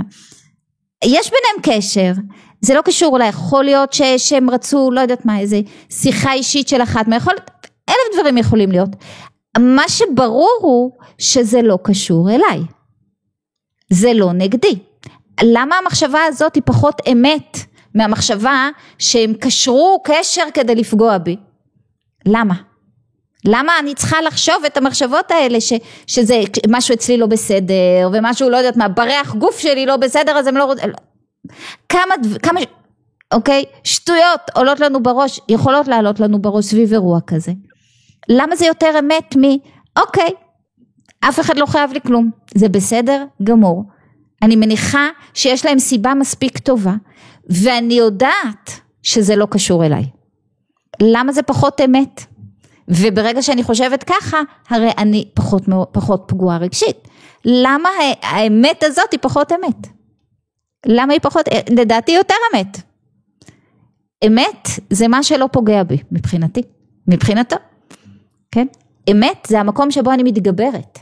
יש 1.06 1.32
ביניהם 1.32 1.80
קשר, 1.82 2.12
זה 2.62 2.74
לא 2.74 2.82
קשור 2.82 3.14
אולי, 3.14 3.28
יכול 3.28 3.64
להיות 3.64 3.94
ש, 3.94 4.02
שהם 4.18 4.50
רצו, 4.50 4.92
לא 4.92 5.02
יודעת 5.02 5.26
מה, 5.26 5.40
איזה 5.40 5.62
שיחה 5.90 6.34
אישית 6.34 6.68
של 6.68 6.82
אחת, 6.82 7.08
מה 7.08 7.16
יכול, 7.16 7.34
אלף 7.90 8.20
דברים 8.20 8.38
יכולים 8.38 8.72
להיות, 8.72 8.90
מה 9.60 9.84
שברור 9.88 10.60
הוא 10.62 10.92
שזה 11.18 11.62
לא 11.62 11.80
קשור 11.84 12.30
אליי. 12.30 12.60
זה 13.94 14.14
לא 14.14 14.34
נגדי. 14.34 14.80
למה 15.44 15.76
המחשבה 15.78 16.20
הזאת 16.24 16.56
היא 16.56 16.64
פחות 16.66 17.02
אמת 17.12 17.58
מהמחשבה 17.96 18.70
שהם 19.00 19.34
קשרו 19.34 20.02
קשר 20.04 20.44
כדי 20.54 20.76
לפגוע 20.76 21.18
בי? 21.18 21.36
למה? 22.26 22.69
למה 23.46 23.80
אני 23.80 23.96
צריכה 23.96 24.22
לחשוב 24.22 24.56
את 24.66 24.78
המחשבות 24.78 25.32
האלה 25.32 25.62
ש, 25.62 25.74
שזה 26.08 26.42
משהו 26.70 26.94
אצלי 26.94 27.18
לא 27.18 27.26
בסדר 27.26 28.10
ומשהו 28.14 28.50
לא 28.50 28.58
יודעת 28.58 28.78
מה 28.78 28.88
בריח 28.88 29.36
גוף 29.36 29.60
שלי 29.60 29.86
לא 29.86 29.98
בסדר 29.98 30.38
אז 30.38 30.48
הם 30.48 30.58
לא 30.58 30.64
רוצים 30.66 30.90
כמה 31.90 32.16
כמה 32.44 32.60
אוקיי 33.34 33.64
שטויות 33.84 34.42
עולות 34.56 34.80
לנו 34.80 35.04
בראש 35.04 35.40
יכולות 35.50 35.88
לעלות 35.88 36.20
לנו 36.20 36.42
בראש 36.42 36.66
סביב 36.66 36.94
אירוע 36.94 37.20
כזה 37.28 37.52
למה 38.30 38.56
זה 38.56 38.66
יותר 38.66 38.96
אמת 39.00 39.36
מ... 39.38 39.42
אוקיי, 40.00 40.30
אף 41.20 41.40
אחד 41.40 41.58
לא 41.58 41.66
חייב 41.66 41.92
לי 41.94 42.02
כלום, 42.02 42.32
זה 42.56 42.70
בסדר 42.70 43.26
גמור. 43.44 43.84
אני 44.42 44.56
מניחה 44.56 45.08
שיש 45.34 45.66
להם 45.66 45.80
סיבה 45.80 46.14
מספיק 46.14 46.58
טובה, 46.58 46.94
ואני 47.50 47.94
יודעת 47.94 48.72
שזה 49.04 49.36
לא 49.36 49.48
קשור 49.52 49.86
אליי. 49.86 50.04
למה 51.02 51.32
זה 51.32 51.42
פחות 51.42 51.82
אמת? 51.82 52.26
וברגע 52.90 53.42
שאני 53.42 53.64
חושבת 53.64 54.04
ככה, 54.04 54.42
הרי 54.70 54.90
אני 54.98 55.26
פחות, 55.34 55.64
פחות 55.92 56.24
פגועה 56.28 56.58
רגשית. 56.58 57.08
למה 57.46 57.90
האמת 58.22 58.84
הזאת 58.84 59.12
היא 59.12 59.20
פחות 59.22 59.52
אמת? 59.52 59.88
למה 60.86 61.14
היא 61.14 61.22
פחות, 61.22 61.46
לדעתי 61.70 62.12
יותר 62.12 62.36
אמת. 62.54 62.78
אמת 64.28 64.68
זה 64.90 65.08
מה 65.08 65.24
שלא 65.24 65.50
פוגע 65.52 65.84
בי, 65.84 65.98
מבחינתי, 66.12 66.62
מבחינתו. 67.08 67.56
כן? 68.52 68.68
אמת 69.12 69.48
זה 69.48 69.60
המקום 69.60 69.92
שבו 69.92 70.12
אני 70.12 70.24
מתגברת. 70.24 71.00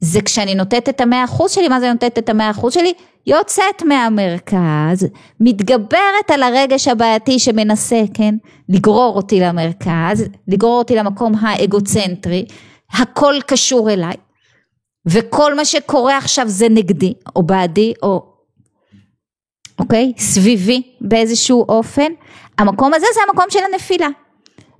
זה 0.00 0.20
כשאני 0.22 0.54
נותנת 0.54 0.88
את 0.88 1.00
המאה 1.00 1.24
אחוז 1.24 1.50
שלי, 1.50 1.68
מה 1.68 1.80
זה 1.80 1.92
נותנת 1.92 2.18
את 2.18 2.28
המאה 2.28 2.50
אחוז 2.50 2.74
שלי? 2.74 2.92
יוצאת 3.26 3.82
מהמרכז, 3.82 5.06
מתגברת 5.40 6.30
על 6.32 6.42
הרגש 6.42 6.88
הבעייתי 6.88 7.38
שמנסה, 7.38 8.02
כן, 8.14 8.34
לגרור 8.68 9.16
אותי 9.16 9.40
למרכז, 9.40 10.24
לגרור 10.48 10.78
אותי 10.78 10.96
למקום 10.96 11.32
האגוצנטרי, 11.40 12.44
הכל 12.92 13.34
קשור 13.46 13.90
אליי, 13.90 14.16
וכל 15.06 15.54
מה 15.54 15.64
שקורה 15.64 16.16
עכשיו 16.16 16.48
זה 16.48 16.68
נגדי, 16.68 17.14
או 17.36 17.42
בעדי, 17.42 17.92
או 18.02 18.32
אוקיי? 19.78 20.12
סביבי 20.18 20.82
באיזשהו 21.00 21.64
אופן, 21.68 22.12
המקום 22.58 22.94
הזה 22.94 23.06
זה 23.14 23.20
המקום 23.28 23.44
של 23.50 23.58
הנפילה, 23.72 24.08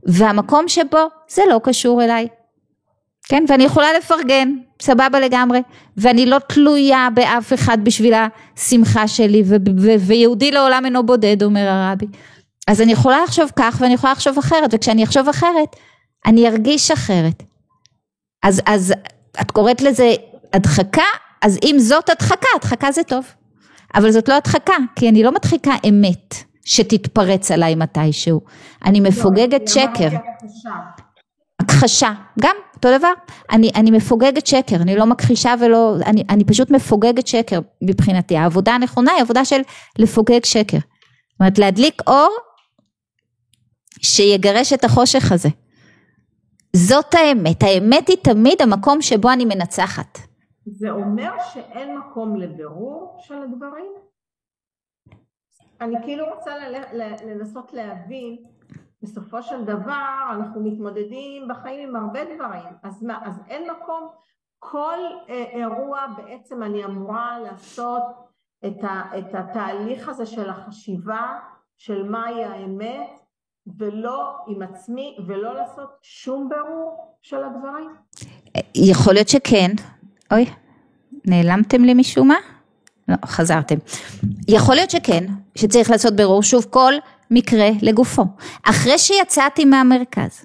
והמקום 0.07 0.69
שבו 0.69 1.07
זה 1.29 1.43
לא 1.51 1.61
קשור 1.65 2.05
אליי, 2.05 2.29
כן? 3.33 3.45
ואני 3.49 3.65
יכולה 3.65 3.87
לפרגן, 3.99 4.55
סבבה 4.83 5.21
לגמרי, 5.21 5.63
ואני 5.97 6.27
לא 6.27 6.39
תלויה 6.39 7.09
באף 7.15 7.53
אחד 7.53 7.79
בשביל 7.83 8.15
השמחה 8.15 9.09
שלי, 9.09 9.43
ו- 9.47 9.57
ו- 9.81 9.99
ויהודי 9.99 10.51
לעולם 10.51 10.85
אינו 10.85 11.07
בודד, 11.07 11.43
אומר 11.43 11.69
הרבי. 11.69 12.07
אז 12.69 12.81
אני 12.81 12.93
יכולה 12.93 13.23
לחשוב 13.23 13.51
כך 13.57 13.79
ואני 13.81 13.95
יכולה 13.95 14.13
לחשוב 14.13 14.39
אחרת, 14.39 14.71
וכשאני 14.75 15.05
אחשוב 15.05 15.29
אחרת, 15.29 15.77
אני 16.27 16.49
ארגיש 16.49 16.91
אחרת. 16.91 17.43
אז, 18.43 18.63
אז 18.67 18.95
את 19.41 19.51
קוראת 19.51 19.83
לזה 19.83 20.15
הדחקה, 20.53 21.03
אז 21.43 21.59
אם 21.65 21.77
זאת 21.79 22.09
הדחקה, 22.11 22.49
הדחקה 22.57 22.93
זה 22.93 23.03
טוב. 23.03 23.27
אבל 23.95 24.11
זאת 24.11 24.29
לא 24.29 24.37
הדחקה, 24.37 24.77
כי 24.97 25.09
אני 25.09 25.23
לא 25.23 25.33
מדחיקה 25.33 25.73
אמת 25.89 26.35
שתתפרץ 26.65 27.51
עליי 27.51 27.75
מתישהו. 27.75 28.41
אני 28.85 29.01
לא, 29.01 29.09
מפוגגת 29.09 29.69
שקר. 29.69 30.09
הכחשה, 31.83 32.13
גם 32.41 32.57
אותו 32.77 32.99
דבר. 32.99 33.13
אני, 33.51 33.71
אני 33.75 33.91
מפוגגת 33.91 34.47
שקר, 34.47 34.77
אני 34.77 34.97
לא 34.97 35.07
מכחישה 35.07 35.55
ולא, 35.61 35.95
אני, 36.07 36.25
אני 36.31 36.45
פשוט 36.45 36.71
מפוגגת 36.71 37.27
שקר 37.27 37.61
מבחינתי. 37.83 38.37
העבודה 38.37 38.73
הנכונה 38.73 39.13
היא 39.13 39.23
עבודה 39.23 39.45
של 39.45 39.61
לפוגג 39.99 40.45
שקר. 40.45 40.79
זאת 40.79 41.41
אומרת 41.41 41.59
להדליק 41.59 42.03
אור 42.07 42.37
שיגרש 44.03 44.73
את 44.73 44.85
החושך 44.85 45.33
הזה. 45.33 45.49
זאת 46.77 47.15
האמת, 47.15 47.63
האמת 47.63 48.09
היא 48.09 48.17
תמיד 48.23 48.63
המקום 48.63 49.03
שבו 49.03 49.31
אני 49.31 49.45
מנצחת. 49.45 50.19
זה 50.67 50.91
אומר 50.91 51.31
שאין 51.55 51.99
מקום 51.99 52.37
לבירור 52.37 53.17
של 53.21 53.35
הדברים? 53.35 53.93
אני 55.81 55.95
כאילו 56.05 56.25
רוצה 56.35 56.51
לנסות 57.25 57.73
להבין, 57.73 58.37
בסופו 59.03 59.43
של 59.43 59.65
דבר 59.65 60.31
אנחנו 60.31 60.61
מתמודדים 60.61 61.49
בחיים 61.49 61.89
עם 61.89 61.97
הרבה 61.97 62.21
דברים, 62.25 62.73
אז 62.83 63.03
מה, 63.03 63.19
אז 63.25 63.41
אין 63.49 63.71
מקום, 63.71 64.09
כל 64.59 64.99
אה, 65.29 65.45
אירוע 65.53 66.07
בעצם 66.17 66.63
אני 66.63 66.85
אמורה 66.85 67.39
לעשות 67.39 68.03
את, 68.67 68.85
ה, 68.85 69.19
את 69.19 69.35
התהליך 69.35 70.09
הזה 70.09 70.27
של 70.27 70.51
החשיבה 70.51 71.39
של 71.77 72.03
מהי 72.03 72.45
האמת 72.45 73.21
ולא 73.79 74.37
עם 74.49 74.63
עצמי 74.63 75.17
ולא 75.27 75.55
לעשות 75.55 75.89
שום 76.03 76.49
בירור 76.49 77.17
של 77.23 77.45
הדברים? 77.45 77.91
יכול 78.75 79.15
להיות 79.15 79.29
שכן, 79.29 79.71
אוי, 80.33 80.47
נעלמתם 81.25 81.85
לי 81.85 81.95
משום 81.95 82.29
מה? 82.29 82.39
לא, 83.09 83.17
חזרתם. 83.25 83.77
יכול 84.49 84.75
להיות 84.75 84.91
שכן, 84.91 85.25
שצריך 85.55 85.91
לעשות 85.91 86.17
בירור, 86.17 86.43
שוב 86.43 86.67
כל 86.71 86.93
מקרה 87.33 87.71
לגופו. 87.83 88.25
אחרי 88.63 88.99
שיצאתי 88.99 89.65
מהמרכז, 89.65 90.45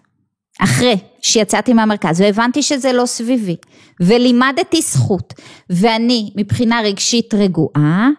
אחרי 0.59 0.97
שיצאתי 1.21 1.73
מהמרכז 1.73 2.21
והבנתי 2.21 2.61
שזה 2.61 2.93
לא 2.93 3.05
סביבי, 3.05 3.55
ולימדתי 3.99 4.81
זכות, 4.81 5.33
ואני 5.69 6.31
מבחינה 6.35 6.81
רגשית 6.83 7.33
רגועה, 7.33 8.09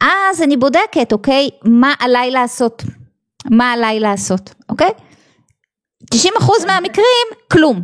אז 0.00 0.42
אני 0.42 0.56
בודקת, 0.56 1.12
אוקיי, 1.12 1.48
מה 1.64 1.94
עליי 1.98 2.30
לעשות? 2.30 2.82
מה 3.50 3.72
עליי 3.72 4.00
לעשות, 4.00 4.54
אוקיי? 4.68 4.90
90% 6.14 6.18
מהמקרים, 6.66 7.26
כלום. 7.52 7.82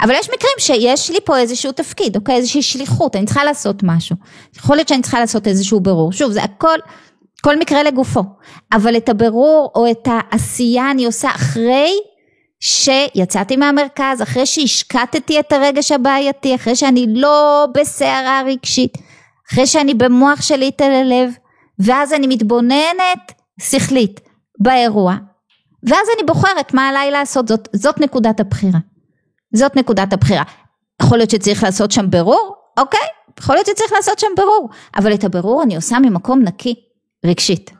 אבל 0.00 0.14
יש 0.14 0.26
מקרים 0.26 0.52
שיש 0.58 1.10
לי 1.10 1.18
פה 1.24 1.38
איזשהו 1.38 1.72
תפקיד, 1.72 2.16
אוקיי? 2.16 2.36
איזושהי 2.36 2.62
שליחות, 2.62 3.16
אני 3.16 3.26
צריכה 3.26 3.44
לעשות 3.44 3.82
משהו. 3.82 4.16
יכול 4.56 4.76
להיות 4.76 4.88
שאני 4.88 5.02
צריכה 5.02 5.20
לעשות 5.20 5.46
איזשהו 5.46 5.80
ברור. 5.80 6.12
שוב, 6.12 6.32
זה 6.32 6.42
הכל, 6.42 6.78
כל 7.40 7.58
מקרה 7.58 7.82
לגופו. 7.82 8.22
אבל 8.72 8.96
את 8.96 9.08
הברור 9.08 9.72
או 9.74 9.90
את 9.90 10.08
העשייה 10.10 10.90
אני 10.90 11.06
עושה 11.06 11.30
אחרי 11.30 11.92
שיצאתי 12.60 13.56
מהמרכז, 13.56 14.22
אחרי 14.22 14.46
שהשקטתי 14.46 15.40
את 15.40 15.52
הרגש 15.52 15.92
הבעייתי, 15.92 16.54
אחרי 16.54 16.76
שאני 16.76 17.06
לא 17.08 17.66
בסערה 17.74 18.42
רגשית, 18.46 18.98
אחרי 19.52 19.66
שאני 19.66 19.94
במוח 19.94 20.42
שלי 20.42 20.70
תל 20.70 20.84
הלב, 20.84 21.32
ואז 21.78 22.12
אני 22.12 22.26
מתבוננת 22.26 23.32
שכלית 23.60 24.20
באירוע, 24.58 25.14
ואז 25.82 26.06
אני 26.16 26.26
בוחרת 26.26 26.74
מה 26.74 26.88
עליי 26.88 27.10
לעשות, 27.10 27.48
זאת, 27.48 27.68
זאת 27.72 28.00
נקודת 28.00 28.40
הבחירה. 28.40 28.78
זאת 29.54 29.76
נקודת 29.76 30.12
הבחירה. 30.12 30.42
יכול 31.02 31.18
להיות 31.18 31.30
שצריך 31.30 31.62
לעשות 31.62 31.90
שם 31.90 32.10
ברור, 32.10 32.54
אוקיי, 32.78 33.00
יכול 33.38 33.54
להיות 33.54 33.66
שצריך 33.66 33.92
לעשות 33.92 34.18
שם 34.18 34.28
ברור, 34.36 34.68
אבל 34.96 35.14
את 35.14 35.24
הברור 35.24 35.62
אני 35.62 35.76
עושה 35.76 35.98
ממקום 35.98 36.42
נקי, 36.42 36.74
רגשית. 37.26 37.70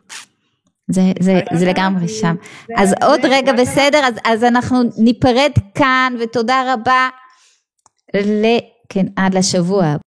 זה, 0.88 1.02
זה, 1.20 1.40
זה 1.52 1.66
לגמרי 1.66 2.08
שם. 2.08 2.34
אז 2.76 2.94
עוד 3.04 3.20
רגע 3.24 3.52
בסדר, 3.52 3.98
אז, 4.04 4.14
אז 4.24 4.44
אנחנו 4.44 4.78
ניפרד 4.98 5.52
כאן, 5.74 6.14
ותודה 6.20 6.74
רבה, 6.74 7.08
ל... 8.16 8.44
כן, 8.88 9.06
עד 9.16 9.34
לשבוע. 9.34 9.94